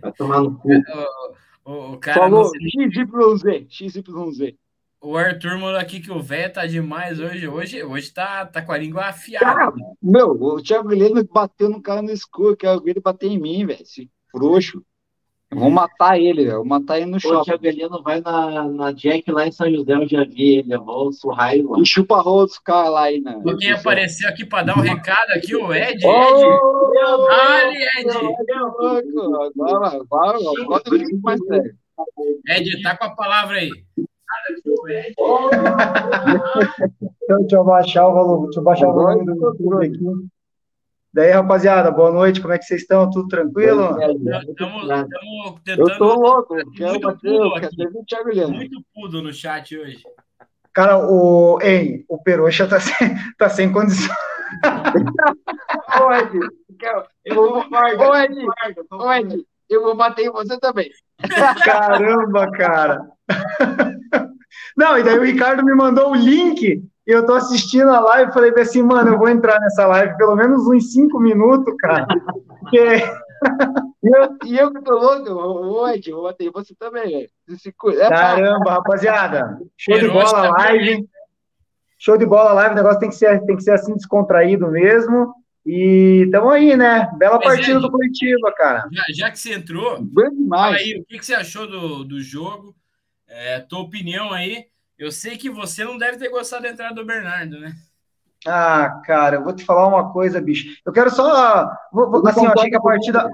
Vai 0.00 0.12
tomar 0.12 0.40
no 0.40 0.54
cu. 0.56 0.68
O, 0.68 1.34
O, 1.64 1.92
o 1.94 1.98
cara 1.98 2.20
Falou 2.20 2.48
XYZ, 2.48 3.66
XYZ. 3.68 4.54
O 5.02 5.16
Arthur 5.16 5.52
mandou 5.52 5.78
aqui 5.78 5.98
que 5.98 6.12
o 6.12 6.22
velho 6.22 6.52
tá 6.52 6.66
demais 6.66 7.18
hoje. 7.18 7.48
Hoje, 7.48 7.82
hoje 7.82 8.12
tá, 8.12 8.44
tá 8.44 8.60
com 8.60 8.70
a 8.70 8.76
língua 8.76 9.06
afiada. 9.06 9.46
Cara, 9.46 9.72
meu, 10.02 10.32
o 10.32 10.62
Thiago 10.62 10.92
Heleno 10.92 11.24
bateu 11.24 11.70
no 11.70 11.80
cara 11.80 12.02
no 12.02 12.10
escuro, 12.10 12.54
que 12.54 12.66
ele 12.66 13.00
bater 13.00 13.28
em 13.28 13.40
mim, 13.40 13.64
velho. 13.64 13.80
Esse 13.80 14.10
frouxo. 14.30 14.82
Vou 15.52 15.70
matar 15.70 16.20
ele, 16.20 16.44
velho. 16.44 16.58
Vou 16.58 16.66
matar 16.66 16.98
ele 16.98 17.06
no 17.06 17.18
shopping. 17.18 17.38
O 17.38 17.44
Thiago 17.44 17.66
Heleno 17.66 18.02
vai 18.02 18.20
na, 18.20 18.68
na 18.68 18.92
Jack 18.92 19.32
lá 19.32 19.46
em 19.46 19.52
São 19.52 19.72
José, 19.72 19.94
eu 19.94 20.06
já 20.06 20.22
vi 20.22 20.58
ele. 20.58 20.74
Eu 20.74 20.84
vou 20.84 21.10
surrar 21.12 21.54
ele 21.54 21.62
lá. 21.62 21.80
E 21.80 21.86
chupa 21.86 22.20
rola 22.20 22.44
dos 22.44 22.58
caras 22.58 22.92
lá 22.92 23.02
aí, 23.04 23.20
né? 23.22 23.40
Quem 23.58 23.72
apareceu 23.72 24.28
aqui 24.28 24.44
pra 24.44 24.62
dar 24.62 24.76
um 24.76 24.82
recado 24.82 25.30
aqui, 25.30 25.56
o 25.56 25.72
Ed. 25.72 25.94
Ed. 25.94 26.06
Oh, 26.06 27.26
Dale, 27.26 27.76
Ed. 27.98 28.10
Agora, 28.10 29.96
agora, 29.96 30.38
agora 30.62 30.82
eu 30.84 31.38
sério. 31.46 31.74
Ed, 32.48 32.82
tá 32.82 32.96
com 32.96 33.04
a 33.04 33.16
palavra 33.16 33.56
aí. 33.56 33.70
Então, 37.22 37.38
deixa 37.40 37.56
eu 37.56 37.64
baixar 37.64 38.08
o 38.08 38.12
volume, 38.12 38.44
deixa 38.44 38.60
eu 38.60 38.64
baixar 38.64 38.88
o 38.88 38.94
volume 38.94 39.24
do 39.24 39.34
YouTube 39.34 39.86
aqui. 39.86 40.30
Daí, 41.12 41.30
rapaziada, 41.32 41.90
boa 41.90 42.12
noite, 42.12 42.40
como 42.40 42.52
é 42.52 42.58
que 42.58 42.64
vocês 42.64 42.82
estão? 42.82 43.10
Tudo 43.10 43.28
tranquilo? 43.28 43.96
Estamos 44.48 44.86
tentando. 45.64 45.90
Eu 45.90 45.98
tô 45.98 46.14
louco, 46.14 46.56
quero 46.76 47.00
bater, 47.00 47.34
eu 47.34 47.50
quero. 48.04 48.52
Muito 48.52 48.80
pudo 48.94 49.20
no 49.20 49.32
chat 49.32 49.76
hoje. 49.76 50.02
Cara, 50.72 50.98
o, 50.98 51.58
ei, 51.62 52.04
o 52.08 52.22
Peroxa 52.22 52.68
tá 52.68 52.78
sem, 52.78 52.94
tá 53.36 53.48
sem 53.48 53.72
condição. 53.72 54.14
Ô, 56.00 56.12
Ed, 56.12 56.38
eu 57.24 57.34
vou, 57.34 57.58
ô, 57.58 58.16
Ed, 58.16 58.46
ô, 58.92 59.12
Ed, 59.12 59.44
eu 59.68 59.82
vou 59.82 59.96
bater 59.96 60.26
em 60.26 60.30
você 60.30 60.58
também. 60.58 60.90
Caramba, 61.64 62.50
cara. 62.52 63.02
Não, 64.76 64.98
e 64.98 65.02
daí 65.02 65.18
o 65.18 65.24
Ricardo 65.24 65.64
me 65.64 65.74
mandou 65.74 66.12
o 66.12 66.14
link 66.14 66.82
e 67.06 67.10
eu 67.10 67.26
tô 67.26 67.34
assistindo 67.34 67.90
a 67.90 68.00
live 68.00 68.32
falei 68.32 68.52
assim, 68.58 68.82
mano, 68.82 69.10
eu 69.10 69.18
vou 69.18 69.28
entrar 69.28 69.58
nessa 69.60 69.86
live 69.86 70.16
pelo 70.16 70.36
menos 70.36 70.66
uns 70.66 70.92
cinco 70.92 71.18
minutos, 71.18 71.74
cara. 71.78 72.06
Porque... 72.60 72.78
e, 74.02 74.16
eu, 74.16 74.36
e 74.44 74.58
eu 74.58 74.72
que 74.72 74.82
tô 74.82 74.94
louco, 74.94 75.30
ô 75.30 75.88
Ed, 75.88 76.10
vou 76.12 76.24
bater 76.24 76.50
você 76.50 76.74
também, 76.74 77.08
velho. 77.08 78.00
É 78.00 78.08
Caramba, 78.08 78.72
rapaziada. 78.72 79.58
Show 79.76 79.98
de 79.98 80.08
bola 80.08 80.46
a 80.46 80.50
live. 80.50 81.08
Show 81.98 82.16
de 82.16 82.26
bola 82.26 82.50
a 82.50 82.54
live, 82.54 82.72
o 82.72 82.76
negócio 82.76 83.00
tem 83.00 83.08
que 83.08 83.16
ser, 83.16 83.44
tem 83.44 83.56
que 83.56 83.62
ser 83.62 83.72
assim 83.72 83.94
descontraído 83.94 84.68
mesmo. 84.68 85.34
E 85.72 86.24
estamos 86.24 86.52
aí, 86.52 86.76
né? 86.76 87.08
Bela 87.16 87.36
Mas 87.36 87.44
partida 87.44 87.78
é, 87.78 87.80
do 87.80 87.92
Curitiba, 87.92 88.52
cara. 88.56 88.88
Já, 88.90 89.04
já, 89.14 89.30
que 89.30 89.38
você 89.38 89.54
entrou, 89.54 90.04
fala 90.48 90.74
aí, 90.74 90.98
o 90.98 91.04
que, 91.04 91.16
que 91.16 91.24
você 91.24 91.32
achou 91.32 91.64
do, 91.64 92.02
do 92.02 92.20
jogo? 92.20 92.74
É, 93.28 93.60
tua 93.60 93.78
opinião 93.78 94.32
aí. 94.32 94.64
Eu 94.98 95.12
sei 95.12 95.36
que 95.36 95.48
você 95.48 95.84
não 95.84 95.96
deve 95.96 96.18
ter 96.18 96.28
gostado 96.28 96.64
da 96.64 96.70
entrada 96.70 96.96
do 96.96 97.06
Bernardo, 97.06 97.60
né? 97.60 97.72
Ah, 98.44 99.00
cara, 99.06 99.36
eu 99.36 99.44
vou 99.44 99.54
te 99.54 99.64
falar 99.64 99.86
uma 99.86 100.12
coisa, 100.12 100.40
bicho. 100.40 100.76
Eu 100.84 100.92
quero 100.92 101.08
só. 101.08 101.70
Vou, 101.92 102.20
assim, 102.26 102.44
eu 102.44 102.52
achei 102.52 102.68
que 102.70 102.76
a 102.76 102.80
partida. 102.80 103.30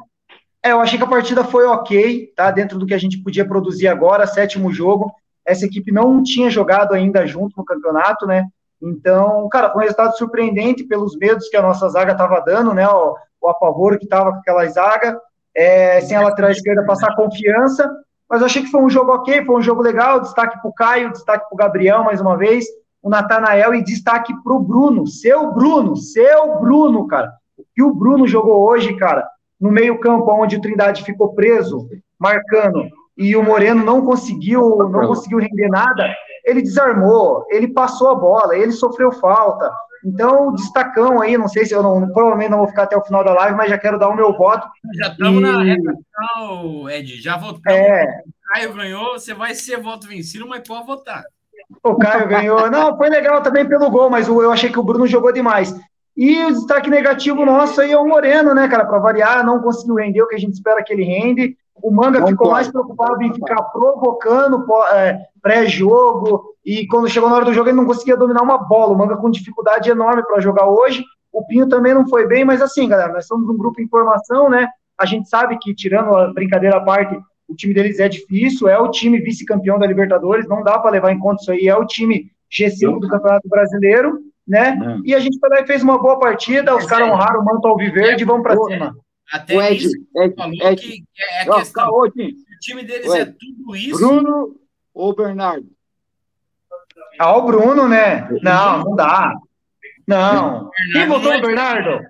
É, 0.62 0.72
eu 0.72 0.80
achei 0.80 0.99
que 0.99 1.05
a 1.05 1.09
partida 1.09 1.43
foi 1.43 1.64
ok, 1.64 2.34
tá? 2.37 2.51
Dentro 2.51 2.78
do 2.78 2.84
que 2.84 2.93
a 2.93 2.99
gente 2.99 3.22
podia 3.22 3.49
produzir 3.49 3.89
agora, 3.89 4.26
sétimo 4.26 4.70
jogo. 4.70 5.11
Essa 5.43 5.64
equipe 5.64 5.91
não 5.91 6.22
tinha 6.22 6.51
jogado 6.51 6.93
ainda 6.93 7.26
junto 7.26 7.57
no 7.57 7.64
campeonato, 7.64 8.26
né? 8.26 8.47
Então, 8.82 9.48
cara, 9.48 9.70
foi 9.70 9.80
um 9.80 9.82
resultado 9.82 10.16
surpreendente 10.16 10.84
pelos 10.84 11.16
medos 11.16 11.48
que 11.48 11.56
a 11.56 11.62
nossa 11.62 11.88
zaga 11.88 12.12
estava 12.12 12.40
dando, 12.40 12.74
né? 12.74 12.86
O, 12.88 13.16
o 13.40 13.48
apavoro 13.48 13.98
que 13.98 14.04
estava 14.04 14.32
com 14.32 14.38
aquela 14.38 14.66
zaga, 14.66 15.20
é, 15.54 16.00
sem 16.00 16.16
a 16.16 16.22
lateral 16.22 16.50
esquerda 16.50 16.84
passar 16.84 17.16
confiança. 17.16 17.90
Mas 18.28 18.40
eu 18.40 18.46
achei 18.46 18.62
que 18.62 18.70
foi 18.70 18.82
um 18.82 18.90
jogo 18.90 19.12
ok, 19.12 19.44
foi 19.44 19.56
um 19.56 19.62
jogo 19.62 19.82
legal. 19.82 20.20
Destaque 20.20 20.60
para 20.60 20.68
o 20.68 20.74
Caio, 20.74 21.12
destaque 21.12 21.48
para 21.48 21.54
o 21.54 21.56
Gabriel 21.56 22.04
mais 22.04 22.20
uma 22.20 22.36
vez, 22.36 22.66
o 23.02 23.08
Natanael 23.08 23.74
e 23.74 23.84
destaque 23.84 24.34
para 24.42 24.52
o 24.52 24.60
Bruno, 24.60 25.06
seu 25.06 25.52
Bruno, 25.52 25.96
seu 25.96 26.58
Bruno, 26.58 27.06
cara. 27.06 27.32
O 27.56 27.64
que 27.74 27.82
o 27.82 27.94
Bruno 27.94 28.26
jogou 28.26 28.68
hoje, 28.68 28.94
cara, 28.96 29.26
no 29.60 29.70
meio-campo, 29.70 30.30
onde 30.32 30.56
o 30.56 30.60
Trindade 30.60 31.04
ficou 31.04 31.32
preso, 31.32 31.88
marcando, 32.18 32.82
e 33.16 33.36
o 33.36 33.42
Moreno 33.42 33.84
não 33.84 34.04
conseguiu, 34.04 34.78
não 34.90 35.06
conseguiu 35.06 35.38
render 35.38 35.68
nada, 35.68 36.04
ele 36.47 36.62
desarmou, 36.62 37.44
ele 37.51 37.66
passou 37.66 38.09
a 38.09 38.14
bola, 38.14 38.57
ele 38.57 38.70
sofreu 38.70 39.11
falta. 39.11 39.70
Então, 40.05 40.53
destacão 40.53 41.20
aí, 41.20 41.36
não 41.36 41.49
sei 41.49 41.66
se 41.66 41.74
eu 41.74 41.82
não, 41.82 42.09
provavelmente 42.12 42.51
não 42.51 42.59
vou 42.59 42.68
ficar 42.68 42.84
até 42.84 42.97
o 42.97 43.03
final 43.03 43.24
da 43.24 43.34
live, 43.34 43.57
mas 43.57 43.68
já 43.68 43.76
quero 43.76 43.99
dar 43.99 44.09
o 44.09 44.14
meu 44.14 44.32
voto. 44.36 44.68
Já 44.94 45.09
estamos 45.09 45.40
e... 45.40 45.42
na 45.42 45.62
reta 45.64 45.92
final, 45.92 46.90
Ed. 46.90 47.20
Já 47.20 47.36
votamos. 47.36 47.62
É... 47.66 48.05
O 48.05 48.55
Caio 48.55 48.74
ganhou, 48.74 49.12
você 49.14 49.34
vai 49.34 49.55
ser 49.57 49.82
voto 49.82 50.07
vencido, 50.07 50.47
mas 50.47 50.62
pode 50.66 50.86
votar. 50.86 51.24
O 51.82 51.97
Caio 51.97 52.28
ganhou. 52.28 52.70
Não, 52.70 52.97
foi 52.97 53.09
legal 53.09 53.42
também 53.42 53.66
pelo 53.66 53.90
gol, 53.90 54.09
mas 54.09 54.28
eu 54.28 54.53
achei 54.53 54.70
que 54.70 54.78
o 54.78 54.84
Bruno 54.84 55.09
jogou 55.09 55.32
demais. 55.32 55.74
E 56.16 56.44
o 56.44 56.53
destaque 56.53 56.88
negativo 56.88 57.44
nosso 57.44 57.80
aí 57.80 57.90
é 57.90 57.99
o 57.99 58.07
Moreno, 58.07 58.55
né, 58.55 58.68
cara? 58.68 58.86
Para 58.86 59.01
variar, 59.01 59.44
não 59.44 59.61
conseguiu 59.61 59.97
render 59.97 60.22
o 60.22 60.28
que 60.28 60.36
a 60.36 60.38
gente 60.38 60.55
espera 60.55 60.84
que 60.84 60.92
ele 60.92 61.03
rende. 61.03 61.57
O 61.82 61.90
Manga 61.90 62.20
não 62.20 62.28
ficou 62.28 62.46
pode. 62.46 62.54
mais 62.54 62.68
preocupado 62.68 63.22
em 63.22 63.32
ficar 63.34 63.62
provocando 63.64 64.64
é, 64.92 65.18
pré-jogo, 65.42 66.54
e 66.64 66.86
quando 66.86 67.08
chegou 67.08 67.28
na 67.28 67.36
hora 67.36 67.44
do 67.44 67.54
jogo 67.54 67.68
ele 67.68 67.76
não 67.76 67.86
conseguia 67.86 68.16
dominar 68.16 68.42
uma 68.42 68.58
bola. 68.58 68.92
O 68.92 68.98
Manga 68.98 69.16
com 69.16 69.30
dificuldade 69.30 69.90
enorme 69.90 70.22
para 70.24 70.40
jogar 70.40 70.66
hoje. 70.66 71.04
O 71.32 71.46
Pinho 71.46 71.68
também 71.68 71.94
não 71.94 72.08
foi 72.08 72.26
bem, 72.26 72.44
mas 72.44 72.62
assim, 72.62 72.88
galera, 72.88 73.12
nós 73.12 73.26
somos 73.26 73.48
um 73.48 73.56
grupo 73.56 73.80
em 73.80 73.88
formação, 73.88 74.48
né? 74.48 74.68
A 74.98 75.04
gente 75.04 75.28
sabe 75.28 75.58
que, 75.58 75.74
tirando 75.74 76.16
a 76.16 76.32
brincadeira 76.32 76.78
à 76.78 76.80
parte, 76.80 77.18
o 77.46 77.54
time 77.54 77.74
deles 77.74 78.00
é 78.00 78.08
difícil, 78.08 78.68
é 78.68 78.78
o 78.78 78.90
time 78.90 79.20
vice-campeão 79.20 79.78
da 79.78 79.86
Libertadores, 79.86 80.48
não 80.48 80.62
dá 80.62 80.78
para 80.78 80.92
levar 80.92 81.12
em 81.12 81.18
conta 81.18 81.42
isso 81.42 81.52
aí, 81.52 81.68
é 81.68 81.76
o 81.76 81.86
time 81.86 82.30
G5 82.50 83.00
do 83.00 83.08
Campeonato 83.08 83.48
Brasileiro, 83.48 84.18
né? 84.46 84.78
E 85.04 85.14
a 85.14 85.20
gente 85.20 85.38
foi 85.38 85.48
lá 85.50 85.60
e 85.60 85.66
fez 85.66 85.82
uma 85.82 85.98
boa 85.98 86.18
partida, 86.18 86.74
os 86.74 86.86
caras 86.86 87.08
honraram 87.08 87.40
o 87.40 87.44
manto 87.44 87.68
alviverde 87.68 88.22
e 88.22 88.26
vamos 88.26 88.42
para 88.42 88.56
cima. 88.56 88.96
Até 89.32 89.56
o 89.56 89.62
Ed, 89.62 89.84
isso 89.84 89.96
Ed, 90.16 90.34
falou 90.34 90.54
Ed, 90.54 90.80
que, 90.80 91.04
é 91.18 91.42
a 91.42 91.54
questão. 91.56 91.90
o 91.90 92.10
time 92.60 92.84
deles 92.84 93.12
é 93.12 93.24
tudo 93.24 93.74
isso. 93.76 93.98
Bruno 93.98 94.56
ou 94.94 95.14
Bernardo? 95.14 95.66
Ah, 97.18 97.36
o 97.36 97.42
Bruno, 97.42 97.88
né? 97.88 98.28
Não, 98.42 98.84
não 98.84 98.96
dá. 98.96 99.34
Não. 100.06 100.70
Quem 100.92 101.08
votou 101.08 101.32
no 101.32 101.40
Bernardo? 101.40 102.06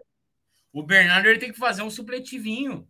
O 0.72 0.82
Bernardo 0.82 1.26
ele 1.26 1.38
tem 1.38 1.52
que 1.52 1.58
fazer 1.58 1.82
um 1.82 1.90
supletivinho. 1.90 2.86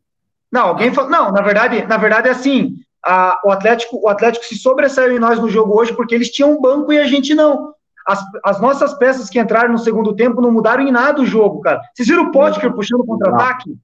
Não, 0.50 0.68
alguém 0.68 0.92
falou. 0.92 1.10
Não, 1.10 1.30
na 1.30 1.40
verdade, 1.40 1.86
na 1.86 1.96
verdade 1.96 2.28
é 2.28 2.32
assim. 2.32 2.76
A, 3.04 3.40
o, 3.44 3.50
Atlético, 3.52 4.00
o 4.02 4.08
Atlético 4.08 4.44
se 4.44 4.56
sobressaiu 4.56 5.14
em 5.14 5.20
nós 5.20 5.38
no 5.38 5.48
jogo 5.48 5.78
hoje 5.78 5.94
porque 5.94 6.14
eles 6.14 6.30
tinham 6.30 6.52
um 6.52 6.60
banco 6.60 6.92
e 6.92 6.98
a 6.98 7.06
gente 7.06 7.34
não. 7.34 7.72
As, 8.04 8.20
as 8.44 8.60
nossas 8.60 8.94
peças 8.94 9.30
que 9.30 9.38
entraram 9.38 9.70
no 9.70 9.78
segundo 9.78 10.14
tempo 10.14 10.40
não 10.40 10.50
mudaram 10.50 10.82
em 10.82 10.90
nada 10.90 11.20
o 11.20 11.26
jogo, 11.26 11.60
cara. 11.60 11.80
Vocês 11.94 12.08
viram 12.08 12.24
o 12.24 12.32
Potker 12.32 12.72
puxando 12.72 13.04
contra-ataque? 13.04 13.76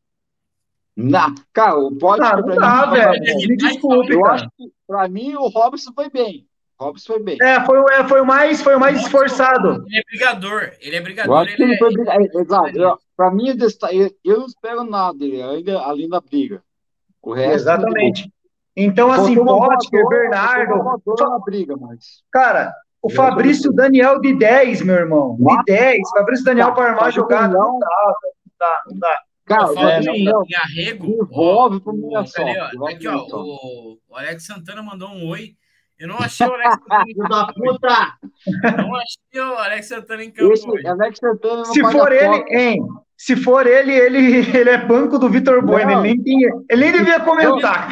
Não, 0.97 1.34
cara, 1.53 1.78
o 1.78 1.97
Potker. 1.97 2.26
Ah, 2.26 2.40
não 2.40 2.57
dá, 2.57 2.86
velho. 2.86 3.20
Me 3.49 3.57
desculpe, 3.57 4.12
Eu 4.12 4.26
acho 4.26 4.47
que, 4.57 4.70
pra 4.86 5.09
mim, 5.09 5.34
o 5.34 5.49
Robson 5.49 5.93
foi 5.95 6.11
bem. 6.11 6.47
Robson 6.78 7.14
foi 7.14 7.22
bem. 7.22 7.38
É, 7.40 7.64
foi, 7.64 7.78
é, 7.93 8.05
foi 8.05 8.20
o 8.20 8.26
mais, 8.26 8.61
foi 8.61 8.76
o 8.76 8.80
mais 8.80 9.01
esforçado. 9.01 9.84
Ele 9.86 9.99
é 9.99 10.03
brigador. 10.05 10.72
Ele 10.80 10.97
é 10.97 11.01
brigador. 11.01 11.49
Ele, 11.49 11.62
ele 11.62 11.74
é... 11.74 11.78
foi 11.78 11.93
brigador. 11.95 12.40
Exato. 12.40 13.03
Pra 13.16 13.30
mim, 13.30 13.57
eu 14.24 14.38
não 14.38 14.47
espero 14.47 14.84
nada 14.84 15.16
dele, 15.16 15.43
ainda 15.43 15.80
além 15.80 16.09
da 16.09 16.20
briga. 16.20 16.62
O 17.22 17.32
resto. 17.32 17.55
Exatamente. 17.55 18.30
Então, 18.76 19.12
assim, 19.12 19.34
Potker, 19.34 20.09
Bernardo. 20.09 21.01
Só... 21.18 21.38
briga, 21.40 21.76
mas... 21.76 22.22
Cara, 22.30 22.74
o 23.01 23.11
Fabrício 23.11 23.72
Daniel 23.72 24.20
de 24.20 24.34
10, 24.34 24.82
meu 24.82 24.95
irmão. 24.95 25.36
De 25.38 25.64
10. 25.64 26.01
Fabrício 26.11 26.45
Daniel 26.45 26.68
tá, 26.68 26.74
para 26.74 26.90
armar 26.93 27.12
jogada. 27.12 27.55
Não 27.55 27.78
dá, 27.78 28.16
não 28.47 28.57
dá, 28.59 28.82
não 28.88 28.99
dá. 28.99 29.22
Cara, 29.45 29.68
falando 29.68 30.09
em, 30.09 30.24
em 30.24 30.57
arrego, 30.57 31.07
devolve 31.07 31.80
pro 31.80 31.93
minha 31.93 32.24
só. 32.24 32.43
Aqui, 32.88 33.09
ó, 33.09 33.16
o, 33.16 33.99
o 34.09 34.16
Alex 34.16 34.47
Santana 34.47 34.82
mandou 34.82 35.09
um 35.09 35.28
oi. 35.28 35.57
Eu 35.99 36.09
não 36.09 36.18
achei 36.18 36.47
o 36.47 36.53
Alex 36.53 36.76
Santana. 36.82 37.28
da 37.28 37.53
puta! 37.53 38.18
Não 38.76 38.95
achei 38.97 39.40
o 39.40 39.59
Alex 39.59 39.86
Santana 39.86 40.24
em 40.24 40.30
campo. 40.30 40.53
Esse, 40.53 40.86
Alex 40.86 41.18
Santana 41.18 41.64
Se 41.66 41.80
for 41.80 42.12
ele, 42.12 42.45
hein? 42.51 42.86
Se 43.16 43.36
for 43.36 43.66
ele, 43.66 43.93
ele, 43.93 44.38
ele 44.57 44.70
é 44.70 44.84
banco 44.84 45.18
do 45.18 45.28
Vitor 45.28 45.64
Bueno. 45.64 46.05
Ele 46.05 46.16
nem, 46.16 46.43
ele 46.68 46.80
nem 46.80 46.93
devia 46.93 47.20
comentar. 47.20 47.88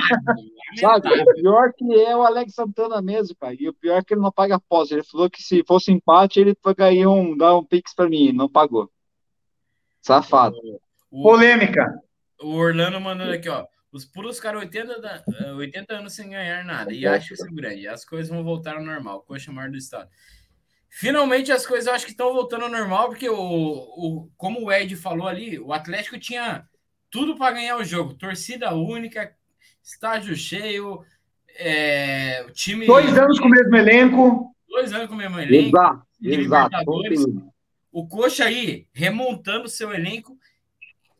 Sabe, 0.76 1.08
o 1.08 1.34
pior 1.34 1.72
que 1.72 1.84
é 2.00 2.16
o 2.16 2.22
Alex 2.22 2.54
Santana 2.54 3.00
mesmo, 3.00 3.36
cara. 3.36 3.54
E 3.58 3.68
o 3.68 3.74
pior 3.74 3.98
é 3.98 4.02
que 4.02 4.14
ele 4.14 4.20
não 4.20 4.32
paga 4.32 4.56
após. 4.56 4.90
Ele 4.90 5.04
falou 5.04 5.30
que 5.30 5.42
se 5.42 5.64
fosse 5.66 5.92
empate, 5.92 6.40
ele 6.40 6.54
pagaria 6.54 7.08
um, 7.08 7.36
dar 7.36 7.56
um 7.56 7.64
pix 7.64 7.94
pra 7.94 8.08
mim. 8.08 8.32
Não 8.32 8.48
pagou. 8.48 8.90
Safado. 10.00 10.56
O, 11.10 11.22
Polêmica. 11.22 11.92
O 12.40 12.54
Orlando 12.54 13.00
mandando 13.00 13.32
aqui, 13.32 13.48
ó. 13.48 13.66
Os 13.92 14.04
pulos 14.04 14.36
ficaram 14.36 14.60
80, 14.60 15.00
da, 15.00 15.24
80 15.56 15.94
anos 15.94 16.12
sem 16.12 16.30
ganhar 16.30 16.64
nada. 16.64 16.92
E 16.92 17.06
acho 17.06 17.34
isso 17.34 17.52
grande. 17.52 17.88
As 17.88 18.04
coisas 18.04 18.28
vão 18.28 18.44
voltar 18.44 18.76
ao 18.76 18.84
normal. 18.84 19.22
Coxa 19.22 19.50
maior 19.50 19.70
do 19.70 19.76
estado. 19.76 20.08
Finalmente 20.88 21.52
as 21.52 21.66
coisas 21.66 21.86
eu 21.86 21.94
acho 21.94 22.04
que 22.04 22.10
estão 22.12 22.32
voltando 22.32 22.64
ao 22.64 22.70
normal, 22.70 23.08
porque 23.08 23.28
o, 23.28 23.36
o, 23.36 24.30
como 24.36 24.64
o 24.64 24.72
Ed 24.72 24.94
falou 24.96 25.26
ali, 25.28 25.58
o 25.58 25.72
Atlético 25.72 26.18
tinha 26.18 26.64
tudo 27.10 27.36
para 27.36 27.54
ganhar 27.54 27.76
o 27.76 27.84
jogo. 27.84 28.14
Torcida 28.14 28.74
única, 28.74 29.32
estádio 29.82 30.34
cheio, 30.36 31.04
É, 31.56 32.44
o 32.48 32.52
time. 32.52 32.86
Dois 32.86 33.16
anos 33.18 33.38
com 33.38 33.46
o 33.46 33.50
mesmo 33.50 33.76
elenco. 33.76 34.54
Dois 34.68 34.92
anos 34.92 35.08
com 35.08 35.14
o 35.14 35.18
mesmo 35.18 35.38
elenco. 35.38 35.76
Exato. 35.76 36.06
Exato. 36.22 37.52
O 37.92 38.06
Coxa 38.06 38.44
aí, 38.44 38.86
remontando 38.92 39.68
seu 39.68 39.92
elenco. 39.92 40.38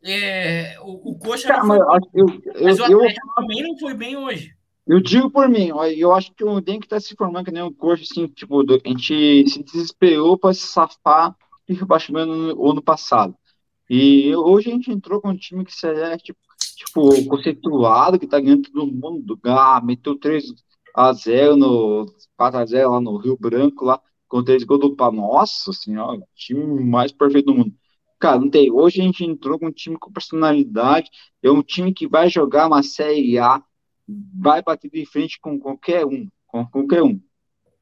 É, 0.03 0.77
o, 0.81 1.11
o 1.11 1.19
Coxa. 1.19 1.47
Cara, 1.47 1.63
mas, 1.63 1.79
eu, 2.13 2.27
eu, 2.27 2.63
mas 2.63 2.79
o 2.79 2.83
Atlético 2.85 3.27
eu, 3.27 3.35
também 3.35 3.63
não 3.63 3.77
foi 3.77 3.93
bem 3.93 4.17
hoje. 4.17 4.55
Eu 4.87 4.99
digo 4.99 5.29
por 5.29 5.47
mim, 5.47 5.71
eu 5.95 6.11
acho 6.11 6.33
que 6.33 6.43
o 6.43 6.59
Denk 6.59 6.83
está 6.83 6.99
se 6.99 7.15
formando 7.15 7.45
que 7.45 7.51
nem 7.51 7.63
o 7.63 7.73
Coxa, 7.73 8.03
assim, 8.03 8.27
tipo, 8.27 8.61
a 8.61 8.87
gente 8.89 9.47
se 9.47 9.63
desesperou 9.63 10.37
para 10.37 10.53
se 10.53 10.61
safar 10.61 11.35
do 11.67 11.75
rebaixamento 11.75 12.33
no 12.33 12.71
ano 12.71 12.81
passado. 12.81 13.35
E 13.89 14.35
hoje 14.35 14.69
a 14.69 14.73
gente 14.73 14.91
entrou 14.91 15.21
com 15.21 15.29
um 15.29 15.37
time 15.37 15.65
que 15.65 15.73
é, 15.85 16.17
tipo, 16.17 16.39
tipo 16.75 17.25
conceituado, 17.27 18.17
que 18.17 18.27
tá 18.27 18.39
ganhando 18.39 18.69
todo 18.71 18.91
mundo. 18.91 19.39
Ah, 19.45 19.81
meteu 19.83 20.17
3 20.17 20.45
a 20.95 21.13
0 21.13 21.55
no 21.55 22.05
4 22.37 22.59
a 22.59 22.65
0 22.65 22.91
lá 22.91 23.01
no 23.01 23.17
Rio 23.17 23.37
Branco, 23.39 23.85
lá, 23.85 24.01
com 24.27 24.43
3 24.43 24.63
gols 24.63 24.81
do 24.81 24.95
Pá. 24.95 25.11
Nossa 25.11 25.71
senhora, 25.73 26.21
time 26.35 26.83
mais 26.83 27.11
perfeito 27.11 27.47
do 27.47 27.55
mundo. 27.55 27.73
Cara, 28.21 28.39
não 28.39 28.49
tem. 28.49 28.71
Hoje 28.71 29.01
a 29.01 29.03
gente 29.03 29.25
entrou 29.25 29.59
com 29.59 29.65
um 29.65 29.71
time 29.71 29.97
com 29.97 30.11
personalidade. 30.11 31.09
É 31.41 31.49
um 31.51 31.63
time 31.63 31.93
que 31.93 32.07
vai 32.07 32.29
jogar 32.29 32.67
uma 32.67 32.83
Série 32.83 33.39
A, 33.39 33.61
vai 34.33 34.61
bater 34.61 34.89
de 34.89 35.05
frente 35.05 35.39
com 35.41 35.59
qualquer 35.59 36.05
um. 36.05 36.27
Com 36.47 36.65
qualquer 36.67 37.01
um. 37.01 37.19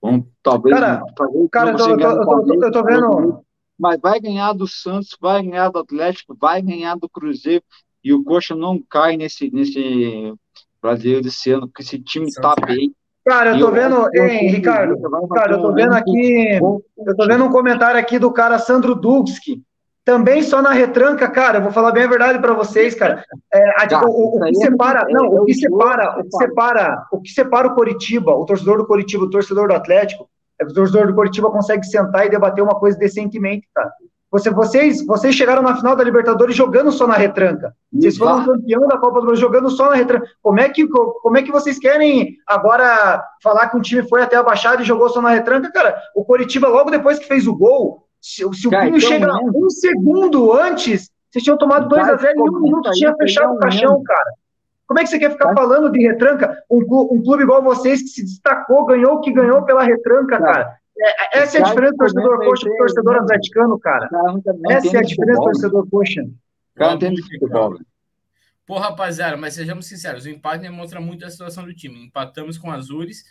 Bom, 0.01 0.25
talvez. 0.41 0.73
Cara, 0.73 1.03
talvez 1.15 1.49
cara 1.51 1.71
eu, 1.71 1.77
tô, 1.77 1.89
eu, 1.89 1.97
tô, 2.25 2.65
eu 2.65 2.71
tô 2.71 2.83
vendo 2.83 3.43
mas 3.79 3.99
vai 4.01 4.19
ganhar 4.19 4.51
do 4.51 4.67
Santos, 4.67 5.15
vai 5.21 5.41
ganhar 5.41 5.69
do 5.69 5.79
Atlético, 5.79 6.35
vai 6.37 6.61
ganhar 6.61 6.95
do 6.95 7.07
Cruzeiro, 7.07 7.63
e 8.03 8.13
o 8.13 8.23
Coxa 8.23 8.53
não 8.53 8.81
cai 8.89 9.15
nesse, 9.15 9.49
nesse 9.51 10.33
brasileiro 10.81 11.21
desse 11.21 11.51
ano, 11.51 11.67
porque 11.67 11.81
esse 11.81 11.97
time 11.99 12.27
está 12.27 12.53
bem. 12.65 12.93
Cara, 13.25 13.51
eu 13.51 13.59
tô 13.59 13.71
vendo, 13.71 14.09
hein, 14.15 14.49
Ricardo, 14.49 14.95
cara, 15.29 15.53
eu 15.53 15.61
tô 15.61 15.73
vendo 15.73 15.93
aqui, 15.93 16.59
eu 16.61 17.15
tô 17.15 17.27
vendo 17.27 17.45
um 17.45 17.51
comentário 17.51 17.99
aqui 17.99 18.19
do 18.19 18.31
cara 18.31 18.59
Sandro 18.59 18.95
Dubski, 18.95 19.63
também 20.09 20.41
só 20.41 20.59
na 20.59 20.71
retranca, 20.71 21.29
cara, 21.29 21.59
eu 21.59 21.61
vou 21.61 21.71
falar 21.71 21.91
bem 21.91 22.03
a 22.03 22.07
verdade 22.07 22.39
para 22.39 22.55
vocês, 22.55 22.95
cara. 22.95 23.23
É, 23.53 23.69
a, 23.93 24.07
o, 24.07 24.37
o, 24.37 24.39
que 24.39 24.49
é 24.49 24.65
separa, 24.65 25.05
não, 25.07 25.27
o 25.27 25.45
que 25.45 25.53
separa, 25.53 26.19
o 26.19 26.23
que 26.23 26.35
separa, 26.35 27.07
o 27.11 27.21
que 27.21 27.29
separa 27.29 27.67
o 27.67 27.75
Coritiba, 27.75 28.33
o 28.33 28.43
torcedor 28.43 28.79
do 28.79 28.87
Coritiba, 28.87 29.25
o 29.25 29.29
torcedor 29.29 29.67
do 29.67 29.75
Atlético, 29.75 30.27
é 30.59 30.65
que 30.65 30.71
o 30.71 30.73
torcedor 30.73 31.05
do 31.05 31.13
Curitiba 31.13 31.51
consegue 31.51 31.85
sentar 31.85 32.25
e 32.25 32.29
debater 32.31 32.63
uma 32.63 32.73
coisa 32.79 32.97
decentemente, 32.97 33.67
cara. 33.71 33.91
Você, 34.31 34.49
vocês, 34.49 35.05
vocês 35.05 35.35
chegaram 35.35 35.61
na 35.61 35.75
final 35.75 35.95
da 35.95 36.03
Libertadores 36.03 36.55
jogando 36.55 36.91
só 36.91 37.05
na 37.05 37.15
retranca. 37.15 37.75
Vocês 37.93 38.17
foram 38.17 38.45
campeão 38.45 38.87
da 38.87 38.97
Copa 38.97 39.19
do 39.19 39.27
Brasil 39.27 39.41
jogando 39.41 39.69
só 39.69 39.91
na 39.91 39.95
retranca. 39.95 40.25
Como 40.41 40.59
é 40.59 40.69
que, 40.69 40.87
como 40.87 41.37
é 41.37 41.43
que 41.43 41.51
vocês 41.51 41.77
querem 41.77 42.35
agora 42.47 43.23
falar 43.43 43.69
que 43.69 43.77
um 43.77 43.81
time 43.81 44.07
foi 44.09 44.23
até 44.23 44.37
a 44.37 44.43
Baixada 44.43 44.81
e 44.81 44.85
jogou 44.85 45.07
só 45.09 45.21
na 45.21 45.29
retranca, 45.29 45.71
cara? 45.71 45.99
O 46.15 46.25
Coritiba, 46.25 46.67
logo 46.67 46.89
depois 46.89 47.19
que 47.19 47.27
fez 47.27 47.45
o 47.45 47.55
gol, 47.55 48.08
se, 48.21 48.43
se 48.53 48.67
o 48.67 48.69
Pinho 48.69 48.97
então, 48.97 48.99
chega 48.99 49.33
um 49.55 49.69
segundo 49.69 50.53
antes, 50.53 51.09
vocês 51.29 51.43
tinham 51.43 51.57
tomado 51.57 51.87
2 51.87 52.09
a 52.09 52.15
0 52.17 52.33
e 52.35 52.41
um 52.41 52.61
minuto 52.61 52.91
tinha 52.91 53.15
fechado 53.15 53.53
o 53.53 53.59
caixão, 53.59 54.01
cara. 54.03 54.33
Como 54.87 54.99
é 54.99 55.03
que 55.03 55.09
você 55.09 55.19
quer 55.19 55.31
ficar 55.31 55.49
tá. 55.49 55.53
falando 55.53 55.91
de 55.91 55.99
retranca? 55.99 56.63
Um, 56.69 56.79
um, 56.79 57.21
clube 57.21 57.43
igual 57.43 57.61
vocês 57.61 58.01
que 58.01 58.07
se 58.07 58.23
destacou, 58.23 58.87
ganhou 58.87 59.15
o 59.15 59.21
que 59.21 59.31
ganhou 59.31 59.63
pela 59.63 59.83
retranca, 59.83 60.39
cara. 60.39 60.75
É, 60.97 61.39
essa 61.39 61.59
é 61.59 61.61
a 61.61 61.63
diferença 61.63 61.93
do 61.93 61.97
torcedor 61.97 62.39
coxa 62.39 62.65
pro 62.65 62.77
torcedor 62.77 63.15
atleticano, 63.17 63.79
cara. 63.79 64.09
Essa 64.69 64.97
é 64.97 64.99
a 64.99 65.03
diferença 65.03 65.39
do 65.39 65.45
torcedor 65.45 65.89
coxa. 65.89 66.27
Cara, 66.75 66.93
entende 66.95 67.21
futebol. 67.21 67.77
Pô, 68.65 68.77
rapaziada, 68.77 69.37
mas 69.37 69.53
sejamos 69.53 69.85
sinceros, 69.85 70.25
o 70.25 70.29
empate 70.29 70.61
demonstra 70.61 70.99
muito 70.99 71.25
a 71.25 71.29
situação 71.29 71.65
do 71.65 71.73
time. 71.73 72.05
Empatamos 72.05 72.57
com 72.57 72.69
o 72.69 72.71
Azures 72.71 73.23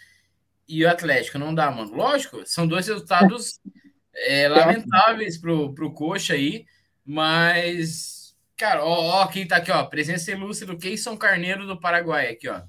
e 0.69 0.85
o 0.85 0.89
Atlético. 0.89 1.39
Não 1.39 1.55
dá, 1.55 1.71
mano. 1.71 1.93
Lógico, 1.95 2.41
são 2.45 2.67
dois 2.67 2.87
resultados 2.87 3.61
é, 4.27 4.49
lamentáveis 4.49 5.39
pro, 5.39 5.73
pro 5.75 5.93
Coxa 5.93 6.35
aí, 6.35 6.67
mas 7.05 8.19
Cara, 8.59 8.85
ó, 8.85 9.23
ó, 9.23 9.27
quem 9.29 9.47
tá 9.47 9.57
aqui, 9.57 9.71
ó. 9.71 9.85
Presença 9.85 10.33
ilustre 10.33 10.67
do 10.67 10.77
Keison 10.77 11.17
Carneiro 11.17 11.65
do 11.65 11.79
Paraguai, 11.79 12.29
aqui, 12.29 12.49
ó. 12.49 12.63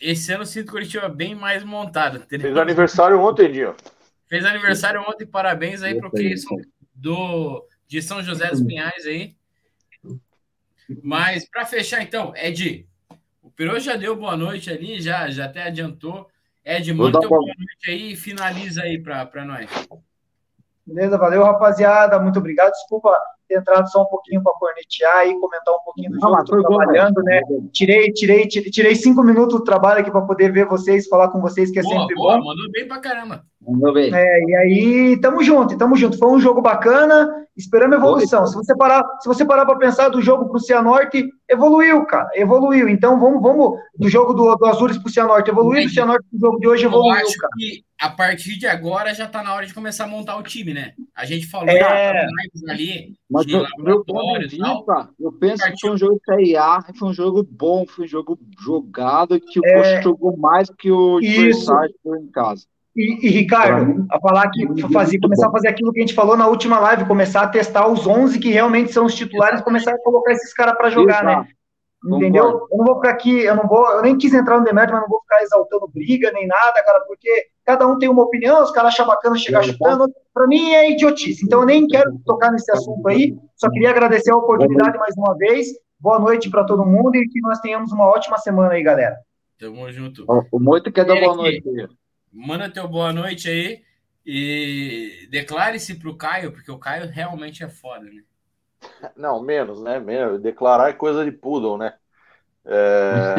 Esse 0.00 0.32
ano 0.32 0.46
sinto 0.46 0.70
Curitiba 0.70 1.08
bem 1.08 1.34
mais 1.34 1.64
montado. 1.64 2.18
Entendeu? 2.18 2.46
Fez 2.46 2.56
aniversário 2.56 3.20
ontem, 3.20 3.50
Dinho. 3.50 3.74
Fez 4.28 4.44
aniversário 4.44 5.02
ontem, 5.02 5.26
parabéns 5.26 5.82
aí 5.82 5.98
pro 5.98 6.10
Keison 6.12 6.56
do, 6.94 7.66
de 7.88 8.00
São 8.00 8.22
José 8.22 8.48
dos 8.48 8.62
Pinhais 8.62 9.04
aí. 9.04 9.34
Mas 11.02 11.48
para 11.48 11.66
fechar, 11.66 12.00
então, 12.00 12.32
Ed, 12.36 12.88
o 13.42 13.50
Peru 13.50 13.78
já 13.80 13.96
deu 13.96 14.14
boa 14.14 14.36
noite 14.36 14.70
ali, 14.70 15.00
já, 15.00 15.28
já 15.30 15.46
até 15.46 15.64
adiantou. 15.64 16.28
Ed, 16.64 16.92
manda 16.94 17.18
teu 17.18 17.28
boa 17.28 17.42
noite 17.42 17.90
aí 17.90 18.12
e 18.12 18.16
finaliza 18.16 18.82
aí 18.82 19.02
para 19.02 19.44
nós. 19.44 19.68
Beleza, 20.86 21.18
valeu, 21.18 21.44
rapaziada. 21.44 22.18
Muito 22.18 22.38
obrigado. 22.38 22.72
Desculpa 22.72 23.16
ter 23.50 23.58
entrado 23.58 23.90
só 23.90 24.02
um 24.02 24.06
pouquinho 24.06 24.42
para 24.42 24.52
cornetear 24.54 25.26
e 25.26 25.38
comentar 25.38 25.74
um 25.74 25.80
pouquinho 25.84 26.10
do 26.12 26.20
jogo. 26.20 26.36
Ah, 26.36 26.40
Estou 26.40 26.62
trabalhando, 26.62 27.14
bom, 27.14 27.22
né? 27.22 27.40
Tirei, 27.72 28.12
tirei, 28.12 28.46
tirei, 28.46 28.70
tirei, 28.70 28.94
cinco 28.94 29.22
minutos 29.22 29.58
do 29.58 29.64
trabalho 29.64 30.00
aqui 30.00 30.10
para 30.10 30.22
poder 30.22 30.52
ver 30.52 30.66
vocês, 30.66 31.08
falar 31.08 31.28
com 31.28 31.40
vocês, 31.40 31.70
que 31.70 31.80
é 31.80 31.82
boa, 31.82 32.00
sempre 32.00 32.14
boa, 32.14 32.38
bom. 32.38 32.44
Mandou 32.44 32.70
bem 32.70 32.86
para 32.86 33.00
caramba. 33.00 33.44
Mandou 33.66 33.92
bem. 33.92 34.12
É, 34.14 34.44
e 34.44 34.54
aí, 34.56 35.20
tamo 35.20 35.42
junto, 35.42 35.76
tamo 35.76 35.94
junto. 35.94 36.18
Foi 36.18 36.28
um 36.28 36.40
jogo 36.40 36.62
bacana, 36.62 37.28
esperamos 37.54 37.98
evolução. 37.98 38.46
Se 38.46 38.54
você 38.54 38.74
parar, 38.74 39.04
se 39.20 39.28
você 39.28 39.44
parar 39.44 39.66
para 39.66 39.76
pensar 39.76 40.08
do 40.08 40.22
jogo 40.22 40.46
para 40.48 40.56
o 40.56 40.60
Cianorte, 40.60 41.28
evoluiu, 41.48 42.04
cara, 42.06 42.28
evoluiu. 42.34 42.88
Então 42.88 43.20
vamos, 43.20 43.42
vamos 43.42 43.78
do 43.98 44.08
jogo 44.08 44.32
do, 44.32 44.54
do 44.56 44.66
Azures 44.66 44.96
para 44.96 45.08
o 45.08 45.12
Cianorte, 45.12 45.50
evoluiu, 45.50 45.84
do 45.84 45.90
Cianorte 45.90 46.24
pro 46.30 46.40
jogo 46.40 46.58
de 46.58 46.68
hoje 46.68 46.86
evoluiu, 46.86 47.14
Eu 47.14 47.26
acho 47.26 47.36
cara. 47.36 47.52
que 47.58 47.84
a 48.00 48.08
partir 48.08 48.56
de 48.56 48.66
agora 48.66 49.12
já 49.12 49.26
está 49.26 49.42
na 49.42 49.54
hora 49.54 49.66
de 49.66 49.74
começar 49.74 50.04
a 50.04 50.08
montar 50.08 50.38
o 50.38 50.42
time, 50.42 50.72
né? 50.72 50.94
A 51.14 51.26
gente 51.26 51.46
falou 51.46 51.68
é... 51.68 52.26
ali 52.66 53.14
Mas 53.30 53.44
de 53.44 53.56
laboratórios 53.56 54.54
Eu 55.20 55.32
penso 55.32 55.62
que 55.64 55.80
foi 55.82 55.90
um 55.90 55.98
jogo 55.98 56.18
Série 56.24 56.56
A, 56.56 56.82
foi 56.98 57.08
um 57.08 57.12
jogo 57.12 57.46
bom, 57.48 57.84
foi 57.86 58.06
um 58.06 58.08
jogo 58.08 58.38
jogado, 58.58 59.38
que 59.38 59.60
o 59.60 59.66
é... 59.66 59.74
Coxa 59.74 60.02
jogou 60.02 60.34
mais 60.38 60.70
que 60.70 60.90
o 60.90 61.18
adversário 61.18 61.94
em 62.06 62.30
casa. 62.30 62.64
E, 62.94 63.26
e, 63.26 63.30
Ricardo, 63.30 64.04
a 64.10 64.18
falar 64.18 64.50
que 64.50 64.66
fazer, 64.92 65.20
começar 65.20 65.48
a 65.48 65.52
fazer 65.52 65.68
aquilo 65.68 65.92
que 65.92 66.00
a 66.00 66.02
gente 66.02 66.14
falou 66.14 66.36
na 66.36 66.48
última 66.48 66.80
live, 66.80 67.06
começar 67.06 67.42
a 67.42 67.48
testar 67.48 67.86
os 67.86 68.06
11 68.06 68.38
que 68.40 68.50
realmente 68.50 68.92
são 68.92 69.06
os 69.06 69.14
titulares, 69.14 69.60
começar 69.60 69.92
a 69.92 70.02
colocar 70.02 70.32
esses 70.32 70.52
caras 70.52 70.76
para 70.76 70.90
jogar, 70.90 71.24
né? 71.24 71.32
Exato. 71.32 71.48
né? 71.48 72.16
Entendeu? 72.16 72.44
Concordo. 72.44 72.68
Eu 72.72 72.78
não 72.78 72.84
vou 72.86 72.94
ficar 72.96 73.10
aqui, 73.10 73.40
eu 73.40 73.54
não 73.54 73.68
vou, 73.68 73.88
eu 73.92 74.02
nem 74.02 74.18
quis 74.18 74.34
entrar 74.34 74.58
no 74.58 74.64
demérito, 74.64 74.92
mas 74.92 75.02
não 75.02 75.08
vou 75.08 75.20
ficar 75.20 75.42
exaltando 75.42 75.88
briga 75.88 76.32
nem 76.32 76.46
nada, 76.46 76.82
cara, 76.82 77.00
porque 77.06 77.46
cada 77.64 77.86
um 77.86 77.98
tem 77.98 78.08
uma 78.08 78.24
opinião, 78.24 78.62
os 78.62 78.72
caras 78.72 78.94
acham 78.94 79.06
bacana 79.06 79.36
chegar 79.36 79.62
chutando, 79.62 80.10
para 80.34 80.46
mim 80.48 80.72
é 80.72 80.90
idiotice. 80.90 81.44
Então 81.44 81.60
eu 81.60 81.66
nem 81.66 81.86
quero 81.86 82.18
tocar 82.24 82.50
nesse 82.50 82.72
assunto 82.72 83.06
aí, 83.06 83.36
só 83.54 83.70
queria 83.70 83.90
agradecer 83.90 84.32
a 84.32 84.36
oportunidade 84.36 84.98
mais 84.98 85.14
uma 85.16 85.36
vez. 85.36 85.68
Boa 86.00 86.18
noite 86.18 86.48
para 86.48 86.64
todo 86.64 86.86
mundo 86.86 87.14
e 87.14 87.28
que 87.28 87.40
nós 87.42 87.60
tenhamos 87.60 87.92
uma 87.92 88.06
ótima 88.06 88.38
semana 88.38 88.72
aí, 88.72 88.82
galera. 88.82 89.16
Tamo 89.60 89.92
junto. 89.92 90.24
O 90.50 90.58
Moito 90.58 90.90
quer 90.90 91.04
dar 91.04 91.20
boa 91.20 91.36
noite. 91.36 91.62
Manda 92.32 92.70
teu 92.70 92.86
boa 92.86 93.12
noite 93.12 93.48
aí 93.48 93.82
e 94.24 95.26
declare-se 95.30 95.96
pro 95.96 96.16
Caio, 96.16 96.52
porque 96.52 96.70
o 96.70 96.78
Caio 96.78 97.10
realmente 97.10 97.64
é 97.64 97.68
foda, 97.68 98.04
né? 98.04 98.22
Não, 99.16 99.42
menos, 99.42 99.82
né? 99.82 99.98
Menos. 99.98 100.40
Declarar 100.40 100.90
é 100.90 100.92
coisa 100.92 101.24
de 101.24 101.32
poodle, 101.32 101.76
né? 101.76 101.94
É... 102.64 103.36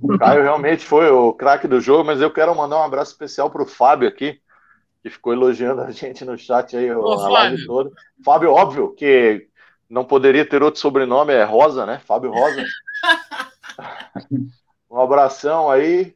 o 0.00 0.18
Caio 0.18 0.42
realmente 0.42 0.84
foi 0.84 1.10
o 1.10 1.32
craque 1.32 1.66
do 1.66 1.80
jogo, 1.80 2.04
mas 2.04 2.20
eu 2.20 2.32
quero 2.32 2.54
mandar 2.54 2.78
um 2.78 2.84
abraço 2.84 3.12
especial 3.12 3.50
para 3.50 3.62
o 3.62 3.66
Fábio 3.66 4.08
aqui, 4.08 4.40
que 5.02 5.10
ficou 5.10 5.32
elogiando 5.32 5.80
a 5.80 5.90
gente 5.90 6.24
no 6.24 6.36
chat 6.38 6.76
aí 6.76 6.92
Ô, 6.92 7.12
a 7.12 7.28
live 7.28 7.66
toda. 7.66 7.90
Fábio, 8.24 8.52
óbvio 8.52 8.94
que 8.94 9.48
não 9.88 10.04
poderia 10.04 10.46
ter 10.46 10.62
outro 10.62 10.80
sobrenome, 10.80 11.32
é 11.32 11.42
Rosa, 11.42 11.84
né? 11.84 11.98
Fábio 11.98 12.30
Rosa. 12.30 12.64
um 14.88 15.00
abração 15.00 15.70
aí. 15.70 16.14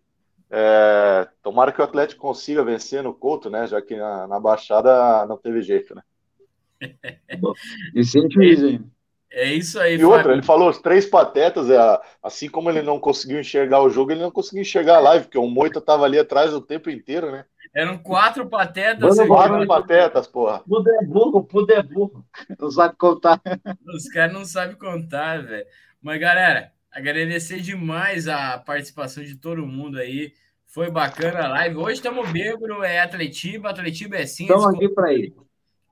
É... 0.56 1.26
Tomara 1.42 1.72
que 1.72 1.80
o 1.80 1.84
Atlético 1.84 2.20
consiga 2.20 2.62
vencer 2.62 3.02
no 3.02 3.12
Couto, 3.12 3.50
né? 3.50 3.66
Já 3.66 3.82
que 3.82 3.96
na, 3.96 4.28
na 4.28 4.38
Baixada 4.38 5.26
não 5.26 5.36
teve 5.36 5.60
jeito, 5.62 5.94
né? 5.94 6.02
E 7.94 8.00
hein? 8.66 8.90
É 9.32 9.52
isso 9.52 9.80
aí, 9.80 9.94
E 9.94 9.98
Fábio. 9.98 10.10
outra, 10.12 10.32
ele 10.32 10.42
falou 10.42 10.70
os 10.70 10.78
três 10.78 11.06
patetas, 11.06 11.68
é, 11.68 12.00
assim 12.22 12.48
como 12.48 12.70
ele 12.70 12.82
não 12.82 13.00
conseguiu 13.00 13.40
enxergar 13.40 13.82
o 13.82 13.90
jogo, 13.90 14.12
ele 14.12 14.22
não 14.22 14.30
conseguiu 14.30 14.62
enxergar 14.62 14.98
a 14.98 15.00
live, 15.00 15.24
porque 15.24 15.38
o 15.38 15.48
Moita 15.48 15.80
tava 15.80 16.04
ali 16.04 16.20
atrás 16.20 16.54
o 16.54 16.60
tempo 16.60 16.88
inteiro, 16.88 17.32
né? 17.32 17.44
Eram 17.74 17.98
quatro 17.98 18.46
patetas. 18.46 19.16
Mano, 19.16 19.28
quatro 19.28 19.66
patetas, 19.66 20.28
porra. 20.28 20.60
Puder 20.60 21.02
é 21.02 21.04
burro, 21.04 21.42
puder 21.42 21.78
é 21.78 21.82
burro. 21.82 22.24
Não 22.56 22.70
sabe 22.70 22.94
contar. 22.96 23.40
Os 23.92 24.08
caras 24.08 24.32
não 24.32 24.44
sabem 24.44 24.76
contar, 24.76 25.42
velho. 25.42 25.66
Mas, 26.00 26.20
galera, 26.20 26.70
agradecer 26.94 27.60
demais 27.60 28.28
a 28.28 28.58
participação 28.58 29.22
de 29.22 29.36
todo 29.36 29.66
mundo 29.66 29.98
aí. 29.98 30.32
Foi 30.66 30.90
bacana 30.90 31.44
a 31.44 31.48
live. 31.48 31.76
Hoje 31.76 31.94
estamos 31.94 32.30
bêbado, 32.30 32.82
é 32.82 33.00
Atletiba, 33.00 33.70
Atletiba 33.70 34.16
é 34.16 34.26
sim. 34.26 34.44
Estamos 34.44 34.74
aqui 34.74 34.88
para 34.88 35.12
ir 35.12 35.34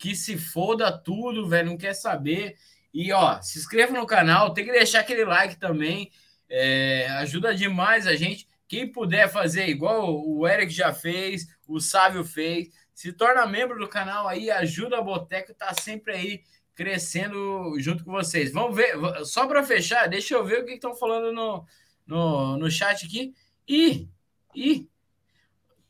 que 0.03 0.17
se 0.17 0.37
foda 0.37 0.91
tudo, 0.91 1.49
velho, 1.49 1.69
não 1.71 1.77
quer 1.77 1.95
saber. 1.95 2.57
E 2.93 3.13
ó, 3.13 3.41
se 3.41 3.61
inscreva 3.61 3.93
no 3.93 4.05
canal, 4.05 4.53
tem 4.53 4.65
que 4.65 4.73
deixar 4.73 4.99
aquele 4.99 5.25
like 5.25 5.55
também, 5.61 6.11
é, 6.49 7.07
ajuda 7.21 7.55
demais 7.55 8.05
a 8.09 8.17
gente. 8.17 8.49
quem 8.67 8.91
puder 8.91 9.31
fazer 9.31 9.69
igual 9.69 10.13
o 10.13 10.49
Eric 10.49 10.73
já 10.73 10.93
fez, 10.93 11.47
o 11.69 11.79
Sávio 11.79 12.25
fez, 12.25 12.71
se 12.93 13.13
torna 13.13 13.47
membro 13.47 13.79
do 13.79 13.87
canal 13.87 14.27
aí, 14.27 14.51
ajuda 14.51 14.99
a 14.99 15.03
Boteco, 15.03 15.55
tá 15.55 15.73
sempre 15.73 16.15
aí 16.15 16.43
crescendo 16.75 17.75
junto 17.79 18.05
com 18.05 18.13
vocês. 18.13 18.53
Vamos 18.53 18.77
ver, 18.77 18.95
só 19.25 19.47
para 19.47 19.63
fechar, 19.63 20.09
deixa 20.09 20.35
eu 20.35 20.45
ver 20.45 20.63
o 20.63 20.65
que 20.65 20.73
estão 20.73 20.95
falando 20.95 21.33
no, 21.33 21.65
no, 22.07 22.57
no 22.57 22.71
chat 22.71 23.05
aqui. 23.05 23.35
E, 23.69 24.09
e, 24.55 24.89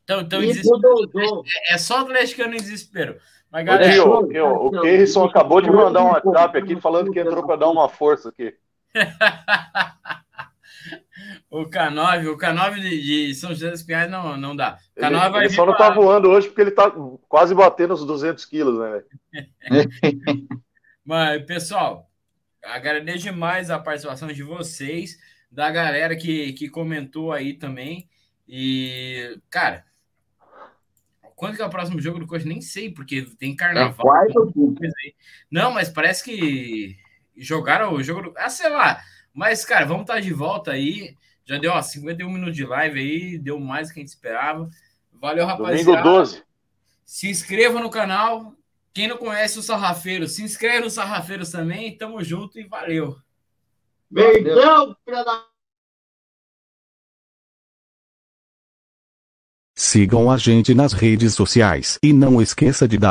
então, 0.05 0.21
então 0.21 0.43
é, 0.43 1.75
é 1.75 1.79
só 1.79 2.01
atleticano 2.01 2.55
em 2.55 2.59
desespero. 2.59 3.17
Mas, 3.51 3.65
galera, 3.65 4.05
o, 4.05 4.25
o, 4.25 4.67
o 4.67 4.81
Kerrison 4.81 5.25
acabou 5.25 5.61
de 5.61 5.71
mandar 5.71 6.03
um 6.03 6.13
WhatsApp 6.13 6.59
aqui 6.59 6.81
falando 6.81 7.13
que 7.13 7.21
entrou 7.21 7.47
para 7.47 7.57
dar 7.57 7.69
uma 7.69 7.89
força 7.89 8.31
aqui. 8.31 8.55
o 11.51 11.67
K9, 11.67 12.29
o 12.29 12.39
K9 12.39 12.81
de, 12.81 13.03
de, 13.03 13.35
São 13.35 13.51
José 13.51 13.71
dos 13.71 13.83
Pinhais 13.83 14.11
não, 14.11 14.39
não 14.39 14.57
dá. 14.57 14.79
K9 14.99 15.07
ele, 15.07 15.31
vai 15.31 15.45
ele 15.45 15.55
só 15.55 15.67
não 15.67 15.77
tá 15.77 15.91
voando 15.91 16.31
hoje 16.31 16.49
porque 16.49 16.63
ele 16.63 16.71
tá 16.71 16.91
quase 17.29 17.55
batendo 17.55 17.93
os 17.93 18.07
200 18.07 18.43
quilos, 18.47 18.79
né? 18.79 19.03
Mas, 21.05 21.45
pessoal, 21.45 22.11
agradeço 22.63 23.25
demais 23.25 23.71
a 23.71 23.79
participação 23.79 24.29
de 24.29 24.43
vocês, 24.43 25.19
da 25.51 25.71
galera 25.71 26.17
que, 26.17 26.53
que 26.53 26.69
comentou 26.69 27.33
aí 27.33 27.55
também. 27.55 28.09
E, 28.47 29.39
cara, 29.51 29.85
quando 31.35 31.57
que 31.57 31.63
é 31.63 31.67
o 31.67 31.71
próximo 31.71 32.01
jogo 32.01 32.21
do 32.21 32.27
Coxa? 32.27 32.47
Nem 32.47 32.61
sei, 32.61 32.91
porque 32.91 33.23
tem 33.39 33.57
carnaval. 33.57 34.07
É 34.17 34.29
não, 35.51 35.73
mas 35.73 35.89
parece 35.89 36.23
que 36.23 36.97
jogaram 37.37 37.93
o 37.95 38.03
jogo 38.03 38.23
do. 38.23 38.35
Ah, 38.37 38.49
sei 38.49 38.71
lá. 38.71 39.03
Mas, 39.35 39.65
cara, 39.65 39.87
vamos 39.87 40.03
estar 40.03 40.21
de 40.21 40.33
volta 40.33 40.73
aí. 40.73 41.17
Já 41.45 41.59
deu 41.59 41.73
ó, 41.73 41.83
51 41.83 42.31
minutos 42.31 42.55
de 42.55 42.65
live 42.65 43.01
aí, 43.01 43.39
deu 43.39 43.59
mais 43.59 43.89
do 43.89 43.95
que 43.95 44.01
a 44.01 44.03
gente 44.03 44.11
esperava. 44.11 44.69
Valeu, 45.13 45.45
rapaziada. 45.45 45.85
Domingo 45.85 46.03
12. 46.03 46.45
Se 47.05 47.29
inscreva 47.29 47.81
no 47.81 47.91
canal. 47.91 48.55
Quem 48.95 49.09
não 49.09 49.17
conhece 49.17 49.59
o 49.59 49.63
Sarrafeiro, 49.63 50.29
se 50.29 50.43
inscreve 50.43 50.85
no 50.85 50.91
Sarrafeiros 50.91 51.51
também. 51.51 51.97
Tamo 51.97 52.23
junto 52.23 52.59
e 52.59 52.65
valeu. 52.65 53.17
Beijão, 54.11 54.95
filha 55.05 55.25
da 55.25 55.53
Sigam 59.75 60.31
a 60.31 60.37
gente 60.37 60.75
nas 60.75 60.93
redes 60.93 61.35
sociais 61.35 61.99
e 62.03 62.13
não 62.13 62.41
esqueça 62.41 62.87
de 62.87 62.97
dar 62.97 63.11